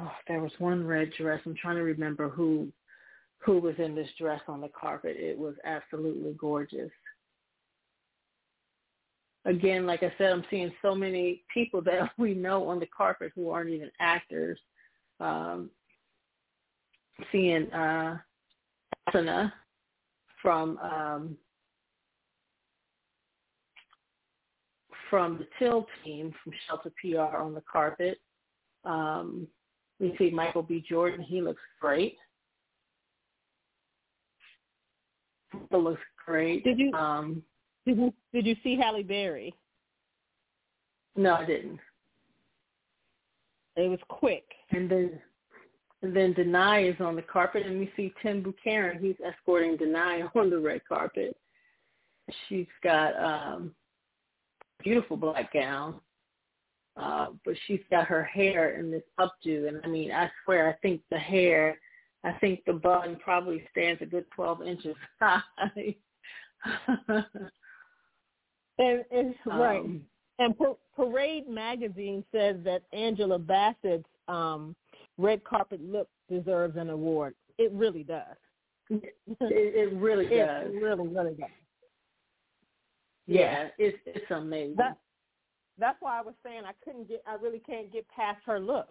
oh, 0.00 0.12
there 0.26 0.40
was 0.40 0.52
one 0.58 0.86
red 0.86 1.12
dress. 1.18 1.40
I'm 1.44 1.56
trying 1.56 1.76
to 1.76 1.82
remember 1.82 2.28
who 2.28 2.68
who 3.40 3.58
was 3.60 3.74
in 3.78 3.94
this 3.94 4.08
dress 4.18 4.40
on 4.48 4.60
the 4.60 4.68
carpet. 4.68 5.16
It 5.16 5.38
was 5.38 5.54
absolutely 5.64 6.32
gorgeous. 6.32 6.90
Again, 9.44 9.86
like 9.86 10.02
I 10.02 10.12
said, 10.18 10.32
I'm 10.32 10.44
seeing 10.50 10.72
so 10.82 10.94
many 10.94 11.44
people 11.52 11.80
that 11.82 12.10
we 12.18 12.34
know 12.34 12.68
on 12.68 12.80
the 12.80 12.86
carpet 12.86 13.32
who 13.34 13.50
aren't 13.50 13.70
even 13.70 13.90
actors. 14.00 14.58
Um, 15.20 15.70
seeing 17.32 17.70
uh, 17.72 18.18
Asana 19.08 19.52
from 20.42 20.78
um, 20.78 21.36
from 25.10 25.38
the 25.38 25.46
Till 25.58 25.86
team 26.04 26.34
from 26.42 26.52
Shelter 26.66 26.92
PR 27.00 27.36
on 27.36 27.54
the 27.54 27.62
carpet. 27.70 28.18
Um, 28.84 29.48
we 30.00 30.14
see 30.18 30.30
Michael 30.30 30.62
B. 30.62 30.84
Jordan. 30.88 31.20
He 31.20 31.40
looks 31.40 31.62
great. 31.80 32.16
He 35.70 35.76
looks 35.76 36.00
great. 36.24 36.64
Did 36.64 36.78
you 36.78 36.92
um, 36.92 37.42
did 37.86 37.96
you 37.96 38.14
did 38.32 38.46
you 38.46 38.56
see 38.62 38.76
Halle 38.76 39.02
Berry? 39.02 39.54
No, 41.16 41.34
I 41.34 41.44
didn't. 41.44 41.80
It 43.76 43.88
was 43.88 44.00
quick. 44.08 44.44
And 44.70 44.90
then 44.90 45.20
and 46.02 46.14
then 46.14 46.34
Danai 46.34 46.92
is 46.92 47.00
on 47.00 47.16
the 47.16 47.22
carpet, 47.22 47.66
and 47.66 47.78
we 47.78 47.90
see 47.96 48.12
Tim 48.22 48.42
Buchanan. 48.42 48.98
He's 49.00 49.16
escorting 49.26 49.76
Danai 49.76 50.28
on 50.36 50.50
the 50.50 50.58
red 50.58 50.82
carpet. 50.88 51.36
She's 52.48 52.66
got 52.84 53.16
um 53.16 53.72
beautiful 54.82 55.16
black 55.16 55.52
gown. 55.52 56.00
Uh, 56.98 57.28
but 57.44 57.54
she's 57.66 57.80
got 57.90 58.06
her 58.06 58.24
hair 58.24 58.78
in 58.78 58.90
this 58.90 59.04
updo, 59.20 59.68
and 59.68 59.80
I 59.84 59.86
mean, 59.86 60.10
I 60.10 60.28
swear, 60.44 60.68
I 60.68 60.72
think 60.82 61.00
the 61.10 61.18
hair, 61.18 61.78
I 62.24 62.32
think 62.32 62.64
the 62.66 62.72
bun 62.72 63.18
probably 63.22 63.62
stands 63.70 64.02
a 64.02 64.06
good 64.06 64.24
twelve 64.34 64.62
inches 64.62 64.96
high. 65.20 65.94
and, 68.78 69.04
and 69.12 69.34
um, 69.48 69.60
right, 69.60 69.84
and 70.40 70.54
Parade 70.96 71.48
magazine 71.48 72.24
says 72.32 72.56
that 72.64 72.82
Angela 72.92 73.38
Bassett's 73.38 74.04
um, 74.26 74.74
red 75.18 75.44
carpet 75.44 75.80
look 75.80 76.08
deserves 76.28 76.76
an 76.76 76.90
award. 76.90 77.34
It 77.58 77.70
really 77.72 78.02
does. 78.02 78.36
It, 78.90 79.14
it 79.40 79.92
really 79.94 80.24
does. 80.36 80.66
It 80.66 80.82
really, 80.82 81.06
really 81.06 81.34
does. 81.34 81.48
Yeah, 83.26 83.40
yeah 83.40 83.68
it's 83.78 83.98
it's 84.06 84.30
amazing. 84.30 84.74
That, 84.78 84.98
that's 85.78 85.98
why 86.00 86.18
I 86.18 86.22
was 86.22 86.34
saying 86.44 86.62
I 86.66 86.72
couldn't 86.84 87.08
get. 87.08 87.22
I 87.26 87.34
really 87.34 87.60
can't 87.60 87.92
get 87.92 88.06
past 88.08 88.40
her 88.46 88.58
look. 88.60 88.88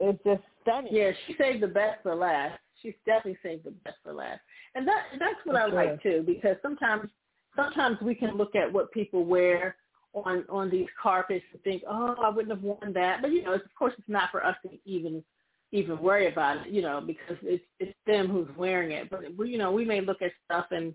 It's 0.00 0.22
just 0.24 0.42
stunning. 0.62 0.94
Yeah, 0.94 1.10
she 1.26 1.34
saved 1.38 1.62
the 1.62 1.68
best 1.68 2.02
for 2.02 2.14
last. 2.14 2.58
She's 2.82 2.94
definitely 3.04 3.38
saved 3.42 3.64
the 3.64 3.72
best 3.72 3.96
for 4.04 4.12
last, 4.12 4.40
and 4.74 4.86
that 4.86 5.04
that's 5.18 5.34
what 5.44 5.56
I 5.56 5.66
like 5.66 6.02
too. 6.02 6.22
Because 6.26 6.56
sometimes 6.62 7.10
sometimes 7.56 7.98
we 8.00 8.14
can 8.14 8.36
look 8.36 8.54
at 8.54 8.72
what 8.72 8.92
people 8.92 9.24
wear 9.24 9.76
on 10.14 10.44
on 10.48 10.70
these 10.70 10.86
carpets 11.00 11.44
and 11.52 11.62
think, 11.62 11.82
oh, 11.88 12.14
I 12.22 12.28
wouldn't 12.28 12.54
have 12.54 12.62
worn 12.62 12.92
that. 12.94 13.20
But 13.22 13.32
you 13.32 13.42
know, 13.42 13.52
it's, 13.52 13.64
of 13.64 13.74
course, 13.74 13.94
it's 13.98 14.08
not 14.08 14.30
for 14.30 14.44
us 14.44 14.56
to 14.62 14.70
even 14.84 15.24
even 15.72 15.98
worry 15.98 16.28
about 16.32 16.66
it, 16.66 16.72
you 16.72 16.82
know, 16.82 17.02
because 17.04 17.36
it's 17.42 17.64
it's 17.80 17.94
them 18.06 18.28
who's 18.28 18.48
wearing 18.56 18.92
it. 18.92 19.10
But 19.10 19.20
we, 19.36 19.50
you 19.50 19.58
know, 19.58 19.72
we 19.72 19.84
may 19.84 20.00
look 20.00 20.22
at 20.22 20.32
stuff 20.44 20.66
and 20.70 20.94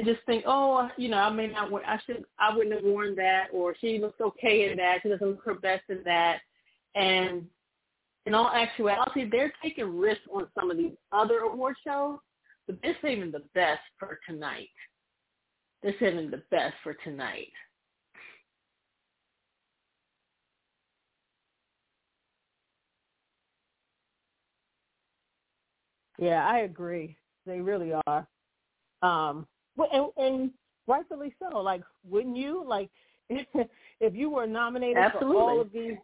and 0.00 0.08
just 0.08 0.24
think, 0.24 0.44
oh, 0.46 0.88
you 0.96 1.10
know, 1.10 1.18
I 1.18 1.28
may 1.28 1.48
not, 1.48 1.70
I 1.86 1.98
should, 2.06 2.24
I 2.38 2.56
wouldn't 2.56 2.74
have 2.74 2.84
worn 2.84 3.14
that, 3.16 3.48
or 3.52 3.74
she 3.78 3.98
looks 3.98 4.18
okay 4.18 4.70
in 4.70 4.78
that. 4.78 5.00
She 5.02 5.10
doesn't 5.10 5.26
look 5.26 5.44
her 5.44 5.56
best 5.56 5.82
in 5.90 6.00
that. 6.06 6.38
And 6.94 7.44
in 8.24 8.32
all 8.32 8.50
actuality, 8.50 9.28
they're 9.28 9.52
taking 9.62 9.98
risks 9.98 10.24
on 10.32 10.46
some 10.58 10.70
of 10.70 10.78
these 10.78 10.94
other 11.12 11.40
award 11.40 11.76
shows, 11.86 12.16
but 12.66 12.78
they're 12.82 12.96
saving 13.02 13.30
the 13.30 13.42
best 13.54 13.82
for 13.98 14.18
tonight. 14.26 14.70
They're 15.82 15.94
saving 16.00 16.30
the 16.30 16.42
best 16.50 16.76
for 16.82 16.94
tonight. 17.04 17.52
Yeah, 26.18 26.48
I 26.48 26.60
agree. 26.60 27.18
They 27.44 27.60
really 27.60 27.92
are. 28.06 28.26
Um, 29.02 29.46
and, 29.92 30.06
and 30.16 30.50
rightfully 30.86 31.34
so. 31.38 31.58
Like, 31.58 31.82
wouldn't 32.08 32.36
you? 32.36 32.64
Like, 32.66 32.90
if 33.28 34.14
you 34.14 34.30
were 34.30 34.46
nominated 34.46 34.98
Absolutely. 34.98 35.36
for 35.36 35.42
all 35.42 35.60
of 35.60 35.72
these 35.72 35.96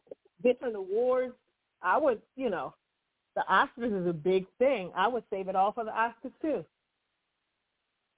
different 0.43 0.77
awards, 0.77 1.35
I 1.83 1.99
would, 1.99 2.21
you 2.37 2.51
know, 2.51 2.75
the 3.35 3.45
Oscars 3.51 4.01
is 4.01 4.09
a 4.09 4.13
big 4.13 4.47
thing. 4.59 4.91
I 4.97 5.09
would 5.09 5.25
save 5.31 5.49
it 5.49 5.57
all 5.57 5.73
for 5.73 5.85
the 5.85 5.91
Oscars 5.91 6.33
too. 6.41 6.65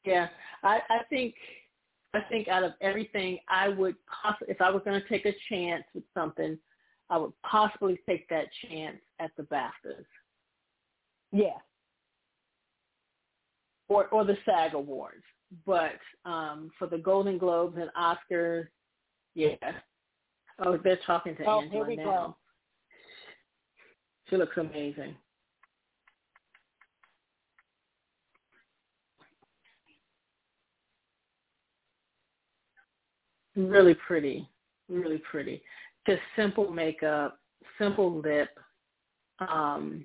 Yeah, 0.04 0.28
I, 0.62 0.80
I 0.88 1.00
think 1.10 1.34
I 2.14 2.20
think 2.20 2.48
out 2.48 2.62
of 2.62 2.72
everything, 2.80 3.38
I 3.48 3.68
would 3.68 3.96
possibly, 4.06 4.52
if 4.52 4.62
I 4.62 4.70
was 4.70 4.82
going 4.84 5.00
to 5.00 5.08
take 5.08 5.26
a 5.26 5.34
chance 5.50 5.84
with 5.94 6.04
something, 6.14 6.58
I 7.10 7.18
would 7.18 7.32
possibly 7.42 7.98
take 8.08 8.28
that 8.28 8.46
chance 8.66 8.98
at 9.18 9.30
the 9.36 9.42
BAFTAs. 9.42 10.04
Yeah, 11.32 11.58
or 13.88 14.06
or 14.06 14.24
the 14.24 14.36
SAG 14.44 14.74
Awards. 14.74 15.24
But 15.66 15.98
um, 16.24 16.70
for 16.78 16.86
the 16.86 16.98
Golden 16.98 17.38
Globes 17.38 17.78
and 17.78 17.90
Oscars, 17.98 18.66
yeah. 19.34 19.54
Oh, 20.58 20.76
they're 20.82 20.98
talking 21.06 21.36
to 21.36 21.44
oh, 21.44 21.62
Angela 21.62 21.96
now. 21.96 22.04
Go. 22.04 22.36
She 24.28 24.36
looks 24.36 24.56
amazing. 24.56 25.14
Really 33.56 33.94
pretty, 34.06 34.48
really 34.88 35.20
pretty. 35.30 35.62
Just 36.06 36.20
simple 36.36 36.70
makeup, 36.70 37.38
simple 37.78 38.20
lip. 38.20 38.50
Um, 39.40 40.04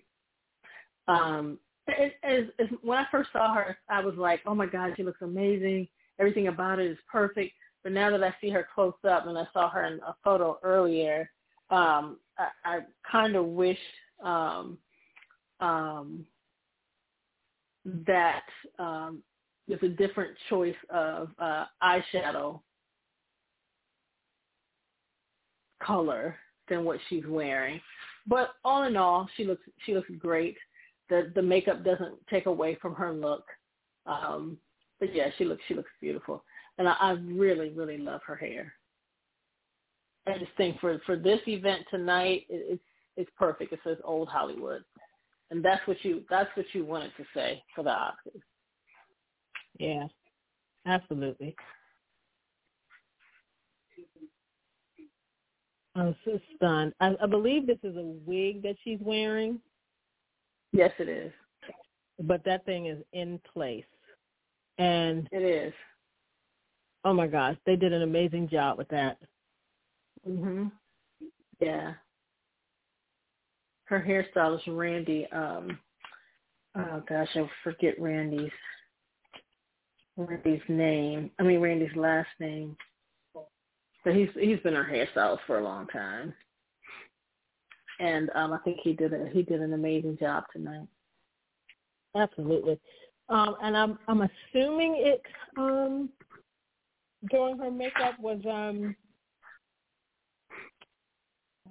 um, 1.08 1.60
it, 1.88 2.14
as, 2.24 2.46
as, 2.60 2.68
when 2.82 2.98
I 2.98 3.06
first 3.12 3.30
saw 3.34 3.54
her, 3.54 3.78
I 3.90 4.04
was 4.04 4.16
like, 4.16 4.42
oh 4.46 4.56
my 4.56 4.66
God, 4.66 4.94
she 4.96 5.04
looks 5.04 5.22
amazing. 5.22 5.88
Everything 6.20 6.48
about 6.48 6.80
it 6.80 6.90
is 6.90 6.98
perfect. 7.12 7.54
But 7.84 7.92
now 7.92 8.10
that 8.12 8.24
I 8.24 8.34
see 8.40 8.50
her 8.50 8.68
close 8.74 8.94
up, 9.08 9.28
and 9.28 9.38
I 9.38 9.46
saw 9.52 9.70
her 9.70 9.86
in 9.86 10.00
a 10.00 10.16
photo 10.24 10.58
earlier, 10.64 11.30
um, 11.70 12.18
I, 12.38 12.48
I 12.64 12.80
kind 13.10 13.36
of 13.36 13.46
wish 13.46 13.78
um, 14.24 14.78
um, 15.60 16.26
that 18.08 18.44
um, 18.80 19.22
there's 19.68 19.84
a 19.84 19.90
different 19.90 20.32
choice 20.50 20.76
of 20.90 21.30
uh, 21.40 21.66
eyeshadow 21.82 22.62
color 25.82 26.38
than 26.70 26.86
what 26.86 27.00
she's 27.10 27.26
wearing. 27.28 27.82
But 28.28 28.52
all 28.64 28.84
in 28.84 28.96
all, 28.96 29.28
she 29.36 29.44
looks 29.44 29.64
she 29.86 29.94
looks 29.94 30.10
great 30.18 30.56
the 31.10 31.32
the 31.36 31.42
makeup 31.42 31.84
doesn't 31.84 32.16
take 32.30 32.46
away 32.46 32.78
from 32.82 32.96
her 32.96 33.14
look. 33.14 33.46
Um, 34.06 34.58
but 35.00 35.14
yeah, 35.14 35.30
she 35.38 35.46
looks 35.46 35.62
she 35.68 35.74
looks 35.74 35.92
beautiful, 36.02 36.44
and 36.78 36.88
I, 36.88 36.96
I 37.00 37.12
really 37.12 37.70
really 37.70 37.98
love 37.98 38.22
her 38.26 38.36
hair. 38.36 38.74
I 40.28 40.38
just 40.38 40.52
think 40.58 40.80
for 40.80 41.00
for 41.06 41.16
this 41.18 41.40
event 41.48 41.86
tonight, 41.90 42.46
it, 42.50 42.66
it's 42.74 42.84
it's 43.18 43.32
perfect. 43.38 43.74
It 43.74 43.80
says 43.84 43.98
old 44.04 44.30
Hollywood, 44.30 44.84
and 45.52 45.64
that's 45.64 45.86
what 45.88 45.98
you 46.04 46.24
that's 46.30 46.50
what 46.56 46.66
you 46.74 46.86
wanted 46.86 47.12
to 47.18 47.26
say 47.34 47.64
for 47.76 47.84
the 47.84 47.90
Oscars. 47.90 48.42
Yeah, 49.80 50.06
absolutely. 50.86 51.56
I'm 55.96 56.16
so 56.26 56.40
stunned. 56.56 56.94
I, 57.00 57.16
I 57.22 57.28
believe 57.28 57.68
this 57.68 57.78
is 57.84 57.96
a 57.96 58.04
wig 58.26 58.64
that 58.64 58.76
she's 58.84 59.00
wearing. 59.02 59.60
Yes, 60.74 60.92
it 60.98 61.08
is. 61.08 61.32
But 62.20 62.44
that 62.46 62.66
thing 62.66 62.88
is 62.88 62.98
in 63.14 63.40
place. 63.54 63.86
And 64.80 65.30
it 65.32 65.44
is. 65.44 65.74
Oh 67.06 67.14
my 67.14 67.28
gosh, 67.28 67.56
they 67.66 67.76
did 67.76 67.94
an 67.94 68.02
amazing 68.02 68.50
job 68.50 68.78
with 68.78 68.88
that. 68.90 69.18
Mhm. 70.28 70.72
Yeah. 71.60 71.94
Her 73.86 74.02
hairstylist 74.02 74.64
Randy 74.68 75.28
um 75.32 75.80
oh 76.76 77.04
gosh, 77.08 77.30
I 77.36 77.50
forget 77.64 78.00
Randy's 78.00 78.52
Randy's 80.18 80.62
name. 80.68 81.30
I 81.40 81.44
mean 81.44 81.60
Randy's 81.60 81.96
last 81.96 82.30
name. 82.40 82.76
But 84.04 84.16
he's 84.16 84.30
he's 84.34 84.60
been 84.62 84.74
her 84.74 84.84
hairstylist 84.84 85.46
for 85.46 85.60
a 85.60 85.64
long 85.64 85.88
time 85.88 86.34
and 88.00 88.30
um, 88.36 88.54
I 88.54 88.58
think 88.60 88.80
he 88.84 88.94
did 88.94 89.14
a, 89.14 89.30
he 89.32 89.44
did 89.44 89.62
an 89.62 89.74
amazing 89.74 90.18
job 90.20 90.44
tonight. 90.52 90.88
Absolutely, 92.16 92.80
um, 93.30 93.56
and 93.62 93.76
I'm 93.76 93.98
I'm 94.08 94.22
assuming 94.22 94.96
it 94.98 95.22
um, 95.58 96.10
during 97.30 97.58
her 97.58 97.72
makeup 97.72 98.20
was 98.20 98.40
um, 98.50 98.96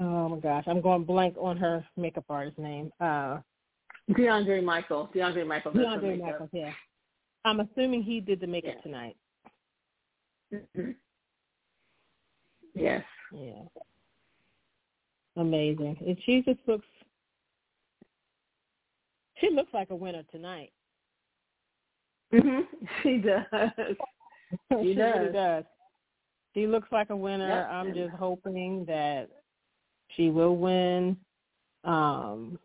oh 0.00 0.28
my 0.30 0.38
gosh, 0.38 0.64
I'm 0.66 0.80
going 0.80 1.04
blank 1.04 1.36
on 1.38 1.56
her 1.56 1.84
makeup 1.96 2.24
artist 2.28 2.58
name. 2.58 2.92
Uh, 3.00 3.38
D'Andre 4.16 4.60
Michael. 4.60 5.08
D'Andre 5.14 5.44
Michael. 5.44 5.72
D'Andre 5.72 6.16
Michael. 6.16 6.48
Yeah. 6.52 6.72
I'm 7.44 7.60
assuming 7.60 8.02
he 8.02 8.20
did 8.20 8.40
the 8.40 8.46
makeup 8.46 8.74
yeah. 8.76 8.82
tonight. 8.82 9.16
Mm-hmm. 10.52 10.90
Yes. 12.74 13.02
Yeah 13.32 13.62
amazing. 15.36 15.96
And 16.06 16.16
she 16.24 16.42
just 16.42 16.60
looks 16.66 16.86
she 19.38 19.50
looks 19.50 19.72
like 19.74 19.90
a 19.90 19.96
winner 19.96 20.22
tonight. 20.30 20.72
Mhm. 22.32 22.62
She 23.02 23.18
does. 23.18 23.44
She, 24.70 24.88
she 24.88 24.94
does. 24.94 25.18
really 25.18 25.32
does. 25.32 25.64
She 26.54 26.66
looks 26.66 26.88
like 26.92 27.08
a 27.08 27.16
winner. 27.16 27.48
Yep. 27.48 27.68
I'm 27.70 27.94
just 27.94 28.14
hoping 28.14 28.84
that 28.84 29.30
she 30.10 30.28
will 30.28 30.56
win. 30.56 31.16
Um 31.84 32.58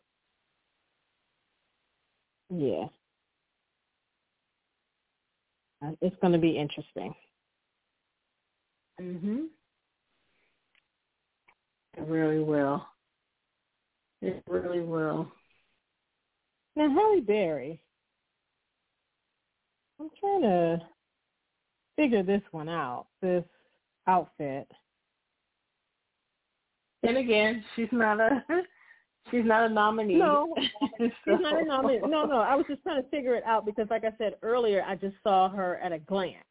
yeah. 2.50 2.88
It's 6.02 6.16
going 6.22 6.34
to 6.34 6.40
be 6.40 6.58
interesting. 6.58 7.14
Mhm. 9.00 9.48
It 11.98 12.08
really 12.08 12.40
will. 12.40 12.86
It 14.22 14.44
really 14.48 14.82
will. 14.82 15.32
Now, 16.76 16.94
Halle 16.94 17.22
Berry, 17.22 17.80
I'm 20.00 20.10
trying 20.20 20.42
to 20.44 20.82
figure 21.96 22.22
this 22.22 22.42
one 22.52 22.70
out, 22.70 23.08
this 23.22 23.44
outfit. 24.06 24.70
And 27.02 27.18
again, 27.18 27.64
she's 27.76 27.88
not 27.92 28.20
a 28.20 28.44
she's 29.32 29.46
not 29.46 29.70
a 29.70 29.74
nominee. 29.74 30.16
No, 30.16 30.54
she's 31.00 31.12
not 31.26 31.62
a 31.62 31.66
nominee. 31.66 32.00
No, 32.06 32.26
no. 32.26 32.40
I 32.40 32.56
was 32.56 32.66
just 32.68 32.84
trying 32.84 33.02
to 33.02 33.10
figure 33.10 33.36
it 33.36 33.44
out 33.46 33.66
because, 33.66 33.88
like 33.90 34.04
I 34.04 34.12
said 34.20 34.36
earlier, 34.44 34.84
I 34.88 34.96
just 34.96 35.16
saw 35.24 35.50
her 35.50 35.78
at 35.78 35.92
a 35.92 36.00
glance. 36.00 36.44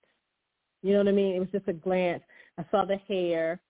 You 0.82 0.92
know 0.92 0.98
what 0.98 1.08
I 1.08 1.12
mean? 1.12 1.36
It 1.36 1.40
was 1.40 1.50
just 1.52 1.68
a 1.68 1.72
glance. 1.72 2.22
I 2.58 2.64
saw 2.70 2.84
the 2.84 2.96
hair 3.08 3.60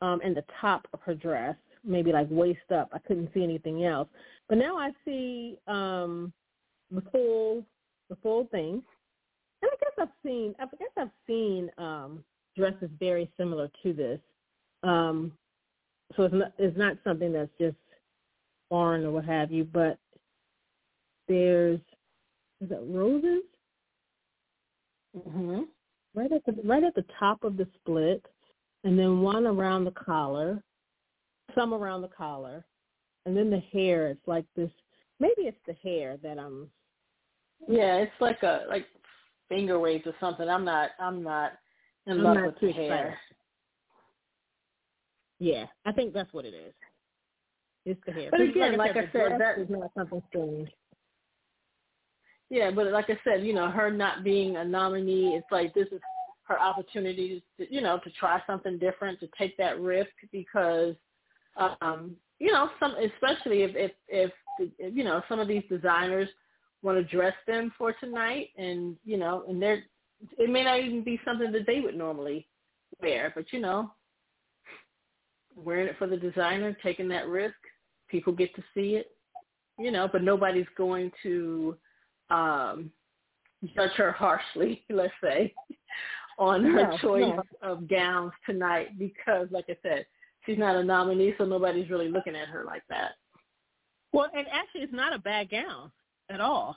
um, 0.00 0.20
and 0.24 0.36
the 0.36 0.44
top 0.60 0.86
of 0.92 1.00
her 1.00 1.14
dress, 1.14 1.56
maybe 1.84 2.12
like 2.12 2.28
waist 2.30 2.70
up. 2.74 2.90
I 2.92 2.98
couldn't 2.98 3.30
see 3.32 3.42
anything 3.42 3.84
else. 3.84 4.08
But 4.48 4.58
now 4.58 4.76
I 4.76 4.90
see 5.04 5.58
um, 5.66 6.32
the 6.90 7.02
full 7.12 7.64
the 8.08 8.16
full 8.16 8.46
thing. 8.50 8.82
And 9.62 9.70
I 9.72 9.76
guess 9.80 9.92
I've 9.98 10.14
seen. 10.24 10.54
I 10.58 10.64
guess 10.78 10.88
I've 10.96 11.10
seen 11.26 11.70
um, 11.78 12.24
dresses 12.56 12.90
very 12.98 13.30
similar 13.36 13.70
to 13.82 13.92
this. 13.92 14.20
Um, 14.82 15.32
so 16.16 16.24
it's 16.24 16.34
not 16.34 16.52
it's 16.58 16.76
not 16.76 16.96
something 17.04 17.32
that's 17.32 17.50
just 17.58 17.76
foreign 18.68 19.04
or 19.04 19.10
what 19.12 19.24
have 19.24 19.50
you. 19.50 19.64
But 19.64 19.98
there's 21.28 21.80
is 22.60 22.70
it 22.70 22.80
roses? 22.86 23.42
Mm-hmm. 25.16 25.62
Right 26.14 26.32
at 26.32 26.44
the 26.46 26.62
right 26.64 26.84
at 26.84 26.94
the 26.94 27.04
top 27.18 27.44
of 27.44 27.56
the 27.56 27.66
split, 27.80 28.24
and 28.84 28.98
then 28.98 29.20
one 29.20 29.46
around 29.46 29.84
the 29.84 29.92
collar, 29.92 30.62
some 31.54 31.74
around 31.74 32.02
the 32.02 32.08
collar, 32.08 32.64
and 33.24 33.36
then 33.36 33.50
the 33.50 33.62
hair. 33.72 34.08
It's 34.08 34.26
like 34.26 34.44
this. 34.54 34.70
Maybe 35.20 35.42
it's 35.42 35.58
the 35.66 35.74
hair 35.82 36.18
that 36.22 36.38
I'm. 36.38 36.70
Yeah, 37.68 37.96
it's 37.96 38.12
like 38.20 38.42
a 38.42 38.64
like 38.68 38.86
finger 39.48 39.78
waves 39.78 40.06
or 40.06 40.14
something. 40.20 40.48
I'm 40.48 40.64
not. 40.64 40.90
I'm 41.00 41.22
not 41.22 41.52
in 42.06 42.14
I'm 42.18 42.22
love 42.22 42.36
with 42.44 42.60
the 42.60 42.72
hair. 42.72 43.18
Yeah, 45.38 45.66
I 45.84 45.92
think 45.92 46.14
that's 46.14 46.32
what 46.32 46.44
it 46.44 46.54
is. 46.54 46.72
It's 47.84 48.00
the 48.06 48.12
hair. 48.12 48.30
But 48.30 48.40
again, 48.40 48.76
like, 48.76 48.94
like 48.94 49.08
I 49.08 49.12
said, 49.12 49.38
that 49.38 49.58
is 49.58 49.68
not 49.68 49.90
something 49.96 50.22
strange. 50.28 50.68
Yeah, 52.48 52.70
but 52.70 52.86
like 52.92 53.10
I 53.10 53.18
said, 53.24 53.44
you 53.44 53.54
know, 53.54 53.70
her 53.70 53.90
not 53.90 54.22
being 54.22 54.56
a 54.56 54.64
nominee, 54.64 55.34
it's 55.34 55.46
like 55.50 55.74
this 55.74 55.88
is 55.92 56.00
her 56.48 56.60
opportunity 56.60 57.42
to, 57.58 57.72
you 57.72 57.80
know, 57.80 57.98
to 58.04 58.10
try 58.10 58.40
something 58.46 58.78
different, 58.78 59.20
to 59.20 59.28
take 59.38 59.56
that 59.56 59.80
risk 59.80 60.10
because, 60.32 60.94
um, 61.80 62.16
you 62.38 62.52
know, 62.52 62.70
some 62.78 62.94
especially 62.96 63.62
if 63.62 63.72
if 63.74 63.92
if, 64.08 64.30
if 64.78 64.94
you 64.94 65.04
know 65.04 65.22
some 65.28 65.40
of 65.40 65.48
these 65.48 65.64
designers 65.68 66.28
want 66.82 66.98
to 66.98 67.16
dress 67.16 67.34
them 67.46 67.72
for 67.76 67.92
tonight, 67.94 68.50
and 68.56 68.96
you 69.04 69.16
know, 69.16 69.44
and 69.48 69.60
they're 69.60 69.82
it 70.38 70.50
may 70.50 70.64
not 70.64 70.80
even 70.80 71.02
be 71.02 71.20
something 71.24 71.52
that 71.52 71.66
they 71.66 71.80
would 71.80 71.96
normally 71.96 72.46
wear, 73.00 73.32
but 73.34 73.52
you 73.52 73.60
know, 73.60 73.90
wearing 75.56 75.88
it 75.88 75.96
for 75.98 76.06
the 76.06 76.16
designer, 76.16 76.76
taking 76.82 77.08
that 77.08 77.26
risk, 77.26 77.56
people 78.08 78.32
get 78.32 78.54
to 78.54 78.62
see 78.74 78.96
it, 78.96 79.10
you 79.78 79.90
know, 79.90 80.08
but 80.10 80.22
nobody's 80.22 80.66
going 80.76 81.10
to 81.22 81.76
um, 82.30 82.90
judge 83.74 83.92
her 83.96 84.12
harshly, 84.12 84.84
let's 84.90 85.12
say, 85.22 85.52
on 86.38 86.64
her 86.64 86.90
no, 86.90 86.98
choice 86.98 87.22
no. 87.22 87.42
of 87.62 87.88
gowns 87.88 88.32
tonight 88.44 88.98
because, 88.98 89.48
like 89.50 89.66
I 89.68 89.76
said, 89.82 90.06
she's 90.44 90.58
not 90.58 90.76
a 90.76 90.84
nominee, 90.84 91.34
so 91.38 91.44
nobody's 91.44 91.90
really 91.90 92.08
looking 92.08 92.36
at 92.36 92.48
her 92.48 92.64
like 92.64 92.82
that. 92.88 93.12
Well, 94.12 94.28
and 94.34 94.46
actually, 94.52 94.82
it's 94.82 94.92
not 94.92 95.14
a 95.14 95.18
bad 95.18 95.50
gown 95.50 95.90
at 96.30 96.40
all. 96.40 96.76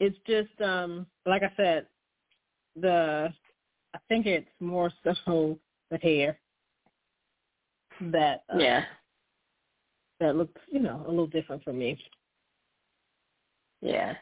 It's 0.00 0.16
just, 0.26 0.60
um, 0.60 1.06
like 1.26 1.42
I 1.42 1.52
said, 1.56 1.86
the 2.80 3.32
I 3.94 3.98
think 4.08 4.26
it's 4.26 4.48
more 4.60 4.90
so 5.04 5.58
the 5.90 5.98
hair 5.98 6.38
that 8.00 8.44
uh, 8.52 8.58
yeah 8.58 8.84
that 10.20 10.36
looks 10.36 10.60
you 10.70 10.80
know 10.80 11.02
a 11.06 11.10
little 11.10 11.26
different 11.26 11.62
for 11.64 11.72
me. 11.72 11.98
Yeah, 13.80 14.14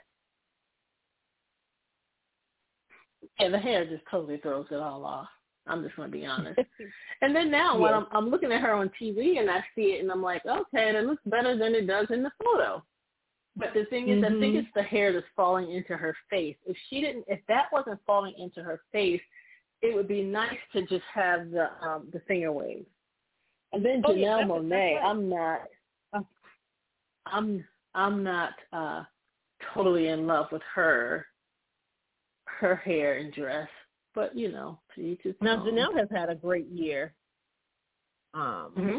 Yeah, 3.39 3.49
the 3.51 3.59
hair 3.59 3.85
just 3.85 4.05
totally 4.11 4.39
throws 4.39 4.67
it 4.71 4.77
all 4.77 5.05
off. 5.05 5.29
I'm 5.67 5.83
just 5.83 5.97
going 5.97 6.11
to 6.11 6.17
be 6.17 6.25
honest. 6.25 6.61
and 7.23 7.35
then 7.35 7.51
now 7.51 7.75
yeah. 7.75 7.81
when 7.81 7.95
I'm, 7.95 8.07
I'm 8.13 8.29
looking 8.31 8.53
at 8.53 8.61
her 8.61 8.73
on 8.73 8.91
TV 9.01 9.41
and 9.41 9.51
I 9.51 9.65
see 9.75 9.95
it 9.95 10.01
and 10.01 10.11
I'm 10.11 10.23
like, 10.23 10.45
okay, 10.47 10.91
it 10.91 11.05
looks 11.05 11.23
better 11.27 11.57
than 11.57 11.75
it 11.75 11.87
does 11.87 12.07
in 12.11 12.23
the 12.23 12.31
photo. 12.43 12.83
But 13.57 13.73
the 13.75 13.85
thing 13.87 14.09
is, 14.09 14.23
mm-hmm. 14.23 14.37
I 14.37 14.41
think 14.41 14.43
mm-hmm. 14.43 14.59
it's 14.59 14.69
the 14.75 14.83
hair 14.83 15.13
that's 15.13 15.27
falling 15.35 15.71
into 15.73 15.97
her 15.97 16.15
face. 16.31 16.57
If 16.67 16.77
she 16.89 17.01
didn't, 17.01 17.25
if 17.27 17.41
that 17.49 17.67
wasn't 17.73 18.01
falling 18.07 18.35
into 18.39 18.63
her 18.63 18.83
face, 18.93 19.21
it 19.83 19.95
would 19.95 20.09
be 20.09 20.23
nice 20.23 20.59
to 20.75 20.83
just 20.83 21.05
have 21.13 21.51
the 21.51 21.69
um, 21.83 22.09
the 22.13 22.21
finger 22.29 22.53
waves. 22.53 22.87
And 23.73 23.85
then 23.85 24.03
oh, 24.05 24.13
Janelle 24.13 24.21
yeah, 24.21 24.47
Monáe, 24.47 24.71
right. 24.71 25.05
I'm 25.05 25.29
not, 25.29 25.61
I'm 27.27 27.65
I'm 27.95 28.23
not 28.23 28.53
uh 28.73 29.05
totally 29.75 30.09
in 30.09 30.27
love 30.27 30.47
with 30.53 30.63
her 30.75 31.27
her 32.61 32.77
hair 32.77 33.19
and 33.19 33.33
dress. 33.33 33.69
But 34.15 34.37
you 34.37 34.51
know, 34.51 34.79
each 34.97 35.21
his 35.23 35.35
Now 35.41 35.65
Janelle 35.65 35.97
has 35.99 36.09
had 36.11 36.31
a 36.31 36.35
great 36.35 36.69
year. 36.69 37.15
Um, 38.35 38.73
mm-hmm. 38.77 38.99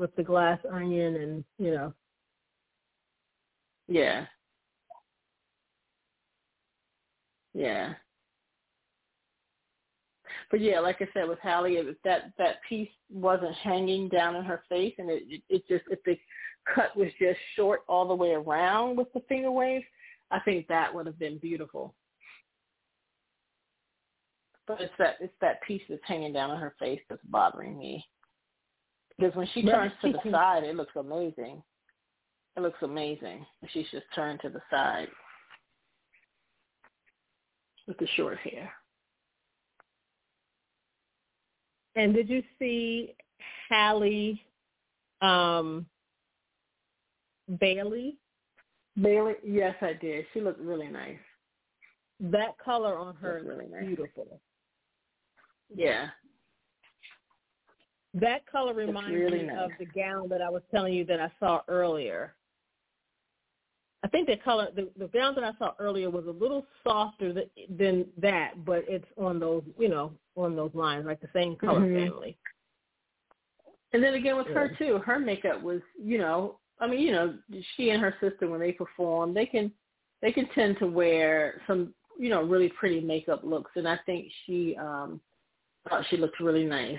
with 0.00 0.14
the 0.16 0.22
glass 0.22 0.58
onion 0.72 1.16
and 1.16 1.44
you 1.58 1.70
know. 1.70 1.92
Yeah. 3.86 4.26
Yeah. 7.52 7.94
But 10.50 10.60
yeah, 10.60 10.80
like 10.80 10.96
I 11.00 11.08
said 11.12 11.28
with 11.28 11.38
Halle, 11.40 11.76
if 11.76 11.96
that 12.04 12.32
that 12.38 12.56
piece 12.68 12.90
wasn't 13.10 13.54
hanging 13.54 14.08
down 14.08 14.36
in 14.36 14.44
her 14.44 14.62
face, 14.68 14.94
and 14.98 15.10
it 15.10 15.22
it, 15.28 15.42
it 15.48 15.68
just 15.68 15.84
if 15.90 16.02
the 16.04 16.18
cut 16.74 16.96
was 16.96 17.08
just 17.20 17.38
short 17.56 17.80
all 17.88 18.06
the 18.06 18.14
way 18.14 18.30
around 18.30 18.96
with 18.96 19.12
the 19.12 19.20
finger 19.28 19.50
waves, 19.50 19.84
I 20.30 20.40
think 20.40 20.66
that 20.68 20.94
would 20.94 21.06
have 21.06 21.18
been 21.18 21.38
beautiful. 21.38 21.94
But 24.66 24.80
it's 24.80 24.92
that 24.98 25.16
it's 25.20 25.34
that 25.40 25.62
piece 25.62 25.82
that's 25.88 26.00
hanging 26.04 26.32
down 26.32 26.50
on 26.50 26.60
her 26.60 26.74
face 26.78 27.00
that's 27.08 27.22
bothering 27.24 27.78
me. 27.78 28.04
Because 29.16 29.34
when 29.36 29.48
she 29.54 29.62
turns 29.62 29.92
to 30.02 30.12
the 30.12 30.30
side, 30.30 30.64
it 30.64 30.74
looks 30.74 30.96
amazing. 30.96 31.62
It 32.56 32.60
looks 32.60 32.82
amazing. 32.82 33.44
She's 33.68 33.86
just 33.90 34.06
turned 34.14 34.40
to 34.40 34.48
the 34.48 34.62
side 34.70 35.08
with 37.86 37.98
the 37.98 38.06
short 38.16 38.38
hair. 38.38 38.72
And 41.96 42.14
did 42.14 42.28
you 42.28 42.42
see 42.58 43.14
Halle 43.68 44.40
um, 45.20 45.86
Bailey? 47.60 48.16
Bailey, 49.00 49.34
yes, 49.44 49.74
I 49.80 49.92
did. 49.92 50.26
She 50.32 50.40
looked 50.40 50.60
really 50.60 50.88
nice. 50.88 51.18
That 52.20 52.56
color 52.64 52.96
on 52.96 53.14
her 53.16 53.38
is 53.38 53.46
really 53.46 53.66
nice. 53.66 53.96
Yeah. 55.72 56.08
That 58.14 58.46
color 58.46 58.74
reminds 58.74 59.10
really 59.10 59.40
me 59.40 59.46
nice. 59.46 59.58
of 59.64 59.70
the 59.78 59.86
gown 59.86 60.28
that 60.28 60.40
I 60.40 60.48
was 60.48 60.62
telling 60.70 60.94
you 60.94 61.04
that 61.06 61.20
I 61.20 61.30
saw 61.40 61.62
earlier. 61.68 62.34
I 64.04 64.08
think 64.08 64.28
the 64.28 64.36
color, 64.36 64.68
the, 64.76 64.90
the 64.98 65.08
gown 65.08 65.34
that 65.34 65.44
I 65.44 65.52
saw 65.58 65.72
earlier 65.78 66.10
was 66.10 66.26
a 66.26 66.30
little 66.30 66.66
softer 66.86 67.32
than, 67.32 67.46
than 67.76 68.06
that, 68.18 68.64
but 68.64 68.84
it's 68.86 69.06
on 69.16 69.40
those, 69.40 69.62
you 69.78 69.88
know, 69.88 70.12
on 70.36 70.54
those 70.54 70.70
lines, 70.74 71.06
like 71.06 71.20
the 71.20 71.28
same 71.32 71.56
color 71.56 71.80
mm-hmm. 71.80 72.10
family. 72.10 72.36
And 73.92 74.02
then 74.02 74.14
again 74.14 74.36
with 74.36 74.48
yeah. 74.48 74.54
her 74.54 74.76
too, 74.78 74.98
her 74.98 75.18
makeup 75.18 75.62
was, 75.62 75.80
you 76.00 76.18
know, 76.18 76.58
I 76.80 76.86
mean, 76.86 77.00
you 77.00 77.12
know, 77.12 77.34
she 77.76 77.90
and 77.90 78.02
her 78.02 78.14
sister 78.20 78.48
when 78.48 78.60
they 78.60 78.72
perform, 78.72 79.32
they 79.32 79.46
can, 79.46 79.72
they 80.20 80.32
can 80.32 80.48
tend 80.54 80.78
to 80.80 80.86
wear 80.86 81.62
some, 81.66 81.94
you 82.18 82.28
know, 82.28 82.42
really 82.42 82.68
pretty 82.68 83.00
makeup 83.00 83.40
looks, 83.42 83.70
and 83.74 83.88
I 83.88 83.98
think 84.04 84.26
she, 84.44 84.76
um, 84.76 85.20
thought 85.88 86.04
she 86.08 86.16
looked 86.16 86.40
really 86.40 86.64
nice. 86.64 86.98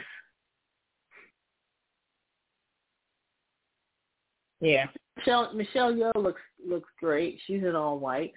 Yeah. 4.61 4.85
Michelle 5.17 5.53
Michelle 5.53 5.93
Yeoh 5.93 6.15
looks 6.15 6.41
looks 6.65 6.89
great. 6.99 7.39
She's 7.45 7.63
in 7.63 7.75
all 7.75 7.99
white. 7.99 8.33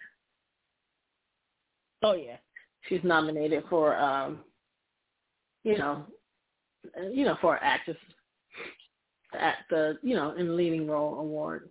Oh 2.02 2.14
yeah. 2.14 2.36
She's 2.88 3.00
nominated 3.02 3.64
for 3.68 3.96
um 3.96 4.40
you 5.64 5.78
know 5.78 6.06
you 7.12 7.24
know 7.24 7.36
for 7.40 7.62
actress 7.62 7.96
at 9.38 9.56
the 9.70 9.98
you 10.02 10.14
know 10.14 10.32
in 10.32 10.56
leading 10.56 10.86
role 10.86 11.18
award. 11.18 11.68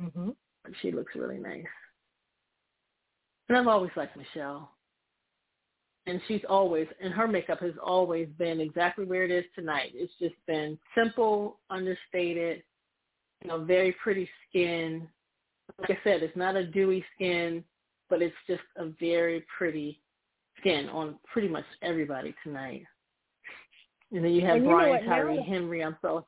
Mhm. 0.00 0.34
She 0.80 0.90
looks 0.92 1.14
really 1.14 1.38
nice. 1.38 1.64
And 3.48 3.58
I've 3.58 3.66
always 3.66 3.90
liked 3.96 4.16
Michelle 4.16 4.73
and 6.06 6.20
she's 6.28 6.42
always 6.48 6.86
and 7.02 7.12
her 7.12 7.26
makeup 7.26 7.60
has 7.60 7.72
always 7.82 8.28
been 8.38 8.60
exactly 8.60 9.04
where 9.04 9.24
it 9.24 9.30
is 9.30 9.44
tonight. 9.54 9.92
It's 9.94 10.12
just 10.18 10.34
been 10.46 10.78
simple, 10.96 11.58
understated, 11.70 12.62
you 13.42 13.48
know, 13.48 13.64
very 13.64 13.94
pretty 14.02 14.28
skin. 14.48 15.08
Like 15.78 15.90
I 15.90 15.98
said, 16.04 16.22
it's 16.22 16.36
not 16.36 16.56
a 16.56 16.66
dewy 16.66 17.04
skin, 17.14 17.64
but 18.10 18.22
it's 18.22 18.34
just 18.46 18.62
a 18.76 18.90
very 19.00 19.44
pretty 19.56 20.00
skin 20.60 20.88
on 20.90 21.16
pretty 21.32 21.48
much 21.48 21.64
everybody 21.82 22.34
tonight. 22.42 22.84
And 24.12 24.24
then 24.24 24.32
you 24.32 24.46
have 24.46 24.56
and 24.56 24.66
Brian 24.66 25.02
you 25.02 25.08
Tyree 25.08 25.42
Henry. 25.42 25.82
I'm 25.82 25.96
so 26.02 26.26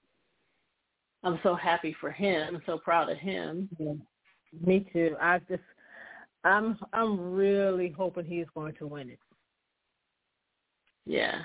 I'm 1.22 1.38
so 1.42 1.54
happy 1.54 1.94
for 2.00 2.10
him. 2.10 2.54
I'm 2.54 2.62
so 2.66 2.78
proud 2.78 3.10
of 3.10 3.18
him. 3.18 3.68
Yeah. 3.78 3.92
Me 4.64 4.86
too. 4.92 5.16
I 5.20 5.38
just 5.48 5.62
I'm 6.44 6.78
I'm 6.92 7.32
really 7.32 7.90
hoping 7.90 8.24
he's 8.24 8.46
going 8.54 8.74
to 8.78 8.86
win 8.86 9.10
it. 9.10 9.18
Yeah. 11.06 11.42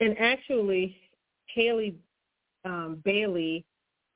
And 0.00 0.18
actually, 0.18 0.96
Halle 1.54 1.94
um, 2.64 3.00
Bailey, 3.04 3.64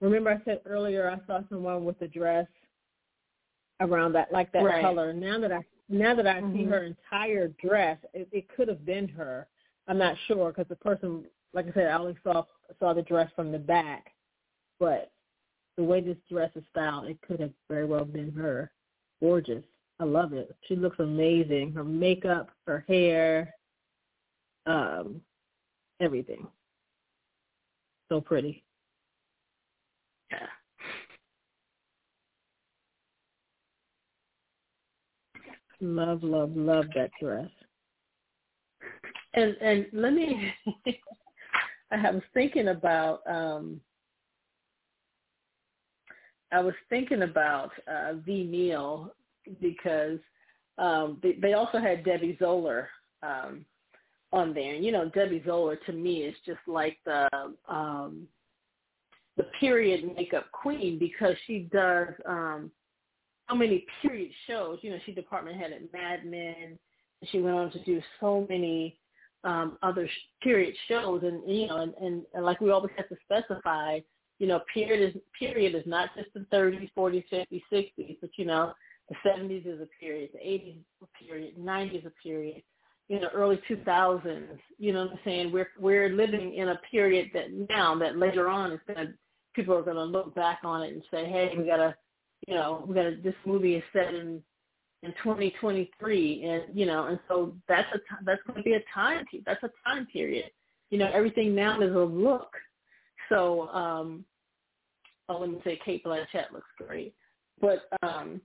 remember 0.01 0.31
I 0.31 0.45
said 0.45 0.61
earlier 0.67 1.11
I 1.11 1.25
saw 1.27 1.41
someone 1.49 1.85
with 1.85 2.01
a 2.03 2.09
dress 2.09 2.47
around 3.81 4.13
that, 4.15 4.33
like 4.33 4.51
that 4.53 4.65
right. 4.65 4.83
color. 4.83 5.13
Now 5.13 5.39
that 5.39 5.53
I 5.53 5.61
now 5.89 6.15
that 6.15 6.27
I 6.27 6.41
mm-hmm. 6.41 6.57
see 6.57 6.65
her 6.65 6.85
entire 6.85 7.49
dress, 7.63 7.99
it, 8.13 8.29
it 8.33 8.47
could 8.55 8.69
have 8.69 8.85
been 8.85 9.09
her. 9.09 9.47
I'm 9.87 9.99
not 9.99 10.17
sure 10.27 10.51
because 10.51 10.69
the 10.69 10.77
person, 10.77 11.25
like 11.55 11.67
I 11.67 11.73
said, 11.73 11.87
I 11.87 11.99
only 11.99 12.17
saw 12.23 12.45
saw 12.79 12.93
the 12.93 13.03
dress 13.03 13.31
from 13.35 13.53
the 13.53 13.59
back, 13.59 14.13
but 14.79 15.11
the 15.77 15.85
way 15.85 16.01
this 16.01 16.17
dress 16.31 16.51
is 16.57 16.65
styled, 16.71 17.07
it 17.07 17.19
could 17.27 17.41
have 17.41 17.53
very 17.69 17.87
well 17.87 18.05
been 18.05 18.33
her. 18.33 18.71
Gorgeous. 19.21 19.65
I 20.01 20.05
love 20.05 20.33
it. 20.33 20.55
She 20.67 20.77
looks 20.77 20.99
amazing. 21.01 21.73
Her 21.73 21.85
makeup, 21.85 22.51
her 22.67 22.85
hair, 22.87 23.55
um, 24.67 25.21
everything. 26.01 26.47
So 28.09 28.21
pretty. 28.21 28.63
Yeah. 30.31 30.47
Love, 35.81 36.23
love, 36.23 36.57
love 36.57 36.87
that 36.95 37.11
dress. 37.21 37.49
And 39.35 39.57
and 39.61 39.87
let 39.93 40.13
me 40.13 40.53
I 41.91 42.11
was 42.11 42.23
thinking 42.35 42.69
about 42.69 43.21
um 43.27 43.81
I 46.51 46.61
was 46.61 46.75
thinking 46.89 47.23
about 47.23 47.71
uh 47.87 48.15
Ve 48.25 48.45
Neill 48.45 49.13
because 49.61 50.19
um 50.79 51.19
they, 51.23 51.33
they 51.41 51.55
also 51.55 51.79
had 51.79 52.05
Debbie 52.05 52.37
Zoller 52.41 52.89
um 53.23 53.65
on 54.33 54.53
there. 54.53 54.75
And 54.75 54.85
you 54.85 54.93
know, 54.93 55.09
Debbie 55.09 55.43
Zoller 55.47 55.77
to 55.87 55.93
me 55.93 56.23
is 56.23 56.35
just 56.45 56.61
like 56.67 56.99
the 57.05 57.29
um 57.69 58.27
the 59.37 59.45
period 59.61 60.17
makeup 60.17 60.47
queen 60.53 60.99
because 60.99 61.35
she 61.47 61.69
does 61.73 62.09
um 62.27 62.71
so 63.49 63.57
many 63.57 63.87
period 64.03 64.31
shows. 64.47 64.79
You 64.83 64.91
know, 64.91 64.99
she 65.07 65.13
department 65.13 65.57
head 65.57 65.73
at 65.73 65.93
Mad 65.93 66.25
Men. 66.25 66.79
She 67.31 67.41
went 67.41 67.57
on 67.57 67.71
to 67.73 67.83
do 67.85 68.01
so 68.21 68.47
many 68.49 68.99
um, 69.45 69.79
other 69.83 70.09
period 70.43 70.75
shows, 70.89 71.23
and 71.23 71.43
you 71.49 71.67
know, 71.67 71.79
and, 71.79 71.95
and, 71.95 72.23
and 72.35 72.45
like 72.45 72.61
we 72.61 72.71
always 72.71 72.93
have 72.97 73.09
to 73.09 73.17
specify, 73.25 74.01
you 74.39 74.47
know, 74.47 74.61
period 74.73 75.15
is 75.15 75.21
period 75.39 75.75
is 75.75 75.85
not 75.87 76.11
just 76.17 76.29
the 76.35 76.41
30s, 76.55 76.91
40s, 76.97 77.25
50s, 77.33 77.63
60s, 77.73 78.17
but 78.21 78.31
you 78.37 78.45
know, 78.45 78.73
the 79.09 79.17
70s 79.27 79.67
is 79.67 79.81
a 79.81 79.89
period, 80.01 80.31
the 80.33 80.39
80s 80.39 80.79
is 80.79 80.85
a 81.03 81.25
period, 81.25 81.57
90s 81.59 82.01
is 82.01 82.07
a 82.07 82.23
period, 82.23 82.63
you 83.09 83.21
know, 83.21 83.29
early 83.35 83.61
2000s. 83.69 84.59
You 84.79 84.93
know 84.93 85.05
what 85.05 85.13
I'm 85.13 85.19
saying? 85.25 85.53
We're 85.53 85.71
we're 85.79 86.11
living 86.11 86.55
in 86.55 86.69
a 86.69 86.81
period 86.91 87.31
that 87.35 87.53
now 87.71 87.95
that 87.99 88.19
later 88.19 88.49
on 88.49 88.73
is 88.73 88.81
going 88.87 89.07
to 89.07 89.15
people 89.55 89.75
are 89.75 89.83
going 89.83 89.97
to 89.97 90.05
look 90.05 90.35
back 90.35 90.61
on 90.63 90.83
it 90.83 90.93
and 90.93 91.03
say, 91.11 91.25
hey, 91.25 91.53
we 91.57 91.65
got 91.65 91.79
to 91.79 91.95
you 92.47 92.55
know, 92.55 92.85
we 92.87 92.95
got 92.95 93.03
to, 93.03 93.17
this 93.23 93.35
movie 93.45 93.75
is 93.75 93.83
set 93.93 94.15
in 94.15 94.43
in 95.05 95.13
2023, 95.23 96.45
and 96.45 96.77
you 96.77 96.85
know, 96.85 97.07
and 97.07 97.21
so 97.29 97.55
that's 97.69 97.89
a 97.95 97.99
that's 98.25 98.41
going 98.47 98.57
to 98.57 98.63
be 98.63 98.75
a 98.75 98.83
time 98.93 99.25
that's 99.47 99.63
a 99.63 99.71
time 99.87 100.07
period. 100.07 100.51
You 100.91 100.99
know, 100.99 101.11
everything 101.13 101.55
now 101.55 101.81
is 101.81 101.95
a 101.95 101.99
look. 101.99 102.51
So, 103.29 103.69
um, 103.69 104.25
let 105.29 105.49
me 105.49 105.61
say, 105.63 105.79
Cate 105.85 106.05
Blanchett 106.05 106.51
looks 106.53 106.67
great, 106.79 107.15
but 107.61 107.89
um, 108.03 108.41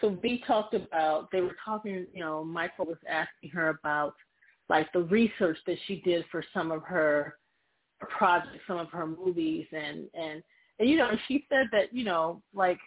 so 0.00 0.10
Ve 0.22 0.42
talked 0.46 0.74
about 0.74 1.30
they 1.32 1.40
were 1.40 1.56
talking. 1.64 2.06
You 2.12 2.20
know, 2.20 2.44
Michael 2.44 2.86
was 2.86 2.98
asking 3.08 3.50
her 3.50 3.68
about 3.68 4.14
like 4.68 4.92
the 4.92 5.02
research 5.02 5.58
that 5.66 5.76
she 5.86 6.00
did 6.00 6.24
for 6.30 6.44
some 6.52 6.70
of 6.70 6.82
her 6.82 7.36
projects, 8.00 8.58
some 8.66 8.78
of 8.78 8.90
her 8.90 9.06
movies, 9.06 9.66
and 9.72 10.08
and 10.14 10.42
and 10.78 10.88
you 10.88 10.96
know, 10.96 11.10
she 11.28 11.46
said 11.48 11.66
that 11.72 11.94
you 11.94 12.04
know, 12.04 12.42
like 12.54 12.78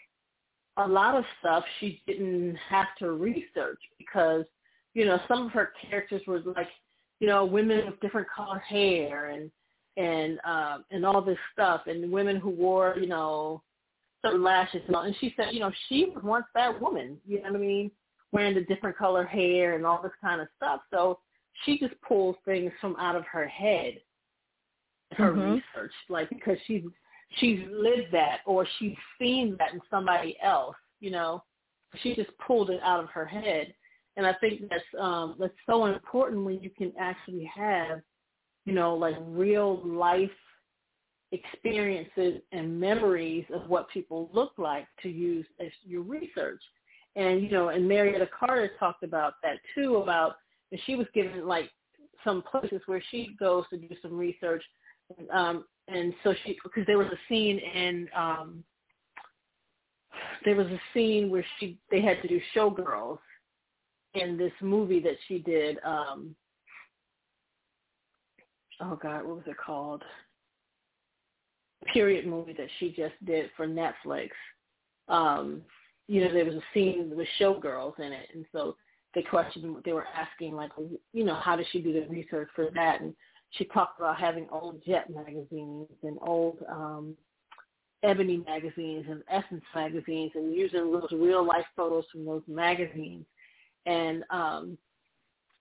a 0.77 0.87
lot 0.87 1.15
of 1.15 1.23
stuff 1.39 1.63
she 1.79 2.01
didn't 2.07 2.55
have 2.69 2.87
to 2.99 3.11
research 3.11 3.79
because, 3.97 4.45
you 4.93 5.05
know, 5.05 5.19
some 5.27 5.45
of 5.45 5.51
her 5.51 5.71
characters 5.89 6.21
were 6.25 6.39
like, 6.39 6.69
you 7.19 7.27
know, 7.27 7.43
women 7.43 7.85
with 7.85 7.99
different 7.99 8.27
color 8.33 8.59
hair 8.59 9.27
and 9.27 9.51
and 9.97 10.39
um 10.45 10.85
and 10.91 11.05
all 11.05 11.21
this 11.21 11.37
stuff 11.51 11.81
and 11.87 12.11
women 12.11 12.37
who 12.37 12.49
wore, 12.49 12.95
you 12.99 13.07
know, 13.07 13.61
certain 14.21 14.43
lashes 14.43 14.81
and 14.87 14.95
all 14.95 15.03
and 15.03 15.15
she 15.19 15.33
said, 15.35 15.53
you 15.53 15.59
know, 15.59 15.71
she 15.87 16.11
was 16.13 16.23
once 16.23 16.45
that 16.55 16.79
woman, 16.81 17.17
you 17.25 17.37
know 17.37 17.51
what 17.51 17.55
I 17.55 17.59
mean? 17.59 17.91
Wearing 18.31 18.55
the 18.55 18.65
different 18.65 18.97
color 18.97 19.25
hair 19.25 19.75
and 19.75 19.85
all 19.85 20.01
this 20.01 20.11
kind 20.21 20.41
of 20.41 20.47
stuff. 20.57 20.81
So 20.91 21.19
she 21.65 21.79
just 21.79 21.93
pulls 22.01 22.35
things 22.45 22.71
from 22.79 22.95
out 22.97 23.15
of 23.15 23.25
her 23.25 23.47
head 23.47 23.95
her 25.13 25.31
mm-hmm. 25.31 25.53
research, 25.53 25.93
like 26.09 26.29
because 26.29 26.57
she's 26.65 26.83
she's 27.37 27.59
lived 27.71 28.11
that 28.11 28.39
or 28.45 28.67
she's 28.77 28.95
seen 29.19 29.55
that 29.59 29.73
in 29.73 29.81
somebody 29.89 30.37
else, 30.43 30.75
you 30.99 31.11
know. 31.11 31.43
She 32.03 32.13
just 32.15 32.29
pulled 32.45 32.69
it 32.69 32.79
out 32.83 33.03
of 33.03 33.09
her 33.09 33.25
head. 33.25 33.73
And 34.15 34.25
I 34.25 34.33
think 34.33 34.61
that's 34.69 34.83
um 34.99 35.35
that's 35.39 35.53
so 35.65 35.85
important 35.85 36.43
when 36.45 36.61
you 36.61 36.69
can 36.69 36.93
actually 36.99 37.49
have, 37.55 38.01
you 38.65 38.73
know, 38.73 38.95
like 38.95 39.15
real 39.21 39.81
life 39.85 40.29
experiences 41.31 42.41
and 42.51 42.79
memories 42.79 43.45
of 43.53 43.69
what 43.69 43.89
people 43.89 44.29
look 44.33 44.53
like 44.57 44.87
to 45.03 45.09
use 45.09 45.45
as 45.59 45.69
your 45.83 46.01
research. 46.01 46.61
And, 47.15 47.41
you 47.41 47.49
know, 47.49 47.69
and 47.69 47.87
Marietta 47.87 48.29
Carter 48.37 48.71
talked 48.79 49.03
about 49.03 49.33
that 49.43 49.57
too, 49.75 49.97
about 49.97 50.35
and 50.71 50.79
she 50.85 50.95
was 50.95 51.07
given 51.13 51.47
like 51.47 51.69
some 52.23 52.41
places 52.43 52.81
where 52.85 53.01
she 53.09 53.35
goes 53.39 53.63
to 53.69 53.77
do 53.77 53.89
some 54.01 54.17
research 54.17 54.63
um, 55.33 55.65
and 55.87 56.13
so 56.23 56.33
she 56.43 56.57
because 56.63 56.83
there 56.85 56.97
was 56.97 57.07
a 57.07 57.19
scene 57.27 57.59
in 57.59 58.07
um 58.15 58.63
there 60.45 60.55
was 60.55 60.67
a 60.67 60.79
scene 60.93 61.29
where 61.29 61.45
she 61.59 61.77
they 61.91 62.01
had 62.01 62.21
to 62.21 62.27
do 62.27 62.39
showgirls 62.55 63.19
in 64.13 64.37
this 64.37 64.51
movie 64.61 64.99
that 64.99 65.15
she 65.27 65.39
did 65.39 65.77
um 65.85 66.35
oh 68.81 68.97
god 69.01 69.25
what 69.25 69.37
was 69.37 69.45
it 69.47 69.57
called 69.57 70.03
period 71.93 72.27
movie 72.27 72.53
that 72.53 72.67
she 72.79 72.89
just 72.89 73.13
did 73.25 73.49
for 73.55 73.67
netflix 73.67 74.29
um 75.07 75.61
you 76.07 76.21
know 76.21 76.31
there 76.33 76.45
was 76.45 76.55
a 76.55 76.63
scene 76.73 77.11
with 77.15 77.27
showgirls 77.39 77.97
in 77.99 78.11
it 78.11 78.27
and 78.33 78.45
so 78.51 78.75
they 79.15 79.21
questioned 79.21 79.75
they 79.85 79.93
were 79.93 80.07
asking 80.15 80.53
like 80.53 80.71
you 81.13 81.23
know 81.23 81.35
how 81.35 81.55
did 81.55 81.65
she 81.71 81.81
do 81.81 81.93
the 81.93 82.07
research 82.07 82.49
for 82.55 82.69
that 82.73 83.01
and 83.01 83.13
she 83.51 83.65
talked 83.65 83.99
about 83.99 84.19
having 84.19 84.47
old 84.51 84.81
Jet 84.85 85.09
magazines 85.09 85.87
and 86.03 86.17
old 86.21 86.57
um, 86.69 87.15
Ebony 88.03 88.37
magazines 88.37 89.05
and 89.09 89.23
Essence 89.29 89.63
magazines 89.73 90.31
and 90.35 90.53
using 90.53 90.91
those 90.91 91.11
real 91.11 91.45
life 91.45 91.65
photos 91.75 92.05
from 92.11 92.25
those 92.25 92.43
magazines. 92.47 93.25
And 93.85 94.23
um, 94.29 94.77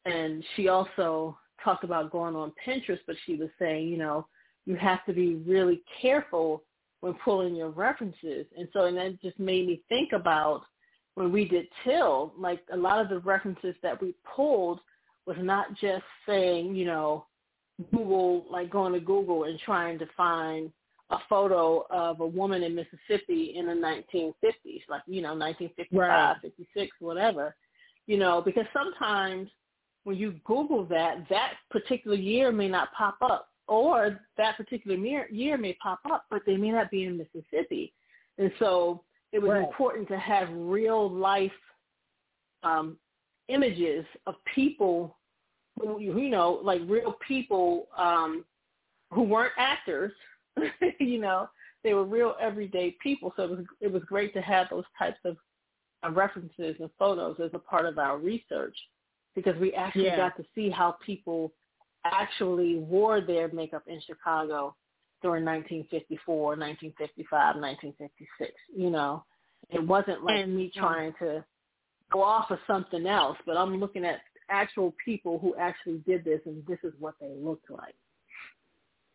and 0.04 0.44
she 0.54 0.68
also 0.68 1.38
talked 1.62 1.84
about 1.84 2.12
going 2.12 2.36
on 2.36 2.52
Pinterest, 2.66 3.00
but 3.06 3.16
she 3.26 3.34
was 3.34 3.48
saying, 3.58 3.88
you 3.88 3.96
know, 3.96 4.26
you 4.68 4.76
have 4.76 5.02
to 5.06 5.14
be 5.14 5.36
really 5.46 5.80
careful 6.02 6.62
when 7.00 7.14
pulling 7.24 7.56
your 7.56 7.70
references. 7.70 8.44
And 8.56 8.68
so 8.74 8.84
and 8.84 8.96
that 8.98 9.20
just 9.22 9.38
made 9.38 9.66
me 9.66 9.82
think 9.88 10.12
about 10.12 10.60
when 11.14 11.32
we 11.32 11.48
did 11.48 11.66
Till, 11.84 12.34
like 12.38 12.60
a 12.70 12.76
lot 12.76 13.00
of 13.00 13.08
the 13.08 13.20
references 13.20 13.74
that 13.82 14.00
we 14.00 14.14
pulled 14.36 14.80
was 15.24 15.38
not 15.40 15.74
just 15.80 16.04
saying, 16.26 16.76
you 16.76 16.84
know, 16.84 17.24
Google, 17.92 18.44
like 18.50 18.68
going 18.68 18.92
to 18.92 19.00
Google 19.00 19.44
and 19.44 19.58
trying 19.60 19.98
to 20.00 20.06
find 20.14 20.70
a 21.10 21.16
photo 21.30 21.86
of 21.88 22.20
a 22.20 22.26
woman 22.26 22.62
in 22.62 22.74
Mississippi 22.74 23.54
in 23.56 23.66
the 23.66 23.72
1950s, 23.72 24.82
like, 24.90 25.02
you 25.06 25.22
know, 25.22 25.34
1955, 25.34 25.98
right. 25.98 26.36
56, 26.42 26.92
whatever, 27.00 27.56
you 28.06 28.18
know, 28.18 28.42
because 28.42 28.66
sometimes 28.74 29.48
when 30.04 30.16
you 30.16 30.38
Google 30.44 30.84
that, 30.86 31.24
that 31.30 31.54
particular 31.70 32.16
year 32.16 32.52
may 32.52 32.68
not 32.68 32.92
pop 32.92 33.16
up 33.22 33.48
or 33.68 34.20
that 34.36 34.56
particular 34.56 34.96
year 35.30 35.58
may 35.58 35.74
pop 35.74 36.00
up, 36.10 36.24
but 36.30 36.42
they 36.46 36.56
may 36.56 36.70
not 36.70 36.90
be 36.90 37.04
in 37.04 37.18
Mississippi. 37.18 37.92
And 38.38 38.50
so 38.58 39.04
it 39.32 39.40
was 39.40 39.50
right. 39.50 39.62
important 39.62 40.08
to 40.08 40.18
have 40.18 40.48
real 40.52 41.10
life 41.10 41.52
um, 42.62 42.96
images 43.48 44.04
of 44.26 44.34
people 44.54 45.16
who 45.80 46.00
you 46.00 46.28
know 46.28 46.60
like 46.62 46.80
real 46.86 47.16
people 47.26 47.88
um 47.96 48.44
who 49.12 49.22
weren't 49.22 49.52
actors 49.56 50.12
you 50.98 51.20
know 51.20 51.48
they 51.84 51.94
were 51.94 52.04
real 52.04 52.34
everyday 52.40 52.96
people 53.02 53.32
so 53.36 53.44
it 53.44 53.50
was 53.50 53.64
it 53.80 53.92
was 53.92 54.02
great 54.04 54.34
to 54.34 54.40
have 54.40 54.66
those 54.70 54.84
types 54.98 55.18
of 55.24 55.36
uh, 56.04 56.10
references 56.10 56.76
and 56.80 56.90
photos 56.98 57.36
as 57.42 57.50
a 57.54 57.58
part 57.58 57.86
of 57.86 57.98
our 57.98 58.18
research 58.18 58.76
because 59.34 59.56
we 59.60 59.72
actually 59.72 60.06
yeah. 60.06 60.16
got 60.16 60.36
to 60.36 60.44
see 60.54 60.68
how 60.68 60.96
people 61.04 61.52
actually 62.04 62.76
wore 62.76 63.20
their 63.20 63.48
makeup 63.48 63.84
in 63.86 64.00
Chicago 64.06 64.74
during 65.22 65.44
1954, 65.44 66.56
1955, 66.56 67.56
1956. 67.56 68.52
You 68.74 68.90
know, 68.90 69.24
it 69.70 69.84
wasn't 69.84 70.24
like 70.24 70.44
and, 70.44 70.56
me 70.56 70.70
trying 70.74 71.12
to 71.20 71.44
go 72.10 72.22
off 72.22 72.50
of 72.50 72.58
something 72.66 73.06
else, 73.06 73.36
but 73.46 73.56
I'm 73.56 73.78
looking 73.78 74.04
at 74.04 74.20
actual 74.48 74.94
people 75.04 75.38
who 75.38 75.54
actually 75.56 75.98
did 76.06 76.24
this, 76.24 76.40
and 76.46 76.64
this 76.66 76.78
is 76.82 76.92
what 76.98 77.14
they 77.20 77.32
looked 77.36 77.70
like. 77.70 77.94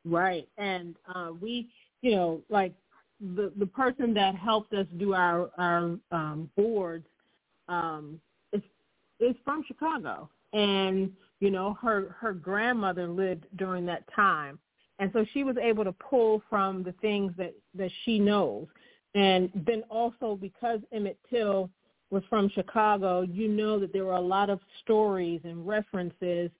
Right, 0.05 0.47
and 0.57 0.95
uh, 1.13 1.29
we, 1.39 1.69
you 2.01 2.11
know, 2.11 2.41
like 2.49 2.73
the 3.35 3.53
the 3.57 3.65
person 3.65 4.13
that 4.15 4.35
helped 4.35 4.73
us 4.73 4.85
do 4.97 5.13
our 5.13 5.49
our 5.57 5.97
um, 6.11 6.49
boards 6.57 7.07
um, 7.69 8.19
is 8.51 8.61
is 9.19 9.35
from 9.45 9.63
Chicago, 9.65 10.29
and 10.51 11.11
you 11.39 11.51
know 11.51 11.77
her 11.81 12.15
her 12.19 12.33
grandmother 12.33 13.07
lived 13.07 13.45
during 13.55 13.85
that 13.87 14.03
time, 14.15 14.59
and 14.99 15.11
so 15.13 15.25
she 15.33 15.43
was 15.43 15.57
able 15.57 15.83
to 15.83 15.91
pull 15.93 16.41
from 16.49 16.83
the 16.83 16.93
things 16.93 17.33
that 17.37 17.53
that 17.75 17.91
she 18.03 18.19
knows, 18.19 18.67
and 19.15 19.49
then 19.67 19.83
also 19.89 20.35
because 20.39 20.79
Emmett 20.91 21.19
Till 21.29 21.69
was 22.09 22.23
from 22.29 22.47
Chicago, 22.49 23.21
you 23.21 23.47
know 23.47 23.79
that 23.79 23.91
there 23.91 24.05
were 24.05 24.13
a 24.13 24.21
lot 24.21 24.49
of 24.49 24.59
stories 24.83 25.41
and 25.43 25.67
references 25.67 26.51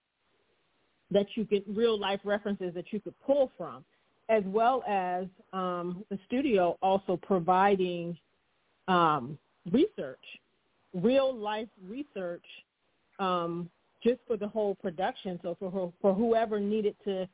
that 1.11 1.27
you 1.35 1.45
could 1.45 1.63
real 1.67 1.97
life 1.97 2.19
references 2.23 2.73
that 2.73 2.91
you 2.91 2.99
could 2.99 3.13
pull 3.21 3.51
from, 3.57 3.85
as 4.29 4.43
well 4.47 4.83
as 4.87 5.27
um, 5.53 6.03
the 6.09 6.17
studio 6.25 6.77
also 6.81 7.17
providing 7.17 8.17
um, 8.87 9.37
research, 9.71 10.23
real 10.93 11.33
life 11.33 11.69
research, 11.87 12.45
um, 13.19 13.69
just 14.03 14.19
for 14.27 14.37
the 14.37 14.47
whole 14.47 14.75
production. 14.75 15.39
So 15.41 15.55
for 15.59 15.93
for 16.01 16.13
whoever 16.13 16.59
needed 16.59 16.95
to 17.05 17.27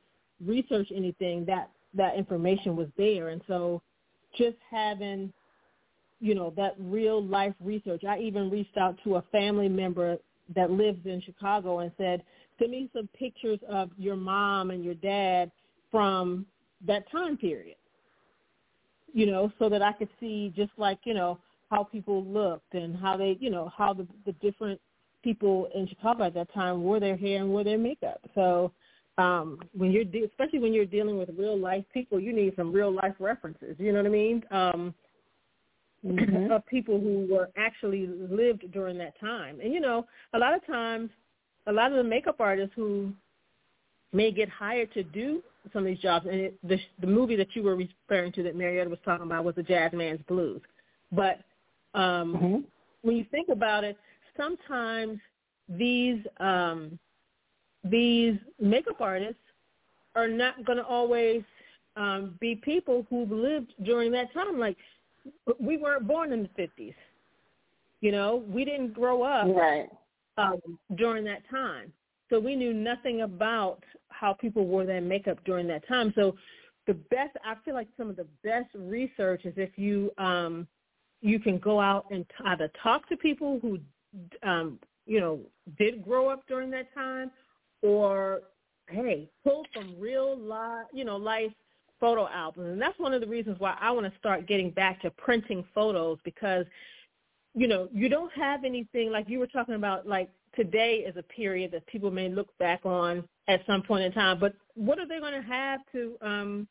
research 0.45 0.89
anything, 0.95 1.45
that 1.45 1.69
that 1.93 2.15
information 2.15 2.75
was 2.75 2.87
there, 2.97 3.29
and 3.29 3.41
so 3.47 3.81
just 4.37 4.57
having 4.69 5.33
you 6.19 6.35
know 6.35 6.53
that 6.55 6.75
real 6.77 7.23
life 7.23 7.53
research. 7.59 8.03
I 8.03 8.19
even 8.19 8.49
reached 8.49 8.77
out 8.77 8.97
to 9.03 9.15
a 9.15 9.21
family 9.31 9.69
member 9.69 10.17
that 10.55 10.71
lives 10.71 11.05
in 11.05 11.21
Chicago 11.21 11.79
and 11.79 11.91
said, 11.97 12.23
send 12.57 12.71
me 12.71 12.89
some 12.93 13.07
pictures 13.17 13.59
of 13.69 13.91
your 13.97 14.15
mom 14.15 14.71
and 14.71 14.83
your 14.83 14.95
dad 14.95 15.51
from 15.91 16.45
that 16.85 17.09
time 17.11 17.37
period. 17.37 17.75
You 19.11 19.25
know, 19.25 19.51
so 19.57 19.69
that 19.69 19.81
I 19.81 19.93
could 19.93 20.09
see 20.19 20.53
just 20.55 20.71
like, 20.77 20.99
you 21.03 21.15
know, 21.15 21.39
how 21.71 21.83
people 21.83 22.23
looked 22.25 22.73
and 22.73 22.95
how 22.95 23.17
they, 23.17 23.37
you 23.39 23.49
know, 23.49 23.71
how 23.75 23.93
the, 23.93 24.07
the 24.25 24.33
different 24.33 24.79
people 25.23 25.69
in 25.75 25.87
Chicago 25.87 26.25
at 26.25 26.33
that 26.33 26.53
time 26.53 26.83
wore 26.83 26.99
their 26.99 27.17
hair 27.17 27.41
and 27.41 27.49
wore 27.49 27.63
their 27.63 27.77
makeup. 27.77 28.21
So 28.35 28.71
um, 29.17 29.59
when 29.75 29.91
you're, 29.91 30.05
de- 30.05 30.23
especially 30.23 30.59
when 30.59 30.73
you're 30.73 30.85
dealing 30.85 31.17
with 31.17 31.29
real 31.37 31.57
life 31.57 31.83
people, 31.93 32.19
you 32.19 32.33
need 32.33 32.53
some 32.55 32.71
real 32.71 32.91
life 32.91 33.15
references. 33.19 33.75
You 33.77 33.91
know 33.91 33.99
what 33.99 34.07
I 34.07 34.09
mean? 34.09 34.43
Um, 34.51 34.93
mm-hmm. 36.05 36.51
of 36.51 36.65
people 36.67 36.99
who 36.99 37.27
were 37.29 37.49
actually 37.57 38.07
lived 38.07 38.71
during 38.71 38.97
that 38.99 39.19
time. 39.19 39.59
And 39.61 39.73
you 39.73 39.79
know, 39.79 40.05
a 40.33 40.37
lot 40.37 40.53
of 40.53 40.65
times 40.65 41.09
a 41.67 41.71
lot 41.71 41.91
of 41.91 41.97
the 41.97 42.03
makeup 42.03 42.37
artists 42.39 42.73
who 42.75 43.13
may 44.11 44.31
get 44.31 44.49
hired 44.49 44.91
to 44.93 45.03
do 45.03 45.43
some 45.71 45.83
of 45.83 45.85
these 45.85 45.99
jobs, 45.99 46.25
and 46.25 46.35
it, 46.35 46.57
the, 46.63 46.77
the 47.01 47.07
movie 47.07 47.35
that 47.35 47.55
you 47.55 47.61
were 47.61 47.75
referring 47.75 48.31
to 48.31 48.43
that 48.43 48.55
Marietta 48.55 48.89
was 48.89 48.99
talking 49.05 49.25
about 49.25 49.43
was 49.43 49.55
The 49.55 49.61
Jazzman's 49.61 50.21
Blues. 50.27 50.61
But 51.11 51.39
um, 51.93 52.33
mm-hmm. 52.33 52.55
when 53.03 53.17
you 53.17 53.25
think 53.29 53.49
about 53.49 53.83
it, 53.83 53.97
sometimes 54.39 55.19
these 55.67 56.19
um, 56.39 56.97
these 57.83 58.35
makeup 58.59 58.99
artists 58.99 59.41
are 60.15 60.27
not 60.27 60.65
going 60.65 60.77
to 60.77 60.85
always 60.85 61.43
um, 61.95 62.35
be 62.39 62.55
people 62.55 63.05
who've 63.09 63.31
lived 63.31 63.73
during 63.83 64.11
that 64.13 64.33
time. 64.33 64.59
Like 64.59 64.77
we 65.59 65.77
weren't 65.77 66.07
born 66.07 66.33
in 66.33 66.43
the 66.43 66.61
50s. 66.61 66.95
You 68.01 68.11
know, 68.11 68.43
we 68.47 68.65
didn't 68.65 68.93
grow 68.93 69.23
up 69.23 69.47
right 69.55 69.89
um, 70.37 70.79
during 70.95 71.23
that 71.25 71.41
time. 71.49 71.91
So 72.29 72.39
we 72.39 72.55
knew 72.55 72.73
nothing 72.73 73.21
about 73.21 73.83
how 74.09 74.33
people 74.33 74.65
wore 74.65 74.85
their 74.85 75.01
makeup 75.01 75.39
during 75.45 75.67
that 75.67 75.87
time. 75.87 76.13
So 76.15 76.35
the 76.87 76.93
best, 76.93 77.35
I 77.43 77.55
feel 77.65 77.73
like 77.73 77.87
some 77.97 78.09
of 78.09 78.15
the 78.15 78.27
best 78.43 78.69
research 78.75 79.45
is 79.45 79.53
if 79.57 79.71
you 79.77 80.11
um, 80.17 80.67
you 81.21 81.39
can 81.39 81.57
go 81.57 81.81
out 81.81 82.05
and 82.11 82.25
t- 82.29 82.45
either 82.45 82.71
talk 82.81 83.07
to 83.09 83.17
people 83.17 83.59
who 83.61 83.79
um, 84.43 84.79
you 85.05 85.19
know 85.19 85.39
did 85.77 86.03
grow 86.03 86.29
up 86.29 86.47
during 86.47 86.69
that 86.71 86.93
time, 86.93 87.31
or 87.81 88.41
hey, 88.89 89.29
pull 89.43 89.65
from 89.73 89.95
real 89.99 90.37
life, 90.37 90.87
you 90.93 91.05
know, 91.05 91.15
life 91.15 91.51
photo 91.99 92.27
albums. 92.27 92.69
And 92.69 92.81
that's 92.81 92.97
one 92.97 93.13
of 93.13 93.21
the 93.21 93.27
reasons 93.27 93.59
why 93.59 93.77
I 93.79 93.91
want 93.91 94.11
to 94.11 94.19
start 94.19 94.47
getting 94.47 94.71
back 94.71 95.01
to 95.01 95.11
printing 95.11 95.63
photos 95.75 96.17
because 96.23 96.65
you 97.55 97.67
know, 97.67 97.89
you 97.91 98.09
don't 98.09 98.31
have 98.33 98.63
anything 98.63 99.11
like 99.11 99.27
you 99.27 99.39
were 99.39 99.47
talking 99.47 99.75
about 99.75 100.07
like 100.07 100.29
today 100.55 101.03
is 101.07 101.15
a 101.17 101.23
period 101.23 101.71
that 101.71 101.85
people 101.87 102.11
may 102.11 102.29
look 102.29 102.55
back 102.57 102.85
on 102.85 103.23
at 103.47 103.65
some 103.65 103.81
point 103.81 104.03
in 104.03 104.11
time, 104.11 104.39
but 104.39 104.53
what 104.75 104.99
are 104.99 105.07
they 105.07 105.19
going 105.19 105.33
to 105.33 105.47
have 105.47 105.81
to 105.91 106.15
um 106.21 106.67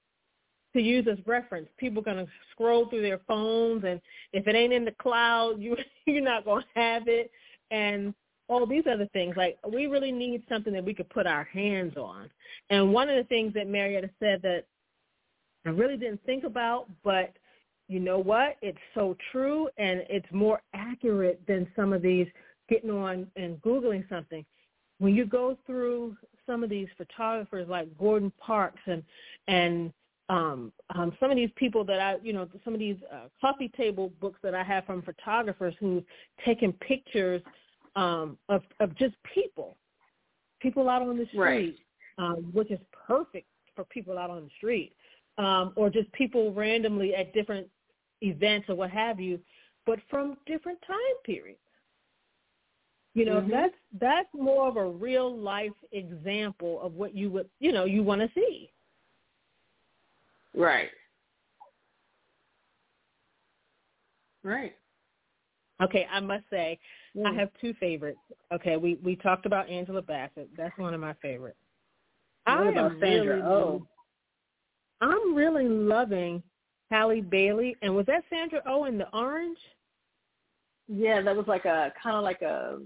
to 0.75 0.81
use 0.81 1.07
as 1.11 1.19
reference? 1.27 1.69
People 1.79 2.01
are 2.01 2.05
going 2.05 2.25
to 2.25 2.33
scroll 2.53 2.89
through 2.89 3.03
their 3.03 3.21
phones 3.27 3.85
and 3.85 4.01
if 4.33 4.47
it 4.47 4.55
ain't 4.55 4.73
in 4.73 4.85
the 4.85 4.95
cloud, 5.01 5.55
you 5.61 5.77
you're 6.07 6.23
not 6.23 6.45
going 6.45 6.63
to 6.63 6.81
have 6.81 7.09
it 7.09 7.31
and 7.71 8.15
all 8.49 8.67
these 8.67 8.85
other 8.91 9.09
things. 9.13 9.37
Like 9.37 9.59
we 9.71 9.87
really 9.87 10.13
need 10.13 10.43
something 10.49 10.73
that 10.73 10.85
we 10.85 10.95
could 10.95 11.09
put 11.11 11.27
our 11.27 11.45
hands 11.45 11.97
on. 11.97 12.31
And 12.71 12.93
one 12.93 13.09
of 13.09 13.17
the 13.17 13.25
things 13.25 13.55
that 13.55 13.69
Marietta 13.69 14.11
said 14.19 14.41
that 14.43 14.65
I 15.67 15.71
really 15.71 15.97
didn't 15.97 16.25
think 16.25 16.45
about, 16.45 16.87
but 17.05 17.33
you 17.89 18.01
know 18.01 18.19
what? 18.19 18.57
It's 18.63 18.79
so 18.95 19.17
true 19.33 19.69
and 19.79 20.05
it's 20.09 20.27
more 20.31 20.61
accurate 20.75 21.41
than 21.47 21.67
some 21.75 21.93
of 21.93 22.03
these 22.03 22.27
getting 22.69 22.91
on 22.91 23.27
and 23.37 23.61
Googling 23.63 24.09
something. 24.09 24.45
When 24.99 25.15
you 25.15 25.25
go 25.25 25.57
through 25.67 26.17
some 26.47 26.63
of 26.63 26.71
these 26.71 26.89
photographers 26.97 27.69
like 27.69 27.97
Gordon 27.99 28.33
Parks 28.39 28.81
and, 28.87 29.03
and 29.47 29.93
um, 30.29 30.73
um, 30.95 31.13
some 31.19 31.31
of 31.31 31.37
these 31.37 31.51
people 31.57 31.85
that 31.85 32.01
I, 32.01 32.17
you 32.23 32.33
know, 32.33 32.49
some 32.65 32.75
of 32.75 32.81
these 32.81 32.97
uh, 33.13 33.29
coffee 33.41 33.71
table 33.77 34.13
books 34.21 34.39
that 34.43 34.55
I 34.55 34.63
have 34.63 34.85
from 34.85 35.03
photographers 35.03 35.75
who've 35.81 36.05
taken 36.45 36.73
pictures 36.75 37.43
um, 37.97 38.37
of, 38.49 38.63
of 38.81 38.97
just 38.97 39.15
people, 39.35 39.77
people 40.61 40.89
out 40.89 41.03
on 41.03 41.17
the 41.17 41.27
street, 41.27 41.79
right. 42.19 42.27
um, 42.27 42.51
which 42.53 42.71
is 42.71 42.79
perfect 43.07 43.47
for 43.75 43.85
people 43.85 44.19
out 44.19 44.31
on 44.31 44.45
the 44.45 44.51
street, 44.59 44.93
um, 45.39 45.73
or 45.77 45.89
just 45.89 46.13
people 46.13 46.53
randomly 46.53 47.15
at 47.15 47.33
different 47.33 47.67
events 48.21 48.69
or 48.69 48.75
what 48.75 48.91
have 48.91 49.19
you, 49.19 49.39
but 49.87 49.99
from 50.11 50.37
different 50.47 50.79
time 50.87 50.97
periods. 51.25 51.59
You 53.15 53.25
know, 53.25 53.41
mm-hmm. 53.41 53.51
that's 53.51 53.75
that's 53.99 54.29
more 54.33 54.69
of 54.69 54.77
a 54.77 54.85
real 54.85 55.35
life 55.37 55.73
example 55.93 56.81
of 56.83 56.93
what 56.93 57.17
you 57.17 57.31
would 57.31 57.49
you 57.59 57.73
know, 57.73 57.85
you 57.85 58.03
want 58.03 58.21
to 58.21 58.29
see. 58.35 58.71
Right. 60.59 60.91
Right. 64.43 64.75
Okay, 65.81 66.07
I 66.11 66.19
must 66.19 66.45
say 66.51 66.79
mm. 67.17 67.25
I 67.25 67.33
have 67.39 67.51
two 67.61 67.73
favorites. 67.75 68.19
Okay, 68.53 68.77
we 68.77 68.99
we 69.05 69.15
talked 69.15 69.47
about 69.47 69.69
Angela 69.69 70.03
Bassett. 70.03 70.49
That's 70.57 70.77
one 70.77 70.95
of 70.95 71.01
my 71.01 71.15
favorites. 71.23 71.59
What 72.45 72.59
I 72.59 72.71
about 72.71 72.93
Sandra 73.01 73.37
really, 73.37 73.43
Oh. 73.43 73.87
I'm 75.01 75.35
really 75.35 75.69
loving 75.69 76.43
Halle 76.91 77.21
Bailey, 77.21 77.77
and 77.83 77.95
was 77.95 78.07
that 78.07 78.25
Sandra 78.29 78.61
Oh 78.67 78.87
in 78.87 78.99
the 78.99 79.09
orange? 79.17 79.59
Yeah, 80.89 81.21
that 81.21 81.37
was 81.37 81.47
like 81.47 81.67
a 81.67 81.93
kind 82.03 82.17
of 82.17 82.25
like 82.25 82.43
a 82.43 82.81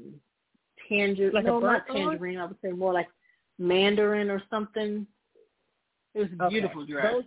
tangerine. 0.89 1.33
Like 1.33 1.47
no, 1.47 1.59
a 1.59 1.61
not 1.61 1.87
tangerine. 1.87 2.39
I 2.39 2.45
would 2.45 2.57
say 2.63 2.73
more 2.73 2.93
like 2.93 3.09
mandarin 3.59 4.29
or 4.29 4.43
something. 4.51 5.07
It 6.15 6.19
was 6.19 6.29
a 6.39 6.45
okay. 6.45 6.53
beautiful 6.53 6.85
dress. 6.85 7.13
Those, 7.13 7.25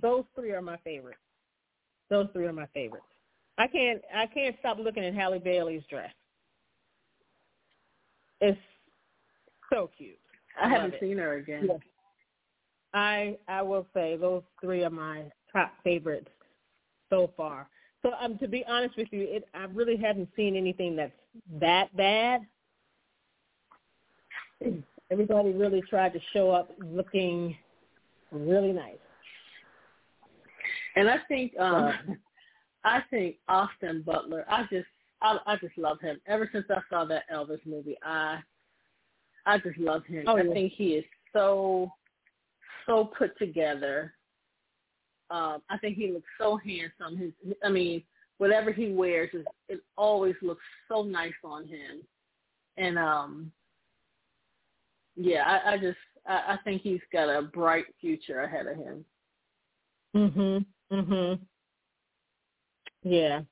those 0.00 0.24
three 0.34 0.52
are 0.52 0.62
my 0.62 0.76
favorites. 0.78 1.18
Those 2.10 2.28
three 2.32 2.46
are 2.46 2.52
my 2.52 2.66
favorites. 2.74 3.06
I 3.58 3.66
can't 3.66 4.02
I 4.14 4.26
can't 4.26 4.56
stop 4.60 4.78
looking 4.78 5.04
at 5.04 5.14
Halle 5.14 5.38
Bailey's 5.38 5.84
dress. 5.88 6.12
It's 8.40 8.58
so 9.72 9.90
cute. 9.96 10.18
I, 10.60 10.66
I 10.66 10.68
haven't 10.68 10.94
seen 11.00 11.18
her 11.18 11.34
again. 11.34 11.66
Yeah. 11.68 11.76
I 12.92 13.38
I 13.48 13.62
will 13.62 13.86
say 13.94 14.16
those 14.16 14.42
three 14.60 14.84
are 14.84 14.90
my 14.90 15.24
top 15.52 15.72
favorites 15.82 16.28
so 17.10 17.30
far. 17.36 17.68
So 18.02 18.12
um, 18.20 18.38
to 18.38 18.48
be 18.48 18.64
honest 18.68 18.96
with 18.96 19.08
you, 19.12 19.22
it, 19.22 19.48
I 19.54 19.64
really 19.64 19.96
haven't 19.96 20.28
seen 20.36 20.56
anything 20.56 20.94
that's 20.94 21.12
that 21.60 21.96
bad. 21.96 22.42
Everybody 25.10 25.52
really 25.52 25.80
tried 25.82 26.12
to 26.12 26.20
show 26.32 26.50
up 26.50 26.70
looking 26.78 27.56
really 28.30 28.72
nice. 28.72 28.96
And 30.96 31.08
I 31.08 31.18
think 31.28 31.58
um 31.58 31.92
I 32.84 33.00
think 33.10 33.36
Austin 33.48 34.02
Butler, 34.02 34.44
I 34.48 34.62
just 34.70 34.86
I 35.22 35.38
I 35.46 35.56
just 35.56 35.76
love 35.78 36.00
him. 36.00 36.20
Ever 36.26 36.48
since 36.52 36.66
I 36.70 36.80
saw 36.90 37.04
that 37.06 37.24
Elvis 37.32 37.64
movie, 37.66 37.96
I 38.02 38.40
I 39.46 39.58
just 39.58 39.78
love 39.78 40.04
him. 40.06 40.24
Oh, 40.26 40.36
I 40.36 40.42
yeah. 40.42 40.52
think 40.52 40.72
he 40.72 40.94
is 40.94 41.04
so 41.32 41.90
so 42.86 43.10
put 43.16 43.36
together. 43.38 44.14
Um, 45.30 45.62
I 45.70 45.78
think 45.78 45.96
he 45.96 46.12
looks 46.12 46.28
so 46.38 46.56
handsome. 46.58 47.16
His, 47.16 47.32
I 47.64 47.70
mean, 47.70 48.02
whatever 48.38 48.70
he 48.72 48.92
wears, 48.92 49.30
is, 49.32 49.46
it 49.68 49.80
always 49.96 50.34
looks 50.42 50.62
so 50.86 51.02
nice 51.02 51.32
on 51.42 51.66
him. 51.66 52.02
And 52.76 52.98
um, 52.98 53.52
yeah, 55.16 55.44
I, 55.46 55.72
I 55.74 55.78
just 55.78 55.98
I, 56.26 56.54
I 56.54 56.58
think 56.64 56.82
he's 56.82 57.00
got 57.12 57.28
a 57.28 57.42
bright 57.42 57.86
future 58.00 58.40
ahead 58.40 58.66
of 58.66 58.76
him. 58.76 59.04
Mhm. 60.14 60.66
Mhm. 60.92 61.40
Yeah. 63.02 63.42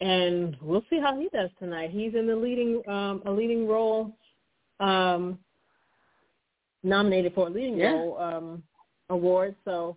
And 0.00 0.56
we'll 0.60 0.84
see 0.88 1.00
how 1.00 1.18
he 1.18 1.28
does 1.32 1.50
tonight. 1.58 1.90
He's 1.90 2.14
in 2.14 2.26
the 2.26 2.36
leading 2.36 2.82
um 2.88 3.22
a 3.26 3.30
leading 3.30 3.66
role 3.66 4.16
um 4.80 5.38
nominated 6.82 7.34
for 7.34 7.48
a 7.48 7.50
leading 7.50 7.78
yeah. 7.78 7.90
role 7.90 8.18
um 8.18 8.62
award, 9.10 9.56
so 9.64 9.96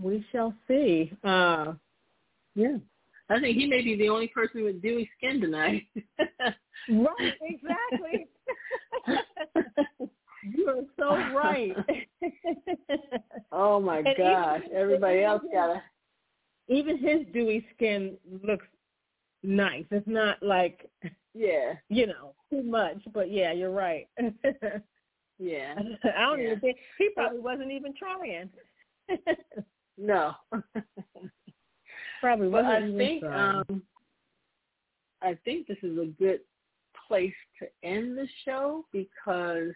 we 0.00 0.24
shall 0.32 0.54
see. 0.66 1.12
Uh 1.22 1.74
yeah. 2.54 2.76
I 3.30 3.38
think 3.40 3.58
he 3.58 3.66
may 3.66 3.82
be 3.82 3.94
the 3.96 4.08
only 4.08 4.28
person 4.28 4.64
with 4.64 4.80
dewy 4.80 5.08
skin 5.16 5.40
tonight. 5.40 5.84
right, 6.88 7.34
exactly. 7.42 8.26
you 10.54 10.68
are 10.68 10.82
so 10.98 11.36
right. 11.36 11.72
oh 13.52 13.80
my 13.80 13.98
and 13.98 14.16
gosh. 14.16 14.62
Even, 14.66 14.76
Everybody 14.76 15.22
else 15.22 15.42
got 15.52 15.76
a 15.76 15.82
even 16.68 16.98
his 16.98 17.20
dewy 17.32 17.66
skin 17.74 18.16
looks 18.44 18.66
nice. 19.42 19.84
It's 19.90 20.06
not 20.06 20.42
like 20.42 20.90
yeah, 21.34 21.74
you 21.88 22.06
know, 22.06 22.34
too 22.50 22.62
much. 22.62 22.98
But 23.12 23.30
yeah, 23.30 23.52
you're 23.52 23.70
right. 23.70 24.08
yeah, 25.38 25.74
I 26.04 26.20
don't 26.20 26.40
yeah. 26.40 26.46
even 26.46 26.60
think 26.60 26.78
he 26.98 27.08
probably 27.14 27.40
wasn't 27.40 27.70
even 27.70 27.94
trying. 27.96 28.50
no, 29.98 30.32
probably 32.20 32.50
but 32.50 32.64
wasn't 32.64 32.84
I 32.84 32.86
even 32.86 32.98
think 32.98 33.22
trying. 33.22 33.64
um, 33.70 33.82
I 35.22 35.38
think 35.44 35.66
this 35.66 35.78
is 35.82 35.98
a 35.98 36.06
good 36.18 36.40
place 37.06 37.34
to 37.60 37.66
end 37.82 38.16
the 38.18 38.28
show 38.44 38.84
because 38.92 39.72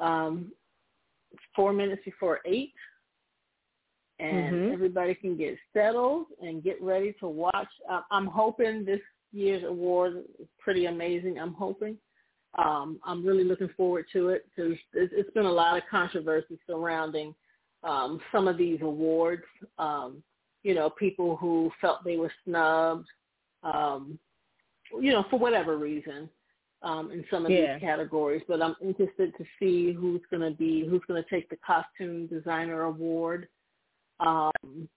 um, 0.00 0.52
four 1.54 1.72
minutes 1.72 2.02
before 2.04 2.40
eight 2.44 2.74
and 4.18 4.54
Mhm. 4.54 4.72
everybody 4.72 5.14
can 5.14 5.36
get 5.36 5.58
settled 5.72 6.26
and 6.42 6.62
get 6.62 6.80
ready 6.82 7.12
to 7.14 7.28
watch. 7.28 7.68
Uh, 7.88 8.02
I'm 8.10 8.26
hoping 8.26 8.84
this 8.84 9.00
year's 9.32 9.64
award 9.64 10.24
is 10.38 10.48
pretty 10.58 10.86
amazing. 10.86 11.38
I'm 11.38 11.54
hoping. 11.54 11.98
Um, 12.54 13.00
I'm 13.04 13.24
really 13.24 13.44
looking 13.44 13.68
forward 13.70 14.06
to 14.12 14.30
it 14.30 14.44
because 14.50 14.76
it's, 14.92 15.12
it's 15.16 15.30
been 15.30 15.46
a 15.46 15.52
lot 15.52 15.76
of 15.76 15.88
controversy 15.88 16.58
surrounding 16.66 17.34
um, 17.82 18.20
some 18.30 18.48
of 18.48 18.58
these 18.58 18.82
awards. 18.82 19.44
Um, 19.78 20.22
you 20.64 20.74
know, 20.74 20.90
people 20.90 21.36
who 21.36 21.72
felt 21.80 22.04
they 22.04 22.18
were 22.18 22.32
snubbed, 22.44 23.08
um, 23.62 24.18
you 25.00 25.12
know, 25.12 25.24
for 25.30 25.38
whatever 25.38 25.78
reason 25.78 26.28
um, 26.82 27.10
in 27.10 27.24
some 27.30 27.44
of 27.44 27.50
Yeah. 27.50 27.74
these 27.74 27.80
categories. 27.80 28.42
But 28.48 28.62
I'm 28.62 28.76
interested 28.80 29.36
to 29.36 29.44
see 29.58 29.92
who's 29.92 30.22
going 30.30 30.42
to 30.42 30.56
be 30.56 30.86
who's 30.86 31.02
going 31.06 31.22
to 31.22 31.28
take 31.28 31.48
the 31.48 31.56
costume 31.56 32.26
designer 32.26 32.82
award. 32.82 33.48
Um, 34.20 34.88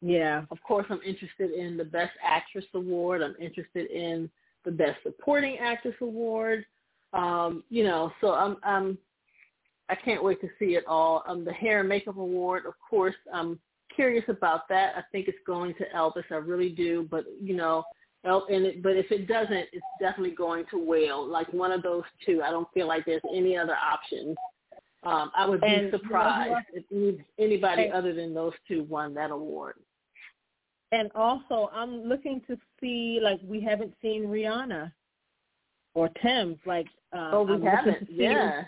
Yeah. 0.00 0.44
of 0.50 0.62
course, 0.62 0.86
I'm 0.90 1.02
interested 1.02 1.50
in 1.50 1.76
the 1.76 1.84
Best 1.84 2.12
Actress 2.22 2.66
award. 2.74 3.22
I'm 3.22 3.36
interested 3.40 3.90
in 3.90 4.30
the 4.64 4.70
Best 4.70 5.02
Supporting 5.02 5.58
Actress 5.58 5.96
award. 6.00 6.64
Um, 7.12 7.64
you 7.68 7.84
know, 7.84 8.12
so 8.20 8.32
I'm, 8.32 8.56
I'm 8.62 8.98
I 9.88 9.94
can't 9.94 10.24
wait 10.24 10.40
to 10.40 10.48
see 10.58 10.76
it 10.76 10.84
all. 10.86 11.22
Um, 11.26 11.44
the 11.44 11.52
Hair 11.52 11.80
and 11.80 11.88
Makeup 11.88 12.16
award, 12.16 12.64
of 12.64 12.74
course, 12.88 13.14
I'm 13.32 13.58
curious 13.94 14.24
about 14.28 14.68
that. 14.68 14.94
I 14.96 15.02
think 15.12 15.28
it's 15.28 15.36
going 15.46 15.74
to 15.74 15.84
Elvis. 15.94 16.24
I 16.30 16.36
really 16.36 16.70
do, 16.70 17.06
but 17.10 17.26
you 17.42 17.54
know, 17.54 17.84
El- 18.24 18.46
and 18.50 18.64
it, 18.66 18.82
but 18.82 18.96
if 18.96 19.10
it 19.10 19.26
doesn't, 19.26 19.66
it's 19.72 19.84
definitely 20.00 20.34
going 20.34 20.64
to 20.70 20.78
Whale. 20.78 21.26
Like 21.26 21.52
one 21.52 21.72
of 21.72 21.82
those 21.82 22.04
two. 22.24 22.40
I 22.42 22.50
don't 22.50 22.68
feel 22.72 22.86
like 22.86 23.04
there's 23.04 23.22
any 23.34 23.56
other 23.56 23.74
options. 23.76 24.36
Um, 25.02 25.32
I 25.36 25.48
would 25.48 25.60
be 25.60 25.66
And, 25.66 25.86
you 25.86 25.90
know, 25.92 25.98
surprised 25.98 26.66
if 26.72 27.20
anybody 27.38 27.84
and- 27.84 27.92
other 27.92 28.12
than 28.14 28.32
those 28.32 28.52
two 28.68 28.84
won 28.84 29.12
that 29.14 29.30
award. 29.32 29.74
And 30.92 31.10
also, 31.14 31.70
I'm 31.72 32.04
looking 32.04 32.42
to 32.46 32.56
see 32.80 33.18
like 33.20 33.40
we 33.42 33.60
haven't 33.60 33.94
seen 34.02 34.24
Rihanna 34.26 34.92
or 35.94 36.10
Tems. 36.22 36.58
Like, 36.66 36.86
uh, 37.12 37.30
Oh, 37.32 37.42
we 37.42 37.54
I'm 37.54 37.62
haven't. 37.62 38.08
Yeah. 38.10 38.64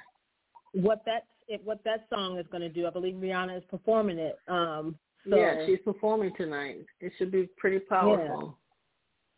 what 0.73 1.05
that 1.05 1.27
what 1.63 1.85
that 1.85 2.07
song 2.13 2.39
is 2.39 2.47
going 2.51 2.63
to 2.63 2.69
do. 2.71 2.87
I 2.87 2.91
believe 2.91 3.15
Rihanna 3.17 3.59
is 3.59 3.65
performing 3.71 4.19
it. 4.19 4.37
Um, 4.49 4.99
so, 5.29 5.37
yeah, 5.37 5.65
she's 5.67 5.79
performing 5.85 6.33
tonight. 6.37 6.79
It 7.01 7.13
should 7.19 7.31
be 7.31 7.47
pretty 7.59 7.79
powerful. 7.81 8.59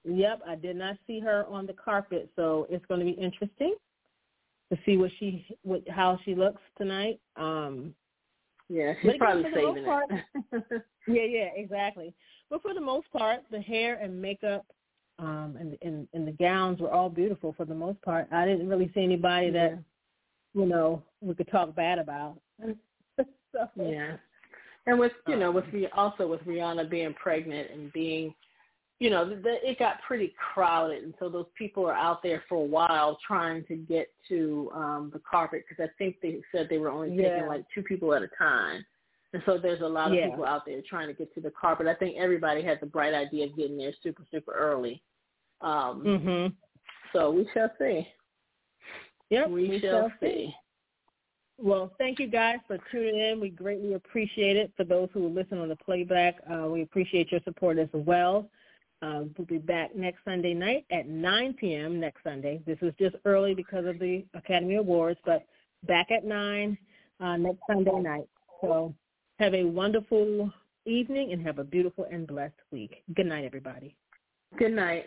Yep, 0.08 0.42
I 0.46 0.54
did 0.54 0.76
not 0.76 0.96
see 1.06 1.18
her 1.20 1.44
on 1.46 1.66
the 1.66 1.72
carpet, 1.72 2.30
so 2.36 2.66
it's 2.70 2.84
going 2.86 3.00
to 3.00 3.06
be 3.06 3.12
interesting 3.20 3.74
to 4.72 4.78
see 4.84 4.96
what 4.96 5.10
she 5.18 5.44
what 5.62 5.82
how 5.88 6.18
she 6.24 6.34
looks 6.34 6.60
tonight. 6.78 7.20
Um, 7.36 7.94
Yeah, 8.68 8.94
she's 9.02 9.12
probably 9.18 9.44
for 9.44 9.50
the 9.50 9.56
most 9.62 9.74
saving 9.74 9.84
part- 9.84 10.10
it. 10.10 10.82
yeah, 11.08 11.22
yeah, 11.22 11.48
exactly. 11.54 12.14
But 12.50 12.62
for 12.62 12.74
the 12.74 12.80
most 12.80 13.10
part, 13.12 13.40
the 13.50 13.60
hair 13.60 13.96
and 13.96 14.20
makeup 14.20 14.64
um, 15.18 15.56
and, 15.58 15.76
and 15.82 16.08
and 16.12 16.26
the 16.26 16.32
gowns 16.32 16.80
were 16.80 16.90
all 16.92 17.08
beautiful 17.08 17.52
for 17.56 17.64
the 17.64 17.74
most 17.74 18.00
part. 18.02 18.28
I 18.32 18.44
didn't 18.44 18.68
really 18.68 18.90
see 18.94 19.02
anybody 19.02 19.50
that 19.50 19.78
you 20.54 20.66
know 20.66 21.02
we 21.20 21.34
could 21.34 21.48
talk 21.50 21.74
bad 21.74 21.98
about. 21.98 22.38
so, 23.16 23.68
yeah. 23.76 24.16
And 24.86 24.98
with 25.00 25.12
you 25.26 25.36
know, 25.36 25.50
with 25.50 25.64
Um, 25.74 25.86
also 25.94 26.28
with 26.28 26.40
Rihanna 26.42 26.88
being 26.88 27.14
pregnant 27.14 27.70
and 27.72 27.92
being, 27.92 28.34
you 28.98 29.10
know, 29.10 29.28
the, 29.28 29.36
the, 29.36 29.70
it 29.70 29.78
got 29.78 30.00
pretty 30.06 30.34
crowded, 30.54 31.04
and 31.04 31.14
so 31.18 31.28
those 31.28 31.46
people 31.56 31.84
are 31.86 31.94
out 31.94 32.22
there 32.22 32.42
for 32.48 32.54
a 32.56 32.66
while 32.66 33.18
trying 33.26 33.62
to 33.66 33.76
get 33.76 34.08
to 34.28 34.70
um 34.74 35.10
the 35.12 35.20
carpet 35.30 35.64
because 35.68 35.84
I 35.84 35.92
think 35.98 36.16
they 36.22 36.40
said 36.50 36.68
they 36.70 36.78
were 36.78 36.90
only 36.90 37.10
taking 37.10 37.46
like 37.46 37.64
two 37.74 37.82
people 37.82 38.14
at 38.14 38.22
a 38.22 38.28
time, 38.38 38.84
and 39.34 39.42
so 39.44 39.58
there's 39.58 39.82
a 39.82 39.86
lot 39.86 40.08
of 40.08 40.14
Yeah. 40.14 40.30
people 40.30 40.46
out 40.46 40.64
there 40.64 40.80
trying 40.88 41.08
to 41.08 41.14
get 41.14 41.34
to 41.34 41.40
the 41.40 41.50
carpet. 41.50 41.86
I 41.86 41.94
think 41.94 42.16
everybody 42.16 42.62
had 42.62 42.80
the 42.80 42.86
bright 42.86 43.12
idea 43.12 43.46
of 43.46 43.56
getting 43.56 43.76
there 43.76 43.92
super 44.02 44.24
super 44.30 44.52
early. 44.52 45.02
Um, 45.60 46.02
Mhm. 46.02 46.52
So 47.12 47.30
we 47.30 47.46
shall 47.52 47.70
see. 47.78 48.08
Yep. 49.30 49.48
we, 49.50 49.80
shall, 49.80 50.12
see. 50.20 50.54
Well, 51.58 51.94
thank 51.98 52.18
you 52.18 52.28
guys 52.28 52.58
for 52.66 52.78
tuning 52.92 53.18
in. 53.18 53.40
We 53.40 53.48
greatly 53.48 53.94
appreciate 53.94 54.56
it. 54.56 54.70
For 54.76 54.84
those 54.84 55.08
who 55.12 55.28
listen 55.28 55.58
on 55.58 55.68
the 55.68 55.76
playback, 55.76 56.36
uh, 56.50 56.68
we 56.68 56.82
appreciate 56.82 57.32
your 57.32 57.40
support 57.44 57.78
as 57.78 57.88
well. 57.92 58.48
Uh, 59.02 59.24
we'll 59.36 59.46
be 59.46 59.58
back 59.58 59.94
next 59.94 60.24
Sunday 60.24 60.54
night 60.54 60.86
at 60.90 61.06
9 61.08 61.54
p.m. 61.60 62.00
next 62.00 62.22
Sunday. 62.24 62.62
This 62.66 62.78
is 62.80 62.94
just 62.98 63.16
early 63.24 63.54
because 63.54 63.84
of 63.84 63.98
the 63.98 64.24
Academy 64.34 64.76
Awards, 64.76 65.20
but 65.24 65.44
back 65.86 66.10
at 66.10 66.24
9 66.24 66.78
uh, 67.20 67.36
next 67.36 67.60
Sunday 67.68 67.98
night. 68.00 68.28
So 68.60 68.94
have 69.38 69.54
a 69.54 69.64
wonderful 69.64 70.50
evening 70.86 71.32
and 71.32 71.42
have 71.46 71.58
a 71.58 71.64
beautiful 71.64 72.06
and 72.10 72.26
blessed 72.26 72.54
week. 72.70 73.02
Good 73.14 73.26
night, 73.26 73.44
everybody. 73.44 73.94
Good 74.58 74.72
night. 74.72 75.06